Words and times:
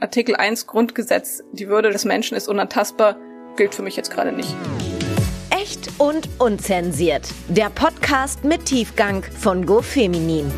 Artikel 0.00 0.36
1 0.36 0.66
Grundgesetz, 0.66 1.42
die 1.52 1.68
Würde 1.68 1.90
des 1.90 2.04
Menschen 2.04 2.36
ist 2.36 2.46
unantastbar, 2.46 3.16
gilt 3.56 3.74
für 3.74 3.82
mich 3.82 3.96
jetzt 3.96 4.10
gerade 4.10 4.32
nicht. 4.32 4.54
Echt 5.50 5.90
und 5.98 6.28
unzensiert. 6.38 7.28
Der 7.48 7.70
Podcast 7.70 8.44
mit 8.44 8.66
Tiefgang 8.66 9.22
von 9.22 9.64
GoFeminin. 9.64 10.52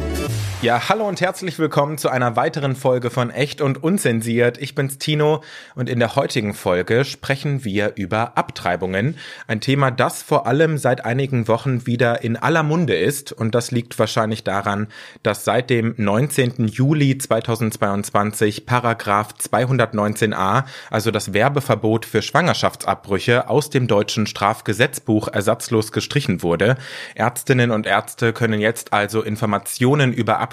Ja, 0.62 0.90
hallo 0.90 1.08
und 1.08 1.22
herzlich 1.22 1.58
willkommen 1.58 1.96
zu 1.96 2.10
einer 2.10 2.36
weiteren 2.36 2.76
Folge 2.76 3.08
von 3.08 3.30
Echt 3.30 3.62
und 3.62 3.82
Unzensiert. 3.82 4.58
Ich 4.58 4.74
bin's 4.74 4.98
Tino 4.98 5.42
und 5.74 5.88
in 5.88 5.98
der 6.00 6.16
heutigen 6.16 6.52
Folge 6.52 7.06
sprechen 7.06 7.64
wir 7.64 7.92
über 7.96 8.36
Abtreibungen. 8.36 9.16
Ein 9.46 9.62
Thema, 9.62 9.90
das 9.90 10.22
vor 10.22 10.46
allem 10.46 10.76
seit 10.76 11.06
einigen 11.06 11.48
Wochen 11.48 11.86
wieder 11.86 12.22
in 12.22 12.36
aller 12.36 12.62
Munde 12.62 12.94
ist 12.94 13.32
und 13.32 13.54
das 13.54 13.70
liegt 13.70 13.98
wahrscheinlich 13.98 14.44
daran, 14.44 14.88
dass 15.22 15.46
seit 15.46 15.70
dem 15.70 15.94
19. 15.96 16.68
Juli 16.68 17.16
2022 17.16 18.66
Paragraph 18.66 19.32
219a, 19.40 20.64
also 20.90 21.10
das 21.10 21.32
Werbeverbot 21.32 22.04
für 22.04 22.20
Schwangerschaftsabbrüche 22.20 23.48
aus 23.48 23.70
dem 23.70 23.86
deutschen 23.86 24.26
Strafgesetzbuch 24.26 25.28
ersatzlos 25.28 25.90
gestrichen 25.90 26.42
wurde. 26.42 26.76
Ärztinnen 27.14 27.70
und 27.70 27.86
Ärzte 27.86 28.34
können 28.34 28.60
jetzt 28.60 28.92
also 28.92 29.22
Informationen 29.22 30.12
über 30.12 30.49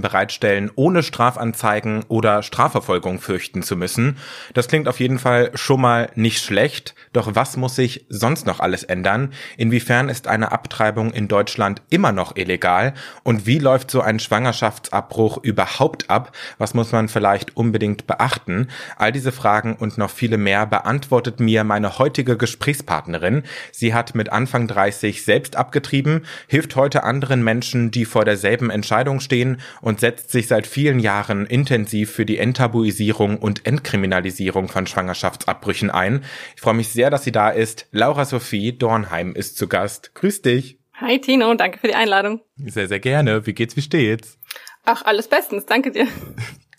bereitstellen, 0.00 0.70
ohne 0.74 1.02
Strafanzeigen 1.02 2.04
oder 2.08 2.42
Strafverfolgung 2.42 3.20
fürchten 3.20 3.62
zu 3.62 3.76
müssen. 3.76 4.16
Das 4.54 4.68
klingt 4.68 4.88
auf 4.88 5.00
jeden 5.00 5.18
Fall 5.18 5.50
schon 5.54 5.80
mal 5.80 6.10
nicht 6.14 6.42
schlecht. 6.42 6.94
Doch 7.12 7.34
was 7.34 7.56
muss 7.56 7.76
sich 7.76 8.06
sonst 8.08 8.46
noch 8.46 8.60
alles 8.60 8.84
ändern? 8.84 9.32
Inwiefern 9.56 10.08
ist 10.08 10.28
eine 10.28 10.52
Abtreibung 10.52 11.12
in 11.12 11.28
Deutschland 11.28 11.82
immer 11.90 12.12
noch 12.12 12.36
illegal? 12.36 12.94
Und 13.22 13.46
wie 13.46 13.58
läuft 13.58 13.90
so 13.90 14.00
ein 14.00 14.18
Schwangerschaftsabbruch 14.18 15.38
überhaupt 15.42 16.10
ab? 16.10 16.32
Was 16.58 16.74
muss 16.74 16.92
man 16.92 17.08
vielleicht 17.08 17.56
unbedingt 17.56 18.06
beachten? 18.06 18.68
All 18.96 19.12
diese 19.12 19.32
Fragen 19.32 19.76
und 19.76 19.98
noch 19.98 20.10
viele 20.10 20.38
mehr 20.38 20.66
beantwortet 20.66 21.40
mir 21.40 21.64
meine 21.64 21.98
heutige 21.98 22.36
Gesprächspartnerin. 22.36 23.42
Sie 23.72 23.94
hat 23.94 24.14
mit 24.14 24.30
Anfang 24.30 24.68
30 24.68 25.24
selbst 25.24 25.56
abgetrieben, 25.56 26.24
hilft 26.46 26.76
heute 26.76 27.04
anderen 27.04 27.42
Menschen, 27.42 27.90
die 27.90 28.04
vor 28.04 28.24
derselben 28.24 28.70
Entscheidung 28.70 29.20
stehen, 29.20 29.31
stehen 29.32 29.62
und 29.80 30.00
setzt 30.00 30.30
sich 30.30 30.46
seit 30.46 30.66
vielen 30.66 31.00
Jahren 31.00 31.46
intensiv 31.46 32.12
für 32.12 32.26
die 32.26 32.36
Enttabuisierung 32.36 33.38
und 33.38 33.64
Entkriminalisierung 33.64 34.68
von 34.68 34.86
Schwangerschaftsabbrüchen 34.86 35.90
ein. 35.90 36.22
Ich 36.54 36.60
freue 36.60 36.74
mich 36.74 36.90
sehr, 36.90 37.08
dass 37.08 37.24
sie 37.24 37.32
da 37.32 37.48
ist. 37.48 37.88
Laura 37.92 38.26
Sophie 38.26 38.76
Dornheim 38.76 39.34
ist 39.34 39.56
zu 39.56 39.68
Gast. 39.68 40.14
Grüß 40.14 40.42
dich. 40.42 40.78
Hi 41.00 41.18
Tino, 41.18 41.54
danke 41.54 41.78
für 41.78 41.88
die 41.88 41.94
Einladung. 41.94 42.42
Sehr, 42.56 42.88
sehr 42.88 43.00
gerne. 43.00 43.46
Wie 43.46 43.54
geht's, 43.54 43.74
wie 43.74 43.82
steht's? 43.82 44.38
Ach, 44.84 45.02
alles 45.02 45.28
bestens, 45.28 45.64
danke 45.64 45.90
dir. 45.90 46.06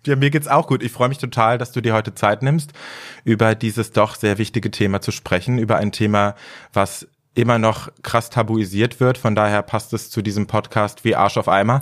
Ja, 0.06 0.18
mir 0.18 0.32
geht's 0.32 0.50
auch 0.50 0.68
gut. 0.68 0.84
Ich 0.84 0.92
freue 0.92 1.08
mich 1.08 1.18
total, 1.18 1.58
dass 1.58 1.72
du 1.72 1.80
dir 1.80 1.94
heute 1.94 2.14
Zeit 2.14 2.44
nimmst, 2.44 2.74
über 3.24 3.56
dieses 3.56 3.94
doch 3.94 4.16
sehr 4.16 4.38
wichtige 4.38 4.70
Thema 4.70 5.00
zu 5.00 5.12
sprechen, 5.12 5.58
über 5.58 5.78
ein 5.78 5.94
Thema, 5.94 6.36
was 6.74 7.08
immer 7.36 7.60
noch 7.60 7.90
krass 8.02 8.30
tabuisiert 8.30 9.00
wird. 9.00 9.18
Von 9.18 9.36
daher 9.36 9.62
passt 9.62 9.94
es 9.94 10.10
zu 10.10 10.22
diesem 10.22 10.48
Podcast 10.48 11.04
wie 11.04 11.16
Arsch 11.16 11.38
auf 11.38 11.48
Eimer. 11.48 11.82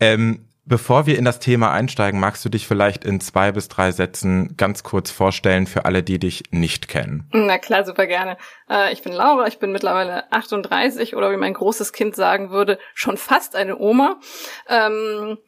Ähm, 0.00 0.48
bevor 0.68 1.06
wir 1.06 1.18
in 1.18 1.24
das 1.24 1.38
Thema 1.38 1.72
einsteigen, 1.72 2.20
magst 2.20 2.44
du 2.44 2.48
dich 2.48 2.66
vielleicht 2.66 3.04
in 3.04 3.20
zwei 3.20 3.52
bis 3.52 3.68
drei 3.68 3.90
Sätzen 3.90 4.56
ganz 4.56 4.82
kurz 4.82 5.10
vorstellen 5.10 5.66
für 5.66 5.84
alle, 5.84 6.02
die 6.02 6.18
dich 6.18 6.44
nicht 6.50 6.88
kennen? 6.88 7.28
Na 7.32 7.58
klar, 7.58 7.84
super 7.84 8.06
gerne. 8.06 8.36
Äh, 8.68 8.92
ich 8.92 9.02
bin 9.02 9.12
Laura, 9.12 9.46
ich 9.46 9.58
bin 9.58 9.72
mittlerweile 9.72 10.30
38 10.32 11.16
oder 11.16 11.30
wie 11.32 11.36
mein 11.36 11.54
großes 11.54 11.92
Kind 11.92 12.14
sagen 12.14 12.50
würde, 12.50 12.78
schon 12.94 13.16
fast 13.16 13.56
eine 13.56 13.78
Oma. 13.78 14.20
Ähm, 14.68 15.38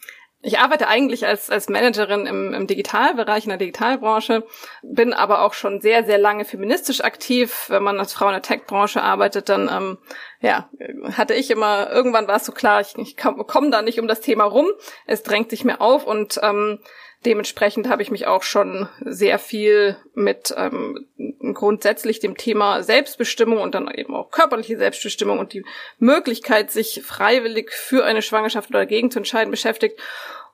ich 0.43 0.59
arbeite 0.59 0.89
eigentlich 0.89 1.27
als, 1.27 1.51
als 1.51 1.69
Managerin 1.69 2.27
im, 2.27 2.55
im 2.55 2.67
Digitalbereich, 2.67 3.45
in 3.45 3.51
der 3.51 3.59
Digitalbranche, 3.59 4.45
bin 4.83 5.13
aber 5.13 5.43
auch 5.43 5.53
schon 5.53 5.81
sehr, 5.81 6.05
sehr 6.05 6.17
lange 6.17 6.47
feministisch 6.47 7.03
aktiv. 7.03 7.67
Wenn 7.69 7.83
man 7.83 7.99
als 7.99 8.15
Frau 8.15 8.27
in 8.27 8.33
der 8.33 8.43
Tech-Branche 8.43 9.03
arbeitet, 9.03 9.51
dann 9.51 9.69
ähm, 9.69 9.99
ja, 10.41 10.71
hatte 11.13 11.35
ich 11.35 11.51
immer, 11.51 11.91
irgendwann 11.91 12.27
war 12.27 12.37
es 12.37 12.47
so 12.47 12.53
klar, 12.53 12.81
ich, 12.81 12.97
ich 12.97 13.17
komme 13.19 13.45
komm 13.45 13.71
da 13.71 13.83
nicht 13.83 14.01
um 14.01 14.09
das 14.09 14.23
Thema 14.23 14.45
rum. 14.45 14.69
Es 15.07 15.23
drängt 15.23 15.51
sich 15.51 15.65
mir 15.65 15.83
auf 15.83 16.07
und 16.07 16.41
ähm, 16.43 16.79
dementsprechend 17.27 17.89
habe 17.89 18.03
ich 18.03 18.11
mich 18.11 18.27
auch 18.27 18.43
schon 18.43 18.89
sehr 19.05 19.39
viel 19.39 19.97
mit 20.15 20.55
ähm, 20.57 21.07
grundsätzlich 21.55 22.21
dem 22.21 22.37
Thema 22.37 22.83
Selbstbestimmung 22.83 23.59
und 23.59 23.75
dann 23.75 23.91
eben 23.91 24.15
auch 24.15 24.31
körperliche 24.31 24.79
Selbstbestimmung 24.79 25.39
und 25.39 25.53
die 25.53 25.65
Möglichkeit, 25.99 26.71
sich 26.71 27.03
freiwillig 27.05 27.73
für 27.73 28.05
eine 28.05 28.23
Schwangerschaft 28.23 28.71
oder 28.71 28.81
dagegen 28.81 29.11
zu 29.11 29.19
entscheiden, 29.19 29.51
beschäftigt. 29.51 30.01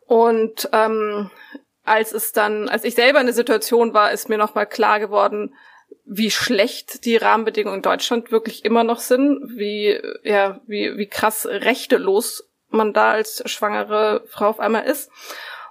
Und 0.07 0.69
ähm, 0.73 1.31
als 1.85 2.13
es 2.13 2.33
dann, 2.33 2.69
als 2.69 2.85
ich 2.85 2.95
selber 2.95 3.21
in 3.21 3.27
der 3.27 3.35
Situation 3.35 3.95
war, 3.95 4.13
ist 4.13 4.29
mir 4.29 4.39
nochmal 4.39 4.67
klar 4.67 5.01
geworden, 5.01 5.55
wie 6.05 6.31
schlecht 6.31 7.05
die 7.05 7.17
Rahmenbedingungen 7.17 7.79
in 7.79 7.83
Deutschland 7.83 8.31
wirklich 8.31 8.65
immer 8.65 8.85
noch 8.85 9.01
sind, 9.01 9.41
wie, 9.57 10.01
ja, 10.23 10.61
wie, 10.67 10.97
wie 10.97 11.09
krass 11.09 11.47
rechtelos 11.47 12.49
man 12.69 12.93
da 12.93 13.13
als 13.13 13.43
schwangere 13.47 14.25
Frau 14.29 14.49
auf 14.49 14.61
einmal 14.61 14.85
ist. 14.85 15.11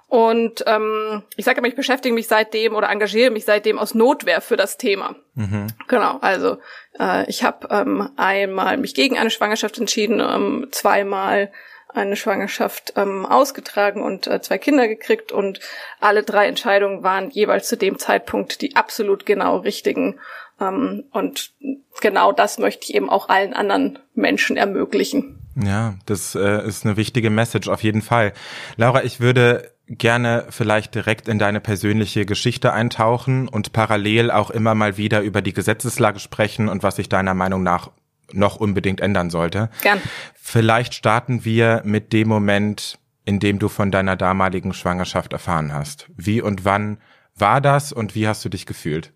Und 0.08 0.62
ähm, 0.66 1.24
ich 1.36 1.44
sage 1.44 1.58
immer, 1.58 1.68
ich 1.68 1.74
beschäftige 1.74 2.14
mich 2.14 2.28
seitdem 2.28 2.76
oder 2.76 2.90
engagiere 2.90 3.30
mich 3.30 3.44
seitdem 3.44 3.78
aus 3.78 3.94
Notwehr 3.94 4.40
für 4.40 4.56
das 4.56 4.78
Thema. 4.78 5.16
Mhm. 5.34 5.66
Genau, 5.88 6.18
also 6.20 6.58
äh, 6.98 7.28
ich 7.28 7.42
habe 7.42 7.66
ähm, 7.70 8.10
einmal 8.16 8.76
mich 8.76 8.94
gegen 8.94 9.18
eine 9.18 9.30
Schwangerschaft 9.30 9.78
entschieden, 9.78 10.20
ähm, 10.20 10.68
zweimal 10.70 11.50
eine 11.94 12.16
Schwangerschaft 12.16 12.92
ähm, 12.96 13.24
ausgetragen 13.24 14.02
und 14.02 14.26
äh, 14.26 14.40
zwei 14.40 14.58
Kinder 14.58 14.88
gekriegt 14.88 15.32
und 15.32 15.60
alle 16.00 16.22
drei 16.22 16.46
Entscheidungen 16.46 17.02
waren 17.02 17.30
jeweils 17.30 17.68
zu 17.68 17.76
dem 17.76 17.98
Zeitpunkt 17.98 18.60
die 18.60 18.76
absolut 18.76 19.26
genau 19.26 19.58
richtigen. 19.58 20.18
Ähm, 20.60 21.04
und 21.12 21.52
genau 22.00 22.32
das 22.32 22.58
möchte 22.58 22.84
ich 22.84 22.94
eben 22.94 23.10
auch 23.10 23.28
allen 23.28 23.54
anderen 23.54 23.98
Menschen 24.14 24.56
ermöglichen. 24.56 25.38
Ja, 25.56 25.94
das 26.04 26.34
äh, 26.34 26.66
ist 26.66 26.84
eine 26.84 26.96
wichtige 26.96 27.30
Message 27.30 27.68
auf 27.68 27.82
jeden 27.82 28.02
Fall. 28.02 28.32
Laura, 28.76 29.04
ich 29.04 29.20
würde 29.20 29.72
gerne 29.88 30.46
vielleicht 30.50 30.94
direkt 30.94 31.28
in 31.28 31.38
deine 31.38 31.60
persönliche 31.60 32.26
Geschichte 32.26 32.72
eintauchen 32.72 33.48
und 33.48 33.72
parallel 33.72 34.30
auch 34.30 34.50
immer 34.50 34.74
mal 34.74 34.96
wieder 34.96 35.22
über 35.22 35.42
die 35.42 35.52
Gesetzeslage 35.52 36.18
sprechen 36.18 36.68
und 36.68 36.82
was 36.82 36.96
sich 36.96 37.08
deiner 37.08 37.34
Meinung 37.34 37.62
nach 37.62 37.90
noch 38.32 38.56
unbedingt 38.56 39.00
ändern 39.00 39.30
sollte. 39.30 39.70
Gern. 39.82 40.00
Vielleicht 40.34 40.94
starten 40.94 41.44
wir 41.44 41.82
mit 41.84 42.12
dem 42.12 42.28
Moment, 42.28 42.98
in 43.24 43.40
dem 43.40 43.58
du 43.58 43.68
von 43.68 43.90
deiner 43.90 44.16
damaligen 44.16 44.72
Schwangerschaft 44.72 45.32
erfahren 45.32 45.72
hast. 45.72 46.08
Wie 46.16 46.40
und 46.40 46.64
wann 46.64 46.98
war 47.34 47.60
das 47.60 47.92
und 47.92 48.14
wie 48.14 48.26
hast 48.26 48.44
du 48.44 48.48
dich 48.48 48.66
gefühlt? 48.66 49.12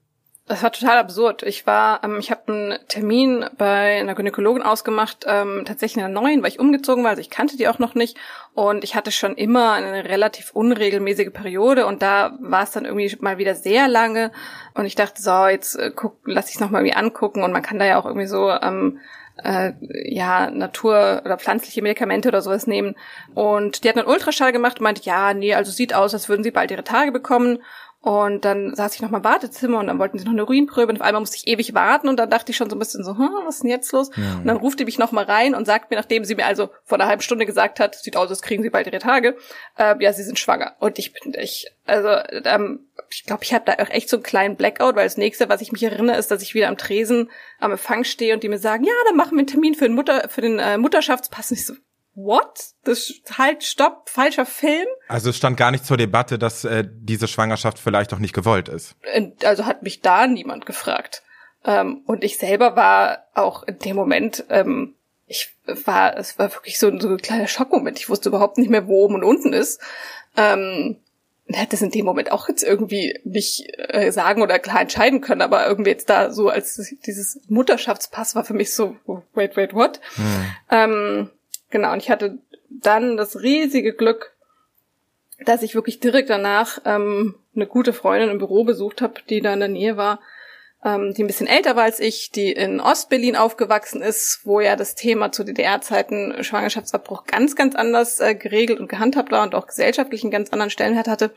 Das 0.50 0.64
war 0.64 0.72
total 0.72 0.98
absurd. 0.98 1.44
Ich 1.44 1.64
war, 1.68 2.02
ähm, 2.02 2.16
ich 2.18 2.32
habe 2.32 2.52
einen 2.52 2.78
Termin 2.88 3.44
bei 3.56 4.00
einer 4.00 4.16
Gynäkologin 4.16 4.64
ausgemacht, 4.64 5.24
ähm, 5.28 5.62
tatsächlich 5.64 6.04
in 6.04 6.12
der 6.12 6.22
neuen, 6.22 6.42
weil 6.42 6.48
ich 6.48 6.58
umgezogen 6.58 7.04
war, 7.04 7.10
also 7.10 7.20
ich 7.20 7.30
kannte 7.30 7.56
die 7.56 7.68
auch 7.68 7.78
noch 7.78 7.94
nicht 7.94 8.18
und 8.54 8.82
ich 8.82 8.96
hatte 8.96 9.12
schon 9.12 9.36
immer 9.36 9.74
eine 9.74 10.06
relativ 10.06 10.50
unregelmäßige 10.50 11.30
Periode 11.32 11.86
und 11.86 12.02
da 12.02 12.36
war 12.40 12.64
es 12.64 12.72
dann 12.72 12.84
irgendwie 12.84 13.16
mal 13.20 13.38
wieder 13.38 13.54
sehr 13.54 13.86
lange 13.86 14.32
und 14.74 14.86
ich 14.86 14.96
dachte, 14.96 15.22
so 15.22 15.46
jetzt 15.46 15.76
äh, 15.76 15.92
guck, 15.94 16.16
lass 16.24 16.48
ich 16.48 16.56
es 16.56 16.60
nochmal 16.60 16.80
irgendwie 16.80 16.96
angucken 16.96 17.44
und 17.44 17.52
man 17.52 17.62
kann 17.62 17.78
da 17.78 17.84
ja 17.84 18.00
auch 18.00 18.06
irgendwie 18.06 18.26
so 18.26 18.50
ähm, 18.50 18.98
äh, 19.44 19.72
ja, 20.04 20.50
Natur- 20.50 21.22
oder 21.24 21.38
pflanzliche 21.38 21.80
Medikamente 21.80 22.28
oder 22.28 22.42
sowas 22.42 22.66
nehmen. 22.66 22.96
Und 23.34 23.84
die 23.84 23.88
hat 23.88 23.96
einen 23.96 24.08
Ultraschall 24.08 24.52
gemacht 24.52 24.80
und 24.80 24.84
meinte, 24.84 25.02
ja, 25.04 25.32
nee, 25.32 25.54
also 25.54 25.70
sieht 25.70 25.94
aus, 25.94 26.12
als 26.12 26.28
würden 26.28 26.42
sie 26.42 26.50
bald 26.50 26.70
ihre 26.70 26.84
Tage 26.84 27.12
bekommen. 27.12 27.60
Und 28.02 28.46
dann 28.46 28.74
saß 28.74 28.94
ich 28.94 29.02
noch 29.02 29.10
mal 29.10 29.18
im 29.18 29.24
Wartezimmer 29.24 29.78
und 29.78 29.88
dann 29.88 29.98
wollten 29.98 30.18
sie 30.18 30.24
noch 30.24 30.32
eine 30.32 30.46
Urinprobe 30.46 30.88
und 30.88 30.96
auf 30.96 31.06
einmal 31.06 31.20
musste 31.20 31.36
ich 31.36 31.46
ewig 31.46 31.74
warten 31.74 32.08
und 32.08 32.16
dann 32.16 32.30
dachte 32.30 32.50
ich 32.50 32.56
schon 32.56 32.70
so 32.70 32.76
ein 32.76 32.78
bisschen 32.78 33.04
so, 33.04 33.18
hm, 33.18 33.28
was 33.44 33.56
ist 33.56 33.62
denn 33.62 33.70
jetzt 33.70 33.92
los? 33.92 34.10
Ja. 34.16 34.36
Und 34.38 34.46
dann 34.46 34.56
ruft 34.56 34.80
die 34.80 34.86
mich 34.86 34.98
noch 34.98 35.12
mal 35.12 35.24
rein 35.24 35.54
und 35.54 35.66
sagt 35.66 35.90
mir, 35.90 35.98
nachdem 35.98 36.24
sie 36.24 36.34
mir 36.34 36.46
also 36.46 36.70
vor 36.84 36.98
einer 36.98 37.08
halben 37.08 37.20
Stunde 37.20 37.44
gesagt 37.44 37.78
hat, 37.78 37.94
sieht 37.94 38.16
aus, 38.16 38.30
als 38.30 38.40
kriegen 38.40 38.62
sie 38.62 38.70
bald 38.70 38.86
ihre 38.86 39.00
Tage, 39.00 39.36
äh, 39.76 40.02
ja, 40.02 40.14
sie 40.14 40.22
sind 40.22 40.38
schwanger. 40.38 40.76
Und 40.78 40.98
ich 40.98 41.12
bin, 41.12 41.34
ich, 41.38 41.66
also, 41.84 42.08
ähm, 42.46 42.86
ich 43.10 43.24
glaube, 43.24 43.44
ich 43.44 43.52
habe 43.52 43.66
da 43.66 43.84
auch 43.84 43.90
echt 43.90 44.08
so 44.08 44.16
einen 44.16 44.22
kleinen 44.22 44.56
Blackout, 44.56 44.96
weil 44.96 45.04
das 45.04 45.18
nächste, 45.18 45.50
was 45.50 45.60
ich 45.60 45.70
mich 45.70 45.82
erinnere, 45.82 46.16
ist, 46.16 46.30
dass 46.30 46.40
ich 46.40 46.54
wieder 46.54 46.68
am 46.68 46.78
Tresen 46.78 47.30
am 47.58 47.72
Empfang 47.72 48.04
stehe 48.04 48.32
und 48.32 48.42
die 48.42 48.48
mir 48.48 48.58
sagen, 48.58 48.84
ja, 48.84 48.92
dann 49.08 49.16
machen 49.16 49.32
wir 49.32 49.40
einen 49.40 49.46
Termin 49.46 49.74
für 49.74 49.84
den 49.84 49.94
Mutter, 49.94 50.30
für 50.30 50.40
den 50.40 50.58
äh, 50.58 50.78
Mutterschaftspass. 50.78 51.50
Und 51.50 51.58
ich 51.58 51.66
so, 51.66 51.74
what? 52.24 52.72
Das 52.84 53.12
halt, 53.36 53.64
stopp, 53.64 54.08
falscher 54.08 54.46
Film. 54.46 54.86
Also 55.08 55.30
es 55.30 55.36
stand 55.36 55.56
gar 55.56 55.70
nicht 55.70 55.84
zur 55.84 55.96
Debatte, 55.96 56.38
dass 56.38 56.64
äh, 56.64 56.84
diese 56.88 57.28
Schwangerschaft 57.28 57.78
vielleicht 57.78 58.12
auch 58.14 58.18
nicht 58.18 58.34
gewollt 58.34 58.68
ist. 58.68 58.96
Also 59.44 59.66
hat 59.66 59.82
mich 59.82 60.00
da 60.00 60.26
niemand 60.26 60.66
gefragt. 60.66 61.22
Ähm, 61.64 62.02
und 62.06 62.24
ich 62.24 62.38
selber 62.38 62.76
war 62.76 63.24
auch 63.34 63.62
in 63.64 63.78
dem 63.78 63.96
Moment, 63.96 64.44
ähm, 64.48 64.94
ich 65.26 65.54
war, 65.84 66.16
es 66.16 66.38
war 66.38 66.52
wirklich 66.52 66.78
so, 66.78 66.96
so 66.98 67.08
ein 67.08 67.18
kleiner 67.18 67.46
Schockmoment. 67.46 67.98
Ich 67.98 68.08
wusste 68.08 68.30
überhaupt 68.30 68.58
nicht 68.58 68.70
mehr, 68.70 68.86
wo 68.86 69.04
oben 69.04 69.14
und 69.16 69.24
unten 69.24 69.52
ist. 69.52 69.80
Ähm, 70.36 70.96
hätte 71.46 71.76
es 71.76 71.82
in 71.82 71.90
dem 71.90 72.04
Moment 72.04 72.32
auch 72.32 72.48
jetzt 72.48 72.62
irgendwie 72.62 73.18
nicht 73.24 73.66
äh, 73.76 74.10
sagen 74.10 74.42
oder 74.42 74.58
klar 74.58 74.80
entscheiden 74.80 75.20
können, 75.20 75.42
aber 75.42 75.66
irgendwie 75.66 75.90
jetzt 75.90 76.08
da 76.08 76.32
so 76.32 76.48
als 76.48 76.94
dieses 77.06 77.40
Mutterschaftspass 77.48 78.34
war 78.34 78.44
für 78.44 78.54
mich 78.54 78.74
so, 78.74 78.96
wait, 79.34 79.56
wait, 79.56 79.74
what? 79.74 80.00
Hm. 80.16 80.44
Ähm, 80.70 81.30
Genau, 81.70 81.92
und 81.92 82.02
ich 82.02 82.10
hatte 82.10 82.38
dann 82.68 83.16
das 83.16 83.40
riesige 83.40 83.94
Glück, 83.94 84.32
dass 85.44 85.62
ich 85.62 85.74
wirklich 85.74 86.00
direkt 86.00 86.30
danach 86.30 86.80
ähm, 86.84 87.36
eine 87.54 87.66
gute 87.66 87.92
Freundin 87.92 88.30
im 88.30 88.38
Büro 88.38 88.64
besucht 88.64 89.00
habe, 89.00 89.14
die 89.28 89.40
da 89.40 89.52
in 89.52 89.60
der 89.60 89.68
Nähe 89.68 89.96
war, 89.96 90.20
ähm, 90.84 91.14
die 91.14 91.24
ein 91.24 91.26
bisschen 91.26 91.46
älter 91.46 91.76
war 91.76 91.84
als 91.84 92.00
ich, 92.00 92.30
die 92.30 92.52
in 92.52 92.80
Ostberlin 92.80 93.36
aufgewachsen 93.36 94.02
ist, 94.02 94.40
wo 94.44 94.60
ja 94.60 94.76
das 94.76 94.94
Thema 94.94 95.32
zu 95.32 95.44
DDR-Zeiten 95.44 96.42
Schwangerschaftsabbruch 96.42 97.24
ganz, 97.24 97.56
ganz 97.56 97.74
anders 97.74 98.20
äh, 98.20 98.34
geregelt 98.34 98.80
und 98.80 98.88
gehandhabt 98.88 99.30
war 99.30 99.42
und 99.42 99.54
auch 99.54 99.66
gesellschaftlich 99.66 100.22
einen 100.22 100.30
ganz 100.30 100.50
anderen 100.50 100.70
Stellenwert 100.70 101.08
hatte. 101.08 101.34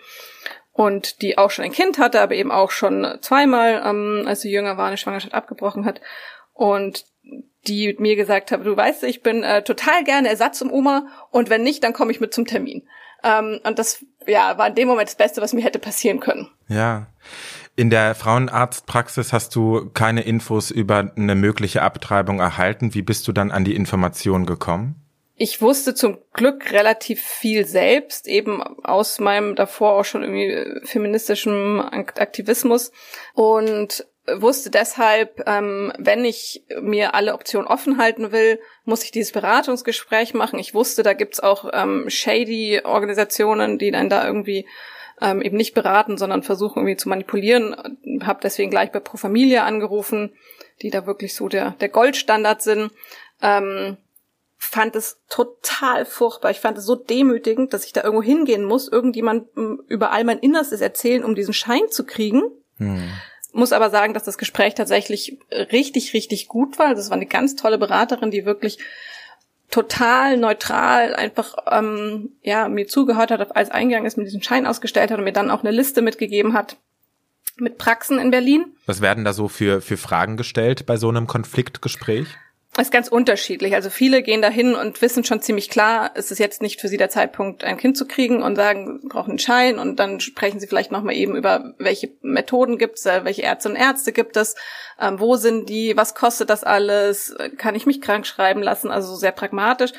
Und 0.72 1.22
die 1.22 1.38
auch 1.38 1.52
schon 1.52 1.66
ein 1.66 1.72
Kind 1.72 2.00
hatte, 2.00 2.20
aber 2.20 2.34
eben 2.34 2.52
auch 2.52 2.72
schon 2.72 3.20
zweimal, 3.22 3.84
ähm, 3.86 4.24
als 4.26 4.42
sie 4.42 4.52
jünger 4.52 4.76
war, 4.76 4.88
eine 4.88 4.98
Schwangerschaft 4.98 5.36
abgebrochen 5.36 5.86
hat. 5.86 6.02
Und 6.54 7.06
die 7.68 7.96
mir 8.00 8.16
gesagt 8.16 8.52
hat, 8.52 8.66
du 8.66 8.76
weißt, 8.76 9.04
ich 9.04 9.22
bin 9.22 9.44
äh, 9.44 9.64
total 9.64 10.04
gerne 10.04 10.30
Ersatz 10.30 10.62
um 10.62 10.72
Oma 10.72 11.08
und 11.32 11.50
wenn 11.50 11.64
nicht, 11.64 11.84
dann 11.84 11.94
komme 11.94 12.12
ich 12.12 12.20
mit 12.20 12.34
zum 12.34 12.46
Termin. 12.46 12.88
Ähm, 13.24 13.60
und 13.64 13.80
das 13.80 14.06
ja, 14.28 14.58
war 14.58 14.68
in 14.68 14.76
dem 14.76 14.88
Moment 14.88 15.10
das 15.10 15.16
Beste, 15.16 15.42
was 15.42 15.54
mir 15.54 15.64
hätte 15.64 15.80
passieren 15.80 16.20
können. 16.20 16.50
Ja. 16.68 17.08
In 17.76 17.90
der 17.90 18.14
Frauenarztpraxis 18.14 19.34
hast 19.34 19.56
du 19.56 19.90
keine 19.94 20.22
Infos 20.22 20.70
über 20.70 21.12
eine 21.16 21.36
mögliche 21.36 21.82
Abtreibung 21.82 22.40
erhalten. 22.40 22.94
Wie 22.94 23.02
bist 23.02 23.28
du 23.28 23.32
dann 23.32 23.52
an 23.52 23.66
die 23.66 23.76
Information 23.76 24.46
gekommen? 24.46 25.04
Ich 25.36 25.62
wusste 25.62 25.96
zum 25.96 26.20
Glück 26.34 26.72
relativ 26.72 27.20
viel 27.22 27.66
selbst, 27.66 28.28
eben 28.28 28.62
aus 28.62 29.20
meinem 29.20 29.56
davor 29.56 29.94
auch 29.94 30.06
schon 30.06 30.22
irgendwie 30.22 30.88
feministischem 30.88 31.80
Aktivismus 31.80 32.92
und 33.34 34.06
wusste 34.28 34.70
deshalb, 34.70 35.44
ähm, 35.48 35.92
wenn 35.98 36.24
ich 36.24 36.64
mir 36.82 37.14
alle 37.14 37.34
Optionen 37.34 37.68
offen 37.68 37.98
halten 37.98 38.32
will, 38.32 38.60
muss 38.86 39.04
ich 39.04 39.12
dieses 39.12 39.34
Beratungsgespräch 39.34 40.34
machen. 40.34 40.60
Ich 40.60 40.74
wusste, 40.74 41.04
da 41.04 41.14
gibt's 41.14 41.42
auch 41.42 41.70
ähm, 41.74 42.06
shady 42.10 42.82
Organisationen, 42.84 43.78
die 43.78 43.92
dann 43.92 44.10
da 44.10 44.26
irgendwie 44.26 44.66
ähm, 45.22 45.42
eben 45.42 45.58
nicht 45.58 45.74
beraten, 45.74 46.18
sondern 46.18 46.44
versuchen 46.44 46.80
irgendwie 46.80 46.98
zu 46.98 47.10
manipulieren. 47.10 47.76
Habe 48.24 48.40
deswegen 48.44 48.72
gleich 48.72 48.92
bei 48.92 49.00
Pro 49.00 49.18
Familia 49.18 49.66
angerufen, 49.66 50.34
die 50.82 50.90
da 50.90 51.06
wirklich 51.06 51.36
so 51.36 51.50
der, 51.50 51.72
der 51.82 51.90
Goldstandard 51.90 52.62
sind. 52.62 52.92
Ähm, 53.42 53.98
fand 54.58 54.96
es 54.96 55.20
total 55.30 56.06
furchtbar. 56.06 56.52
Ich 56.52 56.62
fand 56.62 56.78
es 56.78 56.86
so 56.86 56.96
demütigend, 56.96 57.74
dass 57.74 57.86
ich 57.86 57.92
da 57.92 58.04
irgendwo 58.04 58.24
hingehen 58.24 58.64
muss, 58.64 58.88
irgendjemand 58.88 59.48
über 59.88 60.12
all 60.12 60.24
mein 60.24 60.40
Innerstes 60.40 60.80
erzählen, 60.80 61.26
um 61.26 61.36
diesen 61.36 61.54
Schein 61.54 61.90
zu 61.90 62.06
kriegen. 62.06 62.42
Hm. 62.78 63.10
Muss 63.54 63.72
aber 63.72 63.90
sagen, 63.90 64.14
dass 64.14 64.24
das 64.24 64.38
Gespräch 64.38 64.74
tatsächlich 64.74 65.38
richtig, 65.52 66.14
richtig 66.14 66.48
gut 66.48 66.80
war. 66.80 66.96
Das 66.96 67.10
war 67.10 67.18
eine 67.18 67.28
ganz 67.28 67.56
tolle 67.56 67.78
Beraterin, 67.78 68.32
die 68.32 68.46
wirklich 68.46 68.80
total 69.70 70.38
neutral 70.38 71.16
einfach 71.16 71.56
ähm, 71.72 72.32
ja 72.44 72.68
mir 72.68 72.88
zugehört 72.88 73.32
hat, 73.32 73.56
alles 73.56 73.72
eingegangen 73.72 74.06
ist, 74.06 74.18
mir 74.18 74.24
diesen 74.24 74.44
Schein 74.44 74.68
ausgestellt 74.68 75.12
hat 75.12 75.18
und 75.18 75.24
mir 75.24 75.34
dann 75.34 75.50
auch 75.50 75.62
eine 75.62 75.72
Liste 75.72 76.02
mitgegeben 76.02 76.54
hat 76.54 76.78
mit 77.58 77.78
Praxen 77.78 78.20
in 78.20 78.32
Berlin. 78.32 78.76
Was 78.86 79.02
werden 79.02 79.24
da 79.24 79.34
so 79.34 79.48
für 79.48 79.82
für 79.82 79.98
Fragen 79.98 80.38
gestellt 80.38 80.86
bei 80.86 80.98
so 80.98 81.10
einem 81.10 81.28
Konfliktgespräch? 81.28 82.28
Ist 82.82 82.92
ganz 82.92 83.08
unterschiedlich. 83.08 83.76
Also 83.76 83.92
viele 83.92 84.24
gehen 84.24 84.42
dahin 84.42 84.74
und 84.74 85.02
wissen 85.02 85.24
schon 85.24 85.42
ziemlich 85.42 85.70
klar, 85.70 86.12
es 86.16 86.32
ist 86.32 86.40
jetzt 86.40 86.62
nicht 86.62 86.82
für 86.82 86.88
sie 86.88 86.98
der 86.98 87.10
Zeitpunkt, 87.10 87.64
ein 87.64 87.78
Kind 87.78 87.96
zu 87.96 88.08
kriegen 88.08 88.42
und 88.42 88.56
sagen, 88.56 89.08
brauchen 89.10 89.32
einen 89.32 89.40
Schein 89.40 89.78
und 89.78 90.00
dann 90.00 90.20
sprechen 90.20 90.60
sie 90.60 90.68
vielleicht 90.68 90.92
nochmal 90.92 91.16
eben 91.16 91.36
über, 91.36 91.76
welche 91.78 92.12
Methoden 92.22 92.80
gibt 92.80 92.98
es, 92.98 93.06
äh, 93.06 93.26
welche 93.26 93.44
Ärzte 93.44 93.70
und 93.70 93.76
Ärzte 93.76 94.12
gibt 94.12 94.38
es, 94.38 94.56
ähm, 95.00 95.20
wo 95.20 95.36
sind 95.36 95.70
die, 95.70 95.96
was 95.96 96.16
kostet 96.16 96.50
das 96.50 96.64
alles, 96.64 97.36
kann 97.58 97.76
ich 97.76 97.86
mich 97.86 98.02
krank 98.02 98.26
schreiben 98.26 98.64
lassen, 98.64 98.90
also 98.90 99.16
sehr 99.16 99.32
pragmatisch. 99.32 99.92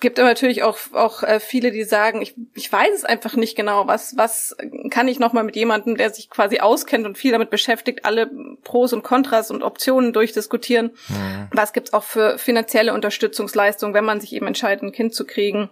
Es 0.00 0.02
gibt 0.02 0.18
aber 0.18 0.28
natürlich 0.28 0.62
auch, 0.62 0.78
auch 0.94 1.22
äh, 1.22 1.40
viele, 1.40 1.72
die 1.72 1.84
sagen, 1.84 2.22
ich, 2.22 2.34
ich 2.54 2.72
weiß 2.72 2.88
es 2.94 3.04
einfach 3.04 3.34
nicht 3.34 3.54
genau, 3.54 3.86
was, 3.86 4.16
was 4.16 4.56
kann 4.88 5.08
ich 5.08 5.18
nochmal 5.18 5.44
mit 5.44 5.56
jemandem, 5.56 5.98
der 5.98 6.08
sich 6.08 6.30
quasi 6.30 6.58
auskennt 6.58 7.04
und 7.04 7.18
viel 7.18 7.32
damit 7.32 7.50
beschäftigt, 7.50 8.06
alle 8.06 8.30
Pros 8.64 8.94
und 8.94 9.02
Kontras 9.02 9.50
und 9.50 9.62
Optionen 9.62 10.14
durchdiskutieren. 10.14 10.92
Mhm. 11.08 11.48
Was 11.52 11.74
gibt's 11.74 11.92
auch 11.92 12.04
für 12.04 12.38
finanzielle 12.38 12.94
Unterstützungsleistungen, 12.94 13.92
wenn 13.92 14.06
man 14.06 14.22
sich 14.22 14.32
eben 14.32 14.46
entscheidet, 14.46 14.82
ein 14.82 14.92
Kind 14.92 15.14
zu 15.14 15.26
kriegen. 15.26 15.68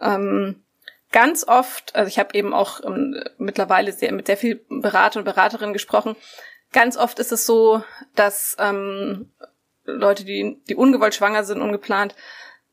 Ähm, 0.00 0.64
ganz 1.12 1.46
oft, 1.46 1.94
also 1.94 2.08
ich 2.08 2.18
habe 2.18 2.30
eben 2.32 2.54
auch 2.54 2.82
ähm, 2.82 3.22
mittlerweile 3.36 3.92
sehr, 3.92 4.10
mit 4.10 4.26
sehr 4.26 4.38
viel 4.38 4.64
Berater 4.70 5.18
und 5.18 5.26
Beraterinnen 5.26 5.74
gesprochen, 5.74 6.16
ganz 6.72 6.96
oft 6.96 7.18
ist 7.18 7.30
es 7.30 7.44
so, 7.44 7.84
dass 8.14 8.56
ähm, 8.58 9.32
Leute, 9.84 10.24
die, 10.24 10.62
die 10.66 10.76
ungewollt 10.76 11.14
schwanger 11.14 11.44
sind, 11.44 11.60
ungeplant, 11.60 12.14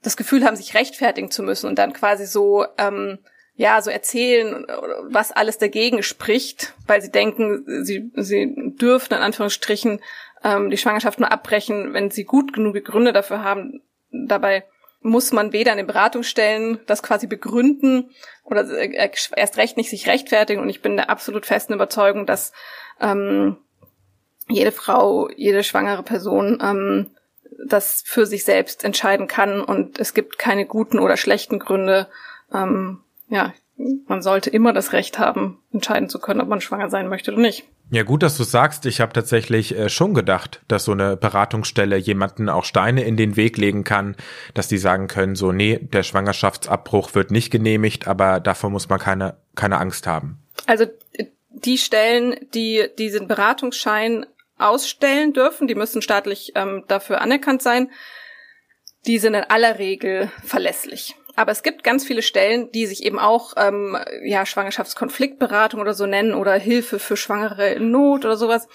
das 0.03 0.17
Gefühl 0.17 0.45
haben, 0.45 0.55
sich 0.55 0.75
rechtfertigen 0.75 1.31
zu 1.31 1.44
müssen 1.44 1.67
und 1.67 1.79
dann 1.79 1.94
quasi 1.94 2.25
so, 2.25 2.65
ähm, 2.77 3.19
ja, 3.55 3.81
so 3.81 3.89
erzählen, 3.89 4.65
was 5.09 5.31
alles 5.31 5.57
dagegen 5.57 6.03
spricht, 6.03 6.73
weil 6.88 7.01
sie 7.01 7.11
denken, 7.11 7.83
sie, 7.83 8.11
sie 8.15 8.53
dürfen 8.79 9.13
in 9.13 9.21
Anführungsstrichen 9.21 10.01
ähm, 10.44 10.69
die 10.69 10.77
Schwangerschaft 10.77 11.19
nur 11.19 11.31
abbrechen, 11.31 11.94
wenn 11.94 12.11
sie 12.11 12.25
gut 12.25 12.53
genug 12.53 12.83
Gründe 12.83 13.13
dafür 13.13 13.44
haben. 13.44 13.81
Dabei 14.11 14.65
muss 15.01 15.31
man 15.31 15.53
weder 15.53 15.71
in 15.71 15.77
den 15.77 15.88
Beratungsstellen 15.88 16.79
das 16.85 17.03
quasi 17.03 17.27
begründen 17.27 18.09
oder 18.44 18.67
äh, 18.69 19.11
erst 19.35 19.57
recht 19.57 19.77
nicht 19.77 19.89
sich 19.89 20.07
rechtfertigen. 20.07 20.61
Und 20.61 20.69
ich 20.69 20.81
bin 20.81 20.97
der 20.97 21.09
absolut 21.09 21.45
festen 21.45 21.73
Überzeugung, 21.73 22.25
dass 22.25 22.53
ähm, 22.99 23.57
jede 24.47 24.71
Frau, 24.71 25.29
jede 25.35 25.63
schwangere 25.63 26.03
Person 26.03 26.59
ähm, 26.61 27.11
das 27.65 28.03
für 28.05 28.25
sich 28.25 28.44
selbst 28.44 28.83
entscheiden 28.83 29.27
kann 29.27 29.61
und 29.61 30.00
es 30.00 30.13
gibt 30.13 30.38
keine 30.38 30.65
guten 30.65 31.00
oder 31.00 31.17
schlechten 31.17 31.59
Gründe. 31.59 32.07
Ähm, 32.53 33.00
ja, 33.29 33.53
man 34.07 34.21
sollte 34.21 34.50
immer 34.50 34.73
das 34.73 34.94
Recht 34.94 35.17
haben, 35.19 35.59
entscheiden 35.71 36.09
zu 36.09 36.19
können, 36.19 36.41
ob 36.41 36.47
man 36.47 36.61
schwanger 36.61 36.89
sein 36.89 37.07
möchte 37.07 37.31
oder 37.31 37.41
nicht. 37.41 37.65
Ja, 37.89 38.03
gut, 38.03 38.23
dass 38.23 38.38
du 38.38 38.44
sagst. 38.44 38.85
Ich 38.85 39.01
habe 39.01 39.13
tatsächlich 39.13 39.77
äh, 39.77 39.89
schon 39.89 40.13
gedacht, 40.13 40.61
dass 40.67 40.85
so 40.85 40.94
eine 40.94 41.17
Beratungsstelle 41.17 41.97
jemanden 41.97 42.50
auch 42.50 42.65
Steine 42.65 43.03
in 43.03 43.17
den 43.17 43.35
Weg 43.35 43.57
legen 43.57 43.83
kann, 43.83 44.15
dass 44.53 44.67
die 44.67 44.77
sagen 44.77 45.07
können, 45.07 45.35
so, 45.35 45.51
nee, 45.51 45.79
der 45.79 46.03
Schwangerschaftsabbruch 46.03 47.13
wird 47.13 47.31
nicht 47.31 47.51
genehmigt, 47.51 48.07
aber 48.07 48.39
davor 48.39 48.69
muss 48.69 48.89
man 48.89 48.99
keine, 48.99 49.38
keine 49.56 49.77
Angst 49.79 50.07
haben. 50.07 50.39
Also 50.65 50.85
die 51.49 51.77
Stellen, 51.77 52.35
die 52.53 52.88
diesen 52.97 53.27
Beratungsschein 53.27 54.25
ausstellen 54.63 55.33
dürfen, 55.33 55.68
die 55.68 55.75
müssen 55.75 56.01
staatlich 56.01 56.54
ähm, 56.56 56.83
dafür 56.88 57.21
anerkannt 57.21 57.62
sein, 57.62 57.92
die 59.06 59.19
sind 59.19 59.33
in 59.33 59.44
aller 59.44 59.80
Regel 59.80 60.31
verlässlich. 60.44 61.15
Aber 61.36 61.51
es 61.51 61.63
gibt 61.63 61.83
ganz 61.83 62.06
viele 62.06 62.21
Stellen, 62.21 62.71
die 62.71 62.86
sich 62.86 63.04
eben 63.04 63.19
auch 63.19 63.54
ähm, 63.57 63.98
ja 64.24 64.45
Schwangerschaftskonfliktberatung 64.45 65.81
oder 65.81 65.94
so 65.94 66.06
nennen 66.06 66.33
oder 66.33 66.54
Hilfe 66.54 67.00
für 67.00 67.18
Schwangere 67.18 67.69
in 67.69 67.92
Not 67.92 68.24
oder 68.24 68.38
sowas 68.38 68.68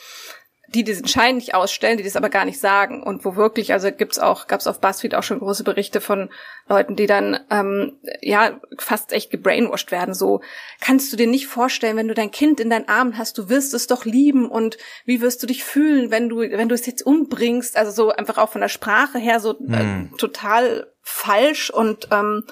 die 0.75 0.85
diesen 0.85 1.09
Schein 1.09 1.37
nicht 1.37 1.55
ausstellen, 1.55 1.97
die 1.97 2.05
das 2.05 2.17
aber 2.17 2.29
gar 2.29 2.45
nicht 2.45 2.61
sagen 2.61 3.03
und 3.03 3.25
wo 3.25 3.37
wirklich, 3.37 3.73
also 3.73 3.91
gibt's 3.91 4.19
auch, 4.19 4.49
gab's 4.49 4.67
auf 4.67 4.81
BuzzFeed 4.81 5.15
auch 5.15 5.23
schon 5.23 5.39
große 5.39 5.65
Berichte 5.65 6.03
von 6.03 6.29
Leuten, 6.69 6.95
die 6.95 7.07
dann 7.07 7.41
ähm, 7.51 7.99
ja 8.21 8.61
fast 8.77 9.13
echt 9.13 9.31
gebrainwashed 9.31 9.91
werden. 9.91 10.13
So 10.13 10.43
kannst 10.81 11.11
du 11.11 11.17
dir 11.17 11.27
nicht 11.27 11.47
vorstellen, 11.47 11.97
wenn 11.97 12.09
du 12.09 12.15
dein 12.15 12.31
Kind 12.31 12.61
in 12.61 12.69
deinen 12.69 12.87
Armen 12.87 13.17
hast, 13.17 13.39
du 13.39 13.49
wirst 13.49 13.73
es 13.73 13.87
doch 13.87 14.05
lieben 14.05 14.47
und 14.51 14.77
wie 15.07 15.23
wirst 15.23 15.43
du 15.43 15.47
dich 15.47 15.65
fühlen, 15.65 16.11
wenn 16.11 16.29
du 16.29 16.41
wenn 16.41 16.69
du 16.69 16.75
es 16.75 16.85
jetzt 16.85 17.03
umbringst? 17.03 17.77
Also 17.79 17.91
so 17.91 18.11
einfach 18.11 18.37
auch 18.37 18.51
von 18.51 18.61
der 18.61 18.69
Sprache 18.69 19.19
her 19.19 19.41
so 19.41 19.53
äh, 19.53 19.79
hm. 19.79 20.11
total 20.19 20.93
falsch 21.01 21.71
und 21.71 22.09
ähm, 22.11 22.45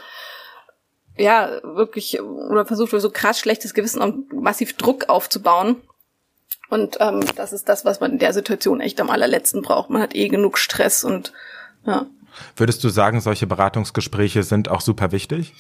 ja 1.19 1.61
wirklich 1.63 2.19
oder 2.23 2.65
versucht 2.65 2.93
so 2.93 3.11
krass 3.11 3.39
schlechtes 3.39 3.75
Gewissen 3.75 4.01
und 4.01 4.33
massiv 4.33 4.73
Druck 4.73 5.11
aufzubauen 5.11 5.83
und 6.69 6.97
ähm, 7.01 7.25
das 7.37 7.53
ist 7.53 7.69
das, 7.69 7.85
was 7.85 8.01
man 8.01 8.13
in 8.13 8.19
der 8.19 8.33
Situation 8.33 8.81
echt 8.81 9.01
am 9.01 9.11
allerletzten 9.11 9.63
braucht. 9.63 9.91
Man 9.91 10.03
hat 10.03 10.15
eh 10.15 10.29
genug 10.29 10.59
Stress 10.59 11.05
und 11.05 11.33
ja. 11.85 12.07
Würdest 12.57 12.85
du 12.85 12.89
sagen, 12.89 13.21
solche 13.21 13.47
Beratungsgespräche 13.47 14.43
sind 14.43 14.69
auch 14.69 14.81
super 14.81 15.13
wichtig? 15.13 15.55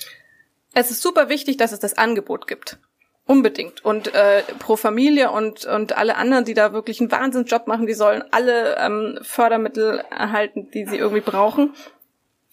Es 0.74 0.90
ist 0.90 1.00
super 1.00 1.28
wichtig, 1.28 1.56
dass 1.56 1.72
es 1.72 1.78
das 1.78 1.96
Angebot 1.96 2.46
gibt. 2.46 2.78
Unbedingt. 3.24 3.84
Und 3.84 4.14
äh, 4.14 4.42
pro 4.58 4.76
Familie 4.76 5.30
und, 5.30 5.64
und 5.64 5.96
alle 5.96 6.16
anderen, 6.16 6.44
die 6.44 6.54
da 6.54 6.72
wirklich 6.72 7.00
einen 7.00 7.10
Wahnsinnsjob 7.10 7.66
machen, 7.66 7.86
die 7.86 7.94
sollen 7.94 8.22
alle 8.30 8.76
ähm, 8.76 9.18
Fördermittel 9.22 10.04
erhalten, 10.10 10.70
die 10.70 10.86
sie 10.86 10.96
irgendwie 10.96 11.22
brauchen. 11.22 11.74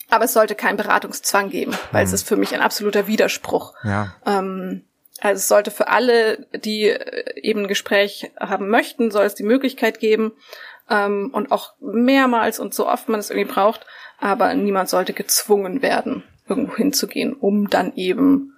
Aber 0.09 0.25
es 0.25 0.33
sollte 0.33 0.55
keinen 0.55 0.77
Beratungszwang 0.77 1.49
geben, 1.49 1.73
weil 1.91 2.01
hm. 2.01 2.07
es 2.07 2.13
ist 2.13 2.27
für 2.27 2.37
mich 2.37 2.53
ein 2.55 2.61
absoluter 2.61 3.07
Widerspruch. 3.07 3.73
Ja. 3.83 4.15
Ähm, 4.25 4.83
also 5.19 5.39
es 5.39 5.47
sollte 5.47 5.71
für 5.71 5.89
alle, 5.89 6.47
die 6.53 6.89
äh, 6.89 7.39
eben 7.41 7.61
ein 7.61 7.67
Gespräch 7.67 8.31
haben 8.39 8.69
möchten, 8.69 9.11
soll 9.11 9.25
es 9.25 9.35
die 9.35 9.43
Möglichkeit 9.43 9.99
geben 9.99 10.33
ähm, 10.89 11.29
und 11.33 11.51
auch 11.51 11.73
mehrmals 11.79 12.59
und 12.59 12.73
so 12.73 12.87
oft 12.87 13.09
man 13.09 13.19
es 13.19 13.29
irgendwie 13.29 13.51
braucht, 13.51 13.85
aber 14.19 14.53
niemand 14.53 14.89
sollte 14.89 15.13
gezwungen 15.13 15.81
werden, 15.81 16.23
irgendwo 16.47 16.75
hinzugehen, 16.75 17.33
um 17.33 17.69
dann 17.69 17.93
eben 17.95 18.53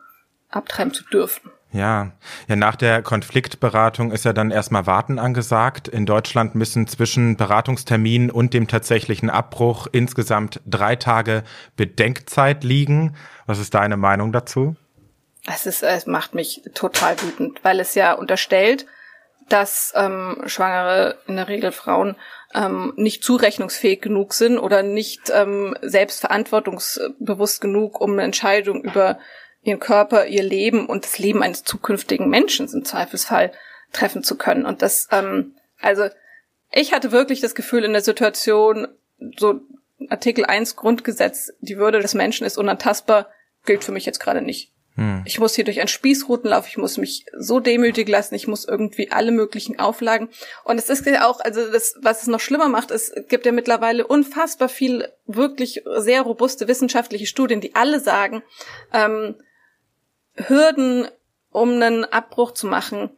abtreiben 0.50 0.94
zu 0.94 1.04
dürfen. 1.04 1.52
Ja, 1.72 2.14
ja, 2.48 2.56
nach 2.56 2.78
der 2.78 3.02
Konfliktberatung 3.02 4.14
ist 4.14 4.24
ja 4.24 4.32
dann 4.32 4.50
erstmal 4.50 4.88
Warten 4.88 5.20
angesagt. 5.20 5.90
In 5.90 6.06
Deutschland 6.06 6.56
müssen 6.56 6.88
zwischen 6.88 7.36
Beratungstermin 7.36 8.32
und 8.32 8.54
dem 8.54 8.70
tatsächlichen 8.70 9.30
Abbruch 9.30 9.88
insgesamt 9.92 10.62
drei 10.66 10.96
Tage 10.96 11.44
Bedenkzeit 11.76 12.64
liegen. 12.64 13.18
Was 13.46 13.60
ist 13.60 13.74
deine 13.74 13.98
Meinung 13.98 14.32
dazu? 14.32 14.78
Es 15.48 15.66
ist, 15.66 15.84
es 15.84 16.06
macht 16.06 16.34
mich 16.34 16.62
total 16.74 17.22
wütend, 17.22 17.64
weil 17.64 17.80
es 17.80 17.96
ja 17.96 18.14
unterstellt, 18.14 18.86
dass 19.48 19.94
ähm, 19.96 20.42
Schwangere 20.48 21.20
in 21.28 21.36
der 21.36 21.48
Regel 21.48 21.72
Frauen 21.72 22.16
ähm, 22.54 22.94
nicht 22.96 23.24
zurechnungsfähig 23.24 24.02
genug 24.02 24.34
sind 24.34 24.58
oder 24.58 24.82
nicht 24.82 25.32
ähm, 25.32 25.78
selbstverantwortungsbewusst 25.82 27.62
genug, 27.62 28.02
um 28.02 28.14
eine 28.14 28.24
Entscheidung 28.24 28.84
über 28.84 29.20
ihren 29.62 29.80
Körper, 29.80 30.26
ihr 30.26 30.44
Leben 30.44 30.88
und 30.88 31.06
das 31.06 31.20
Leben 31.20 31.44
eines 31.44 31.64
zukünftigen 31.64 32.30
Menschen 32.30 32.68
im 32.72 32.86
Zweifelsfall 32.86 33.52
treffen 33.92 34.24
zu 34.24 34.38
können. 34.38 34.66
Und 34.66 34.82
das, 34.82 35.08
ähm, 35.12 35.56
also 35.80 36.08
ich 36.72 36.94
hatte 36.94 37.12
wirklich 37.12 37.42
das 37.42 37.56
Gefühl 37.56 37.84
in 37.84 37.94
der 37.94 38.02
Situation, 38.02 38.88
so 39.38 39.62
Artikel 40.10 40.46
1 40.46 40.76
Grundgesetz, 40.76 41.54
die 41.60 41.78
Würde 41.78 42.00
des 42.00 42.16
Menschen 42.16 42.46
ist 42.46 42.58
unantastbar, 42.58 43.30
gilt 43.66 43.84
für 43.84 43.92
mich 43.92 44.06
jetzt 44.06 44.20
gerade 44.20 44.42
nicht. 44.42 44.75
Hm. 44.96 45.24
Ich 45.26 45.40
muss 45.40 45.56
hier 45.56 45.66
durch 45.66 45.80
einen 45.80 45.90
Spießruten 45.90 46.50
laufen, 46.50 46.68
ich 46.70 46.78
muss 46.78 46.98
mich 46.98 47.26
so 47.38 47.60
demütig 47.60 48.08
lassen, 48.08 48.36
ich 48.36 48.48
muss 48.48 48.66
irgendwie 48.66 49.12
alle 49.12 49.32
möglichen 49.32 49.78
Auflagen. 49.78 50.30
Und 50.64 50.78
es 50.78 50.90
ist 50.90 51.06
ja 51.06 51.28
auch, 51.28 51.42
also 51.42 51.70
das, 51.70 51.96
was 52.02 52.22
es 52.22 52.28
noch 52.28 52.40
schlimmer 52.40 52.70
macht, 52.70 52.92
es 52.92 53.14
gibt 53.28 53.46
ja 53.46 53.52
mittlerweile 53.52 54.08
unfassbar 54.08 54.70
viel 54.70 55.10
wirklich 55.26 55.84
sehr 55.98 56.22
robuste 56.22 56.68
wissenschaftliche 56.68 57.26
Studien, 57.26 57.60
die 57.60 57.76
alle 57.76 58.00
sagen, 58.00 58.44
ähm, 58.94 59.36
Hürden, 60.36 61.08
um 61.52 61.72
einen 61.72 62.06
Abbruch 62.06 62.52
zu 62.52 62.68
machen, 62.68 63.10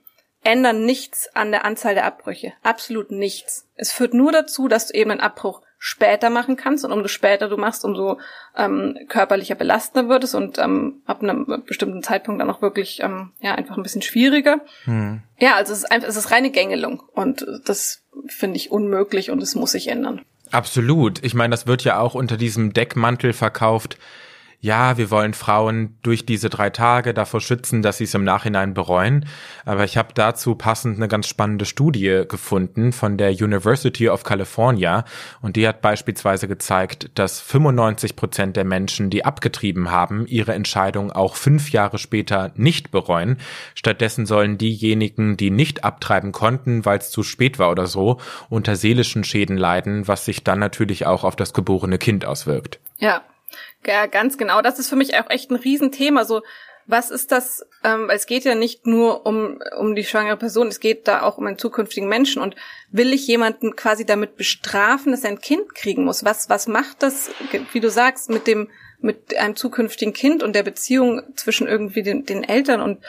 ändern 0.44 0.86
nichts 0.86 1.30
an 1.36 1.52
der 1.52 1.66
Anzahl 1.66 1.94
der 1.94 2.06
Abbrüche. 2.06 2.54
Absolut 2.64 3.12
nichts. 3.12 3.68
Es 3.76 3.92
führt 3.92 4.14
nur 4.14 4.32
dazu, 4.32 4.68
dass 4.68 4.88
du 4.88 4.94
eben 4.94 5.12
einen 5.12 5.20
Abbruch 5.20 5.62
später 5.78 6.30
machen 6.30 6.56
kannst 6.56 6.84
und 6.84 6.92
umso 6.92 7.08
später 7.08 7.50
du 7.50 7.58
machst, 7.58 7.86
umso 7.86 8.20
ähm, 8.56 8.98
körperlicher 9.08 9.56
belastender 9.56 10.10
wird 10.10 10.24
es 10.24 10.34
und 10.34 10.58
ähm, 10.58 11.02
ab 11.06 11.22
einem 11.22 11.64
bestimmten 11.66 12.02
Zeitpunkt 12.02 12.42
dann 12.42 12.50
auch 12.50 12.62
wirklich 12.62 13.02
ähm, 13.02 13.32
ja 13.40 13.56
einfach 13.56 13.78
ein 13.78 13.84
bisschen 13.84 14.02
schwieriger. 14.02 14.62
Hm. 14.86 15.22
Ja, 15.40 15.56
also 15.56 15.74
es 15.74 15.80
ist 15.80 15.92
einfach, 15.92 16.08
es 16.08 16.16
ist 16.16 16.32
reine 16.32 16.50
Gängelung 16.50 17.04
und 17.14 17.46
das 17.66 18.04
finde 18.28 18.58
ich 18.58 18.72
unmöglich 18.72 19.30
und 19.30 19.42
es 19.44 19.56
muss 19.56 19.72
sich 19.72 19.88
ändern. 19.88 20.22
Absolut. 20.52 21.24
Ich 21.24 21.34
meine, 21.34 21.52
das 21.52 21.68
wird 21.68 21.84
ja 21.84 22.00
auch 22.00 22.16
unter 22.16 22.38
diesem 22.38 22.74
Deckmantel 22.74 23.34
verkauft 23.34 23.98
ja, 24.60 24.98
wir 24.98 25.12
wollen 25.12 25.36
Frauen 25.36 25.98
durch 26.02 26.26
diese 26.26 26.50
drei 26.50 26.72
Tage 26.72 27.14
davor 27.14 27.42
schützen, 27.42 27.84
dass 27.84 28.00
sie 28.00 28.06
es 28.06 28.16
im 28.16 28.24
Nachhinein 28.24 28.74
bereuen. 28.74 29.28
Aber 29.66 29.84
ich 29.84 29.98
habe 29.98 30.10
dazu 30.16 30.56
passend 30.56 30.98
eine 30.98 31.08
ganz 31.08 31.28
spannende 31.28 31.66
Studie 31.66 32.24
gefunden 32.28 32.92
von 32.92 33.18
der 33.18 33.30
University 33.30 34.10
of 34.10 34.24
California 34.24 35.06
und 35.42 35.58
die 35.58 35.68
hat 35.68 35.82
beispielsweise 35.82 36.48
gezeigt, 36.48 37.12
dass 37.14 37.40
95 37.40 38.16
Prozent 38.16 38.58
der 38.58 38.66
Menschen, 38.66 39.12
die 39.12 39.24
abgetrieben 39.24 39.92
haben, 39.92 40.26
ihre 40.26 40.56
Entscheidung 40.56 41.12
auch 41.12 41.36
fünf 41.36 41.72
Jahre 41.72 42.00
später 42.00 42.52
nicht 42.56 42.90
bereuen. 42.90 43.38
Stattdessen 43.76 44.26
sollen 44.26 44.58
diejenigen, 44.58 45.38
die 45.38 45.52
nicht 45.52 45.84
abtreiben 45.84 46.32
konnten, 46.32 46.84
weil 46.84 46.98
es 46.98 47.12
zu 47.12 47.22
spät 47.22 47.60
war 47.60 47.70
oder 47.70 47.86
so, 47.86 48.20
unter 48.50 48.76
seelischen 48.76 49.24
Schäden 49.24 49.56
leiden, 49.56 50.08
was 50.08 50.26
sich 50.26 50.44
dann 50.44 50.58
natürlich 50.58 51.06
auch 51.06 51.24
auf 51.24 51.36
das 51.36 51.54
geborene 51.54 52.00
Kind 52.00 52.26
auswirkt. 52.26 52.80
Ja, 52.98 53.22
ja, 53.86 54.06
ganz 54.06 54.38
genau. 54.38 54.62
Das 54.62 54.80
ist 54.80 54.90
für 54.90 54.96
mich 54.96 55.16
auch 55.16 55.30
echt 55.30 55.52
ein 55.52 55.56
Riesenthema. 55.56 56.26
So, 56.26 56.42
was 56.88 57.12
ist 57.12 57.32
das? 57.32 57.66
Ähm, 57.84 58.10
es 58.10 58.26
geht 58.26 58.46
ja 58.46 58.56
nicht 58.56 58.88
nur 58.88 59.26
um, 59.26 59.60
um 59.78 59.94
die 59.94 60.06
schwangere 60.06 60.38
Person, 60.38 60.68
es 60.68 60.80
geht 60.80 61.08
da 61.08 61.22
auch 61.22 61.38
um 61.38 61.46
einen 61.46 61.58
zukünftigen 61.58 62.08
Menschen. 62.08 62.42
Und 62.42 62.56
will 62.92 63.14
ich 63.14 63.28
jemanden 63.28 63.76
quasi 63.76 64.06
damit 64.06 64.38
bestrafen, 64.38 65.12
dass 65.12 65.24
er 65.24 65.32
ein 65.32 65.42
Kind 65.42 65.76
kriegen 65.76 66.06
muss? 66.06 66.24
Was, 66.24 66.50
was 66.50 66.68
macht 66.68 67.04
das, 67.04 67.30
wie 67.74 67.80
du 67.80 67.90
sagst, 67.90 68.30
mit 68.30 68.48
dem, 68.48 68.70
mit 69.00 69.38
einem 69.38 69.56
zukünftigen 69.56 70.14
Kind 70.14 70.44
und 70.44 70.56
der 70.56 70.64
Beziehung 70.64 71.22
zwischen 71.36 71.68
irgendwie 71.68 72.04
den, 72.04 72.26
den 72.26 72.44
Eltern? 72.44 72.82
Und 72.82 73.04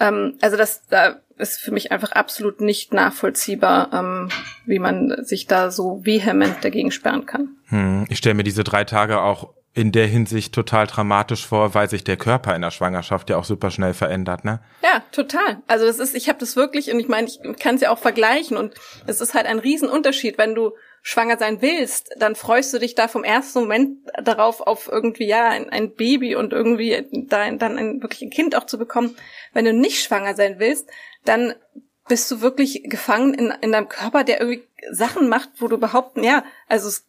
ähm, 0.00 0.38
also 0.40 0.56
das 0.56 0.86
da 0.88 1.20
ist 1.36 1.60
für 1.60 1.72
mich 1.72 1.90
einfach 1.90 2.12
absolut 2.12 2.60
nicht 2.60 2.94
nachvollziehbar, 2.94 3.92
ähm, 3.92 4.28
wie 4.66 4.78
man 4.78 5.24
sich 5.24 5.46
da 5.46 5.72
so 5.72 6.04
vehement 6.04 6.58
dagegen 6.62 6.92
sperren 6.92 7.26
kann. 7.26 7.56
Hm, 7.66 8.06
ich 8.08 8.18
stelle 8.18 8.34
mir 8.34 8.44
diese 8.44 8.62
drei 8.62 8.84
Tage 8.84 9.20
auch 9.20 9.52
in 9.74 9.90
der 9.90 10.06
Hinsicht 10.06 10.54
total 10.54 10.86
dramatisch 10.86 11.46
vor, 11.46 11.74
weil 11.74 11.90
sich 11.90 12.04
der 12.04 12.16
Körper 12.16 12.54
in 12.54 12.62
der 12.62 12.70
Schwangerschaft 12.70 13.28
ja 13.28 13.36
auch 13.36 13.44
super 13.44 13.72
schnell 13.72 13.92
verändert, 13.92 14.44
ne? 14.44 14.60
Ja, 14.84 15.02
total. 15.10 15.62
Also 15.66 15.84
das 15.84 15.98
ist, 15.98 16.14
ich 16.14 16.28
habe 16.28 16.38
das 16.38 16.54
wirklich 16.54 16.92
und 16.92 17.00
ich 17.00 17.08
meine, 17.08 17.26
ich 17.26 17.40
kann 17.58 17.74
es 17.74 17.80
ja 17.80 17.90
auch 17.90 17.98
vergleichen 17.98 18.56
und 18.56 18.74
es 19.06 19.20
ist 19.20 19.34
halt 19.34 19.46
ein 19.46 19.58
Riesenunterschied, 19.58 20.38
wenn 20.38 20.54
du 20.54 20.72
schwanger 21.02 21.36
sein 21.38 21.60
willst, 21.60 22.14
dann 22.18 22.36
freust 22.36 22.72
du 22.72 22.78
dich 22.78 22.94
da 22.94 23.08
vom 23.08 23.24
ersten 23.24 23.60
Moment 23.60 23.98
darauf, 24.22 24.60
auf 24.60 24.88
irgendwie 24.90 25.26
ja 25.26 25.48
ein, 25.48 25.68
ein 25.68 25.94
Baby 25.94 26.36
und 26.36 26.52
irgendwie 26.52 27.06
da, 27.28 27.50
dann 27.50 27.76
ein, 27.76 28.00
wirklich 28.00 28.22
ein 28.22 28.30
Kind 28.30 28.56
auch 28.56 28.64
zu 28.64 28.78
bekommen. 28.78 29.16
Wenn 29.52 29.66
du 29.66 29.74
nicht 29.74 30.02
schwanger 30.02 30.34
sein 30.34 30.60
willst, 30.60 30.88
dann 31.24 31.52
bist 32.08 32.30
du 32.30 32.40
wirklich 32.42 32.82
gefangen 32.84 33.32
in, 33.32 33.52
in 33.62 33.72
deinem 33.72 33.88
Körper, 33.88 34.24
der 34.24 34.40
irgendwie 34.40 34.62
Sachen 34.90 35.28
macht, 35.28 35.48
wo 35.58 35.68
du 35.68 35.76
überhaupt, 35.76 36.18
ja, 36.18 36.44
also 36.68 36.88
es 36.88 37.06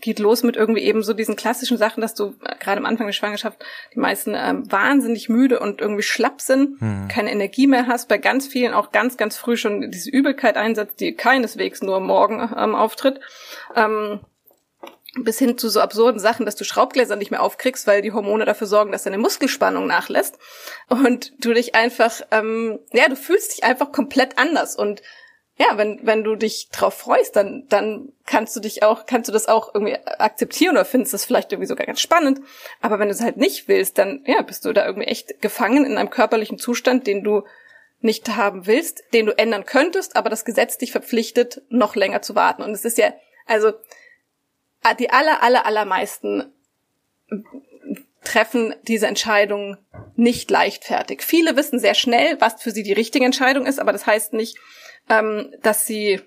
geht 0.00 0.20
los 0.20 0.44
mit 0.44 0.54
irgendwie 0.54 0.82
eben 0.82 1.02
so 1.02 1.12
diesen 1.12 1.34
klassischen 1.34 1.76
Sachen, 1.76 2.00
dass 2.00 2.14
du 2.14 2.34
äh, 2.44 2.54
gerade 2.60 2.78
am 2.78 2.86
Anfang 2.86 3.06
der 3.06 3.12
Schwangerschaft 3.12 3.64
die 3.94 3.98
meisten 3.98 4.34
ähm, 4.36 4.70
wahnsinnig 4.70 5.28
müde 5.28 5.58
und 5.58 5.80
irgendwie 5.80 6.04
schlapp 6.04 6.40
sind, 6.40 6.80
hm. 6.80 7.08
keine 7.08 7.32
Energie 7.32 7.66
mehr 7.66 7.88
hast, 7.88 8.08
bei 8.08 8.18
ganz 8.18 8.46
vielen 8.46 8.74
auch 8.74 8.92
ganz, 8.92 9.16
ganz 9.16 9.36
früh 9.36 9.56
schon 9.56 9.90
diese 9.90 10.10
Übelkeit 10.10 10.56
einsetzt, 10.56 11.00
die 11.00 11.14
keineswegs 11.14 11.82
nur 11.82 11.98
morgen 11.98 12.48
ähm, 12.56 12.76
auftritt. 12.76 13.20
Ähm, 13.74 14.20
bis 15.24 15.38
hin 15.38 15.56
zu 15.56 15.68
so 15.68 15.80
absurden 15.80 16.20
Sachen, 16.20 16.46
dass 16.46 16.56
du 16.56 16.64
Schraubgläser 16.64 17.16
nicht 17.16 17.30
mehr 17.30 17.42
aufkriegst, 17.42 17.86
weil 17.86 18.02
die 18.02 18.12
Hormone 18.12 18.44
dafür 18.44 18.66
sorgen, 18.66 18.92
dass 18.92 19.04
deine 19.04 19.18
Muskelspannung 19.18 19.86
nachlässt 19.86 20.38
und 20.88 21.32
du 21.44 21.52
dich 21.52 21.74
einfach, 21.74 22.20
ähm, 22.30 22.78
ja, 22.92 23.08
du 23.08 23.16
fühlst 23.16 23.56
dich 23.56 23.64
einfach 23.64 23.92
komplett 23.92 24.38
anders 24.38 24.76
und 24.76 25.02
ja, 25.58 25.78
wenn 25.78 26.00
wenn 26.02 26.22
du 26.22 26.36
dich 26.36 26.68
drauf 26.70 26.92
freust, 26.92 27.34
dann 27.34 27.64
dann 27.70 28.12
kannst 28.26 28.54
du 28.54 28.60
dich 28.60 28.82
auch 28.82 29.06
kannst 29.06 29.28
du 29.28 29.32
das 29.32 29.48
auch 29.48 29.74
irgendwie 29.74 29.96
akzeptieren 29.96 30.76
oder 30.76 30.84
findest 30.84 31.14
das 31.14 31.24
vielleicht 31.24 31.50
irgendwie 31.50 31.68
sogar 31.68 31.86
ganz 31.86 32.00
spannend. 32.00 32.40
Aber 32.82 32.98
wenn 32.98 33.08
du 33.08 33.14
es 33.14 33.22
halt 33.22 33.38
nicht 33.38 33.66
willst, 33.66 33.96
dann 33.96 34.22
ja 34.26 34.42
bist 34.42 34.66
du 34.66 34.74
da 34.74 34.84
irgendwie 34.84 35.08
echt 35.08 35.40
gefangen 35.40 35.86
in 35.86 35.96
einem 35.96 36.10
körperlichen 36.10 36.58
Zustand, 36.58 37.06
den 37.06 37.24
du 37.24 37.42
nicht 38.00 38.36
haben 38.36 38.66
willst, 38.66 39.02
den 39.14 39.24
du 39.24 39.38
ändern 39.38 39.64
könntest, 39.64 40.14
aber 40.14 40.28
das 40.28 40.44
Gesetz 40.44 40.76
dich 40.76 40.92
verpflichtet, 40.92 41.62
noch 41.70 41.96
länger 41.96 42.20
zu 42.20 42.34
warten. 42.34 42.60
Und 42.60 42.72
es 42.72 42.84
ist 42.84 42.98
ja 42.98 43.14
also 43.46 43.72
die 44.94 45.10
aller, 45.10 45.42
aller, 45.42 45.66
allermeisten 45.66 46.52
treffen 48.24 48.74
diese 48.82 49.06
Entscheidung 49.06 49.76
nicht 50.16 50.50
leichtfertig. 50.50 51.22
Viele 51.22 51.56
wissen 51.56 51.78
sehr 51.78 51.94
schnell, 51.94 52.40
was 52.40 52.62
für 52.62 52.70
sie 52.70 52.82
die 52.82 52.92
richtige 52.92 53.24
Entscheidung 53.24 53.66
ist, 53.66 53.78
aber 53.78 53.92
das 53.92 54.06
heißt 54.06 54.32
nicht, 54.32 54.58
ähm, 55.08 55.52
dass 55.62 55.86
sie, 55.86 56.20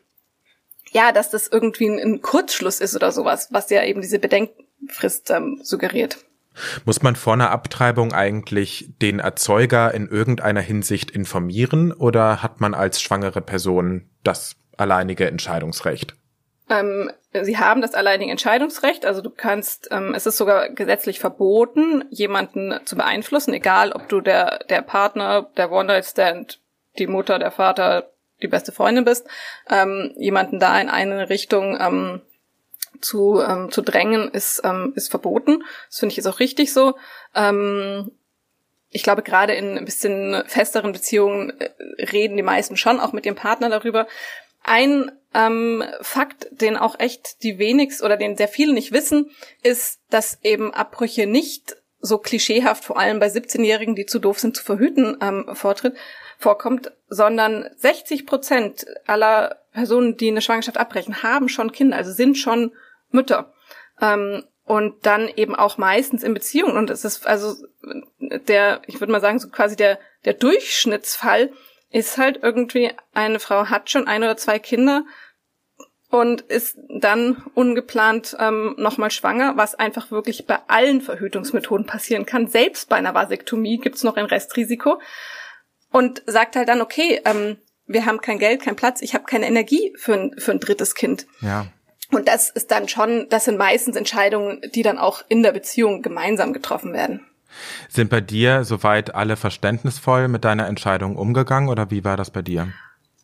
ja, 0.91 1.11
dass 1.11 1.29
das 1.29 1.47
irgendwie 1.47 1.87
ein, 1.87 1.99
ein, 1.99 2.21
Kurzschluss 2.21 2.79
ist 2.79 2.95
oder 2.95 3.11
sowas, 3.11 3.49
was 3.51 3.69
ja 3.69 3.83
eben 3.83 4.01
diese 4.01 4.19
Bedenkfrist 4.19 5.29
ähm, 5.31 5.59
suggeriert. 5.61 6.17
Muss 6.85 7.01
man 7.01 7.15
vor 7.15 7.33
einer 7.33 7.51
Abtreibung 7.51 8.13
eigentlich 8.13 8.89
den 9.01 9.19
Erzeuger 9.19 9.93
in 9.93 10.07
irgendeiner 10.07 10.61
Hinsicht 10.61 11.11
informieren 11.11 11.91
oder 11.91 12.41
hat 12.41 12.59
man 12.59 12.73
als 12.73 13.01
schwangere 13.01 13.41
Person 13.41 14.09
das 14.23 14.55
alleinige 14.77 15.27
Entscheidungsrecht? 15.27 16.15
Ähm, 16.69 17.11
sie 17.33 17.57
haben 17.57 17.81
das 17.81 17.93
alleinige 17.93 18.31
Entscheidungsrecht, 18.31 19.05
also 19.05 19.21
du 19.21 19.29
kannst, 19.29 19.89
ähm, 19.91 20.13
es 20.13 20.25
ist 20.25 20.37
sogar 20.37 20.69
gesetzlich 20.69 21.19
verboten, 21.19 22.05
jemanden 22.09 22.79
zu 22.85 22.95
beeinflussen, 22.95 23.53
egal 23.53 23.91
ob 23.91 24.07
du 24.07 24.21
der, 24.21 24.59
der 24.69 24.81
Partner, 24.81 25.49
der 25.57 25.71
One-Night-Stand, 25.71 26.59
die 26.97 27.07
Mutter, 27.07 27.39
der 27.39 27.51
Vater, 27.51 28.11
die 28.41 28.47
beste 28.47 28.71
Freundin 28.71 29.03
bist, 29.03 29.27
ähm, 29.69 30.13
jemanden 30.17 30.59
da 30.59 30.79
in 30.79 30.89
eine 30.89 31.29
Richtung 31.29 31.77
ähm, 31.79 32.21
zu, 33.01 33.41
ähm, 33.41 33.71
zu 33.71 33.81
drängen, 33.81 34.29
ist, 34.29 34.61
ähm, 34.63 34.93
ist 34.95 35.09
verboten. 35.09 35.63
Das 35.89 35.99
finde 35.99 36.13
ich 36.13 36.19
ist 36.19 36.27
auch 36.27 36.39
richtig 36.39 36.73
so. 36.73 36.95
Ich 38.91 39.03
glaube, 39.03 39.21
gerade 39.21 39.53
in 39.53 39.77
ein 39.77 39.85
bisschen 39.85 40.43
festeren 40.47 40.91
Beziehungen 40.91 41.59
äh, 41.59 41.69
reden 42.05 42.37
die 42.37 42.43
meisten 42.43 42.75
schon 42.75 42.99
auch 42.99 43.13
mit 43.13 43.25
ihrem 43.25 43.35
Partner 43.35 43.69
darüber. 43.69 44.07
Ein 44.69 45.11
ähm, 45.33 45.83
Fakt, 46.01 46.47
den 46.51 46.77
auch 46.77 46.99
echt 46.99 47.41
die 47.41 47.57
wenigsten 47.57 48.05
oder 48.05 48.17
den 48.17 48.37
sehr 48.37 48.47
viele 48.47 48.71
nicht 48.71 48.91
wissen, 48.91 49.31
ist, 49.63 49.99
dass 50.11 50.37
eben 50.43 50.75
Abbrüche 50.75 51.25
nicht 51.25 51.75
so 52.01 52.19
klischeehaft, 52.19 52.85
vor 52.85 52.99
allem 52.99 53.19
bei 53.19 53.29
17-Jährigen, 53.29 53.95
die 53.95 54.05
zu 54.05 54.19
doof 54.19 54.37
sind 54.37 54.55
zu 54.55 54.63
verhüten, 54.63 55.17
ähm, 55.21 55.49
vortritt, 55.53 55.97
vorkommt, 56.37 56.91
sondern 57.07 57.67
60 57.77 58.27
Prozent 58.27 58.85
aller 59.07 59.57
Personen, 59.73 60.17
die 60.17 60.27
eine 60.27 60.41
Schwangerschaft 60.41 60.77
abbrechen, 60.77 61.23
haben 61.23 61.49
schon 61.49 61.71
Kinder, 61.71 61.97
also 61.97 62.11
sind 62.11 62.37
schon 62.37 62.71
Mütter. 63.09 63.51
Ähm, 63.99 64.43
und 64.65 65.03
dann 65.07 65.29
eben 65.29 65.55
auch 65.55 65.79
meistens 65.79 66.21
in 66.21 66.35
Beziehungen. 66.35 66.77
Und 66.77 66.91
es 66.91 67.03
ist 67.03 67.25
also 67.25 67.55
der, 68.47 68.83
ich 68.85 68.99
würde 68.99 69.11
mal 69.11 69.19
sagen, 69.19 69.39
so 69.39 69.49
quasi 69.49 69.75
der, 69.75 69.97
der 70.25 70.35
Durchschnittsfall 70.35 71.51
ist 71.91 72.17
halt 72.17 72.39
irgendwie, 72.41 72.91
eine 73.13 73.39
Frau 73.39 73.65
hat 73.65 73.89
schon 73.89 74.07
ein 74.07 74.23
oder 74.23 74.37
zwei 74.37 74.59
Kinder 74.59 75.05
und 76.09 76.41
ist 76.41 76.77
dann 76.89 77.43
ungeplant 77.53 78.35
ähm, 78.39 78.75
nochmal 78.77 79.11
schwanger, 79.11 79.57
was 79.57 79.75
einfach 79.75 80.11
wirklich 80.11 80.45
bei 80.47 80.59
allen 80.67 81.01
Verhütungsmethoden 81.01 81.85
passieren 81.85 82.25
kann. 82.25 82.47
Selbst 82.47 82.89
bei 82.89 82.95
einer 82.95 83.13
Vasektomie 83.13 83.77
gibt's 83.77 84.03
noch 84.03 84.17
ein 84.17 84.25
Restrisiko. 84.25 84.99
Und 85.91 86.21
sagt 86.27 86.55
halt 86.55 86.69
dann, 86.69 86.81
okay, 86.81 87.19
ähm, 87.25 87.57
wir 87.87 88.05
haben 88.05 88.21
kein 88.21 88.37
Geld, 88.37 88.61
kein 88.61 88.75
Platz, 88.75 89.01
ich 89.01 89.15
habe 89.15 89.25
keine 89.25 89.47
Energie 89.47 89.91
für 89.97 90.13
ein, 90.13 90.35
für 90.37 90.51
ein 90.51 90.59
drittes 90.59 90.93
Kind. 90.93 91.25
Ja. 91.41 91.65
Und 92.11 92.27
das 92.27 92.49
ist 92.49 92.71
dann 92.71 92.87
schon, 92.87 93.27
das 93.29 93.45
sind 93.45 93.57
meistens 93.57 93.95
Entscheidungen, 93.95 94.61
die 94.73 94.83
dann 94.83 94.99
auch 94.99 95.23
in 95.29 95.43
der 95.43 95.51
Beziehung 95.51 96.01
gemeinsam 96.01 96.53
getroffen 96.53 96.93
werden. 96.93 97.25
Sind 97.87 98.09
bei 98.09 98.21
dir 98.21 98.63
soweit 98.63 99.15
alle 99.15 99.35
verständnisvoll 99.35 100.27
mit 100.27 100.45
deiner 100.45 100.67
Entscheidung 100.67 101.15
umgegangen 101.15 101.69
oder 101.69 101.91
wie 101.91 102.03
war 102.03 102.17
das 102.17 102.31
bei 102.31 102.41
dir? 102.41 102.67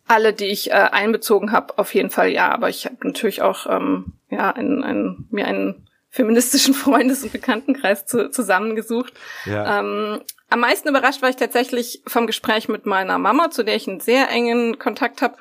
Alle, 0.08 0.34
die 0.34 0.46
ich 0.46 0.72
äh, 0.72 0.74
einbezogen 0.74 1.52
habe, 1.52 1.78
auf 1.78 1.94
jeden 1.94 2.10
Fall 2.10 2.30
ja. 2.30 2.52
Aber 2.52 2.70
ich 2.70 2.86
habe 2.86 2.98
natürlich 3.02 3.42
auch 3.42 3.66
ähm, 3.68 4.14
ja 4.30 4.52
ein, 4.52 4.84
ein, 4.84 5.28
mir 5.32 5.48
einen 5.48 5.88
feministischen 6.10 6.74
Freundes- 6.76 7.24
und 7.24 7.32
Bekanntenkreis 7.32 8.06
zu, 8.06 8.30
zusammengesucht. 8.30 9.14
Ja. 9.46 9.80
Ähm, 9.80 10.22
am 10.50 10.60
meisten 10.60 10.88
überrascht 10.88 11.22
war 11.22 11.30
ich 11.30 11.36
tatsächlich 11.36 12.02
vom 12.08 12.28
Gespräch 12.28 12.70
mit 12.70 12.86
meiner 12.86 13.18
Mama, 13.18 13.50
zu 13.50 13.64
der 13.64 13.76
ich 13.76 13.88
einen 13.88 14.00
sehr 14.00 14.30
engen 14.30 14.80
Kontakt 14.80 15.22
habe, 15.22 15.36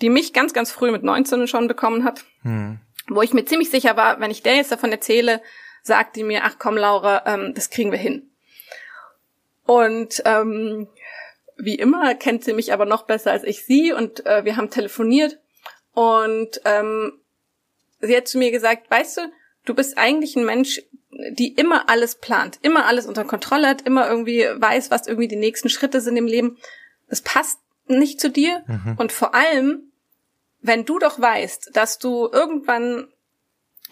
die 0.00 0.10
mich 0.10 0.32
ganz, 0.32 0.52
ganz 0.52 0.72
früh 0.72 0.90
mit 0.90 1.02
19 1.02 1.46
schon 1.46 1.68
bekommen 1.68 2.04
hat. 2.04 2.24
Hm. 2.42 2.80
Wo 3.08 3.22
ich 3.22 3.32
mir 3.32 3.44
ziemlich 3.44 3.70
sicher 3.70 3.96
war, 3.96 4.20
wenn 4.20 4.30
ich 4.30 4.42
der 4.42 4.56
jetzt 4.56 4.72
davon 4.72 4.92
erzähle, 4.92 5.40
sagt 5.82 6.16
die 6.16 6.24
mir, 6.24 6.42
ach 6.44 6.56
komm, 6.58 6.76
Laura, 6.76 7.22
ähm, 7.26 7.54
das 7.54 7.70
kriegen 7.70 7.90
wir 7.90 7.98
hin. 7.98 8.27
Und 9.68 10.22
ähm, 10.24 10.88
wie 11.58 11.74
immer 11.74 12.14
kennt 12.14 12.42
sie 12.42 12.54
mich 12.54 12.72
aber 12.72 12.86
noch 12.86 13.02
besser 13.02 13.32
als 13.32 13.44
ich 13.44 13.66
sie 13.66 13.92
und 13.92 14.24
äh, 14.24 14.42
wir 14.46 14.56
haben 14.56 14.70
telefoniert 14.70 15.38
und 15.92 16.62
ähm, 16.64 17.20
sie 18.00 18.16
hat 18.16 18.28
zu 18.28 18.38
mir 18.38 18.50
gesagt, 18.50 18.90
weißt 18.90 19.18
du, 19.18 19.20
du 19.66 19.74
bist 19.74 19.98
eigentlich 19.98 20.36
ein 20.36 20.46
Mensch, 20.46 20.80
die 21.32 21.52
immer 21.52 21.90
alles 21.90 22.14
plant, 22.14 22.58
immer 22.62 22.86
alles 22.86 23.04
unter 23.04 23.24
Kontrolle 23.24 23.68
hat, 23.68 23.82
immer 23.82 24.08
irgendwie 24.08 24.40
weiß, 24.40 24.90
was 24.90 25.06
irgendwie 25.06 25.28
die 25.28 25.36
nächsten 25.36 25.68
Schritte 25.68 26.00
sind 26.00 26.16
im 26.16 26.26
Leben. 26.26 26.56
Das 27.10 27.20
passt 27.20 27.60
nicht 27.88 28.22
zu 28.22 28.30
dir 28.30 28.64
mhm. 28.66 28.96
und 28.96 29.12
vor 29.12 29.34
allem, 29.34 29.92
wenn 30.62 30.86
du 30.86 30.98
doch 30.98 31.20
weißt, 31.20 31.72
dass 31.74 31.98
du 31.98 32.26
irgendwann 32.32 33.08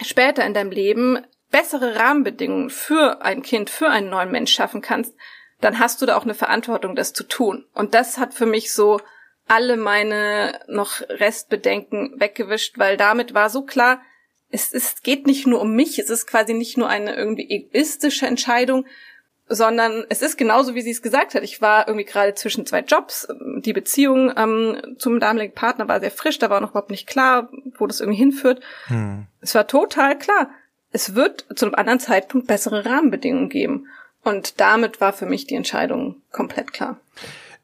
später 0.01 0.43
in 0.43 0.55
deinem 0.55 0.71
Leben 0.71 1.19
bessere 1.51 1.97
Rahmenbedingungen 1.97 2.71
für 2.71 3.21
ein 3.21 3.43
Kind, 3.43 3.69
für 3.69 3.89
einen 3.89 4.09
neuen 4.09 4.31
Mensch 4.31 4.51
schaffen 4.51 4.81
kannst, 4.81 5.13
dann 5.61 5.79
hast 5.79 6.01
du 6.01 6.05
da 6.05 6.15
auch 6.17 6.23
eine 6.23 6.35
Verantwortung, 6.35 6.95
das 6.95 7.13
zu 7.13 7.23
tun. 7.23 7.65
Und 7.73 7.93
das 7.93 8.17
hat 8.17 8.33
für 8.33 8.45
mich 8.45 8.73
so 8.73 8.99
alle 9.47 9.77
meine 9.77 10.59
noch 10.67 11.01
Restbedenken 11.09 12.19
weggewischt, 12.19 12.77
weil 12.77 12.97
damit 12.97 13.33
war 13.33 13.49
so 13.49 13.63
klar, 13.63 14.01
es, 14.49 14.73
es 14.73 15.01
geht 15.01 15.25
nicht 15.25 15.47
nur 15.47 15.61
um 15.61 15.73
mich, 15.73 15.99
es 15.99 16.09
ist 16.09 16.27
quasi 16.27 16.53
nicht 16.53 16.77
nur 16.77 16.89
eine 16.89 17.15
irgendwie 17.15 17.49
egoistische 17.49 18.27
Entscheidung, 18.27 18.85
sondern 19.49 20.05
es 20.09 20.21
ist 20.21 20.37
genauso, 20.37 20.75
wie 20.75 20.81
sie 20.81 20.91
es 20.91 21.01
gesagt 21.01 21.33
hat. 21.33 21.43
Ich 21.43 21.61
war 21.61 21.87
irgendwie 21.87 22.05
gerade 22.05 22.33
zwischen 22.33 22.65
zwei 22.65 22.81
Jobs. 22.81 23.27
Die 23.57 23.73
Beziehung 23.73 24.33
ähm, 24.35 24.95
zum 24.97 25.19
damaligen 25.19 25.53
Partner 25.53 25.87
war 25.87 25.99
sehr 26.01 26.11
frisch, 26.11 26.37
da 26.39 26.49
war 26.49 26.59
noch 26.59 26.71
überhaupt 26.71 26.91
nicht 26.91 27.07
klar, 27.07 27.49
wo 27.77 27.87
das 27.87 28.01
irgendwie 28.01 28.19
hinführt. 28.19 28.61
Hm. 28.87 29.27
Es 29.39 29.55
war 29.55 29.67
total 29.67 30.17
klar. 30.17 30.49
Es 30.91 31.15
wird 31.15 31.45
zu 31.55 31.65
einem 31.65 31.75
anderen 31.75 31.99
Zeitpunkt 31.99 32.47
bessere 32.47 32.85
Rahmenbedingungen 32.85 33.49
geben. 33.49 33.87
Und 34.27 34.59
damit 34.59 34.99
war 34.99 35.13
für 35.13 35.25
mich 35.25 35.47
die 35.47 35.55
Entscheidung 35.55 36.17
komplett 36.33 36.73
klar. 36.73 36.99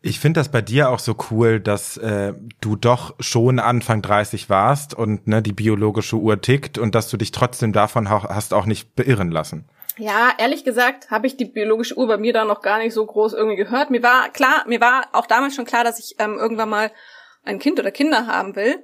Ich 0.02 0.22
finde 0.22 0.40
das 0.40 0.50
bei 0.50 0.62
dir 0.62 0.90
auch 0.90 1.00
so 1.00 1.14
cool, 1.30 1.60
dass 1.60 1.98
äh, 1.98 2.34
du 2.62 2.78
doch 2.78 3.16
schon 3.20 3.60
Anfang 3.60 4.02
30 4.02 4.50
warst 4.50 4.94
und 4.94 5.28
ne, 5.28 5.42
die 5.42 5.52
biologische 5.52 6.16
Uhr 6.16 6.40
tickt 6.40 6.78
und 6.78 6.96
dass 6.96 7.10
du 7.10 7.18
dich 7.18 7.32
trotzdem 7.32 7.74
davon 7.74 8.08
auch, 8.08 8.24
hast 8.24 8.54
auch 8.54 8.66
nicht 8.66 8.96
beirren 8.96 9.30
lassen. 9.30 9.66
Ja, 9.98 10.32
ehrlich 10.38 10.64
gesagt 10.64 11.12
habe 11.12 11.28
ich 11.28 11.36
die 11.36 11.46
biologische 11.46 11.98
Uhr 11.98 12.08
bei 12.08 12.18
mir 12.18 12.32
da 12.32 12.46
noch 12.46 12.62
gar 12.62 12.80
nicht 12.80 12.94
so 12.94 13.06
groß 13.06 13.34
irgendwie 13.34 13.58
gehört. 13.58 13.90
Mir 13.90 14.02
war 14.02 14.30
klar, 14.30 14.64
mir 14.66 14.80
war 14.80 15.08
auch 15.12 15.26
damals 15.26 15.56
schon 15.56 15.66
klar, 15.66 15.84
dass 15.84 16.00
ich 16.00 16.16
ähm, 16.20 16.38
irgendwann 16.40 16.70
mal 16.70 16.92
ein 17.44 17.60
Kind 17.60 17.78
oder 17.78 17.92
Kinder 17.92 18.26
haben 18.26 18.56
will 18.56 18.82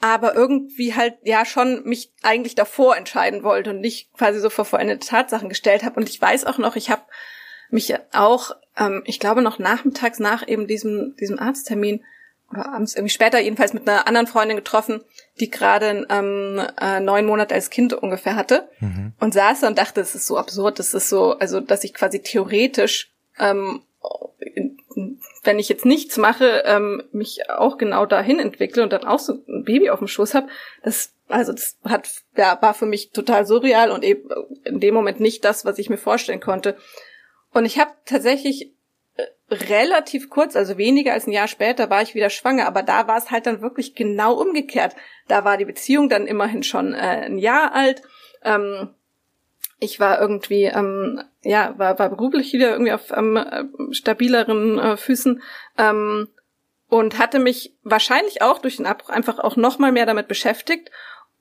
aber 0.00 0.34
irgendwie 0.34 0.94
halt 0.94 1.14
ja 1.22 1.44
schon 1.44 1.84
mich 1.84 2.12
eigentlich 2.22 2.54
davor 2.54 2.96
entscheiden 2.96 3.42
wollte 3.42 3.70
und 3.70 3.80
nicht 3.80 4.12
quasi 4.12 4.40
so 4.40 4.50
vor 4.50 4.64
vollendete 4.64 5.06
Tatsachen 5.06 5.48
gestellt 5.48 5.84
habe. 5.84 5.98
Und 5.98 6.08
ich 6.08 6.20
weiß 6.20 6.44
auch 6.44 6.58
noch, 6.58 6.76
ich 6.76 6.90
habe 6.90 7.02
mich 7.70 7.94
auch, 8.12 8.52
ähm, 8.76 9.02
ich 9.06 9.20
glaube 9.20 9.42
noch 9.42 9.58
nachmittags 9.58 10.18
nach 10.18 10.46
eben 10.46 10.66
diesem, 10.66 11.16
diesem 11.16 11.38
Arzttermin 11.38 12.04
oder 12.50 12.72
abends 12.72 12.94
irgendwie 12.94 13.12
später 13.12 13.40
jedenfalls 13.40 13.72
mit 13.72 13.88
einer 13.88 14.06
anderen 14.06 14.26
Freundin 14.26 14.56
getroffen, 14.56 15.02
die 15.40 15.50
gerade 15.50 16.06
ähm, 16.08 16.62
äh, 16.80 17.00
neun 17.00 17.26
Monate 17.26 17.54
als 17.54 17.70
Kind 17.70 17.92
ungefähr 17.92 18.36
hatte 18.36 18.68
mhm. 18.78 19.14
und 19.18 19.34
saß 19.34 19.64
und 19.64 19.78
dachte, 19.78 20.00
es 20.00 20.14
ist 20.14 20.26
so 20.26 20.38
absurd, 20.38 20.78
das 20.78 20.94
ist 20.94 21.08
so, 21.08 21.32
also 21.38 21.60
dass 21.60 21.82
ich 21.82 21.92
quasi 21.92 22.22
theoretisch 22.22 23.12
ähm, 23.38 23.82
wenn 25.42 25.58
ich 25.58 25.68
jetzt 25.68 25.84
nichts 25.84 26.16
mache, 26.16 26.62
ähm, 26.64 27.02
mich 27.12 27.50
auch 27.50 27.76
genau 27.76 28.06
dahin 28.06 28.38
entwickle 28.38 28.82
und 28.82 28.92
dann 28.92 29.04
auch 29.04 29.18
so 29.18 29.34
ein 29.46 29.64
Baby 29.64 29.90
auf 29.90 29.98
dem 29.98 30.08
Schoß 30.08 30.34
habe, 30.34 30.48
das 30.82 31.12
also 31.28 31.52
das 31.52 31.76
hat 31.84 32.08
ja 32.36 32.56
war 32.62 32.72
für 32.72 32.86
mich 32.86 33.10
total 33.10 33.46
surreal 33.46 33.90
und 33.90 34.04
eben 34.04 34.28
in 34.64 34.80
dem 34.80 34.94
Moment 34.94 35.20
nicht 35.20 35.44
das, 35.44 35.64
was 35.64 35.78
ich 35.78 35.90
mir 35.90 35.98
vorstellen 35.98 36.40
konnte. 36.40 36.76
Und 37.52 37.64
ich 37.64 37.78
habe 37.78 37.90
tatsächlich 38.04 38.72
äh, 39.16 39.24
relativ 39.50 40.30
kurz, 40.30 40.56
also 40.56 40.78
weniger 40.78 41.12
als 41.12 41.26
ein 41.26 41.32
Jahr 41.32 41.48
später, 41.48 41.90
war 41.90 42.02
ich 42.02 42.14
wieder 42.14 42.30
schwanger, 42.30 42.66
aber 42.66 42.82
da 42.82 43.06
war 43.08 43.18
es 43.18 43.30
halt 43.30 43.46
dann 43.46 43.60
wirklich 43.60 43.94
genau 43.94 44.34
umgekehrt. 44.34 44.94
Da 45.28 45.44
war 45.44 45.56
die 45.56 45.64
Beziehung 45.64 46.08
dann 46.08 46.26
immerhin 46.26 46.62
schon 46.62 46.94
äh, 46.94 47.26
ein 47.26 47.38
Jahr 47.38 47.74
alt. 47.74 48.02
Ähm, 48.44 48.90
ich 49.78 50.00
war 50.00 50.20
irgendwie, 50.20 50.64
ähm, 50.64 51.22
ja, 51.42 51.74
war, 51.78 51.98
war 51.98 52.08
beruflich 52.08 52.52
wieder 52.52 52.70
irgendwie 52.70 52.92
auf 52.92 53.10
ähm, 53.10 53.38
stabileren 53.90 54.78
äh, 54.78 54.96
Füßen 54.96 55.42
ähm, 55.76 56.28
und 56.88 57.18
hatte 57.18 57.38
mich 57.38 57.74
wahrscheinlich 57.82 58.42
auch 58.42 58.58
durch 58.58 58.76
den 58.76 58.86
Abbruch 58.86 59.10
einfach 59.10 59.38
auch 59.38 59.56
noch 59.56 59.78
mal 59.78 59.92
mehr 59.92 60.06
damit 60.06 60.28
beschäftigt, 60.28 60.90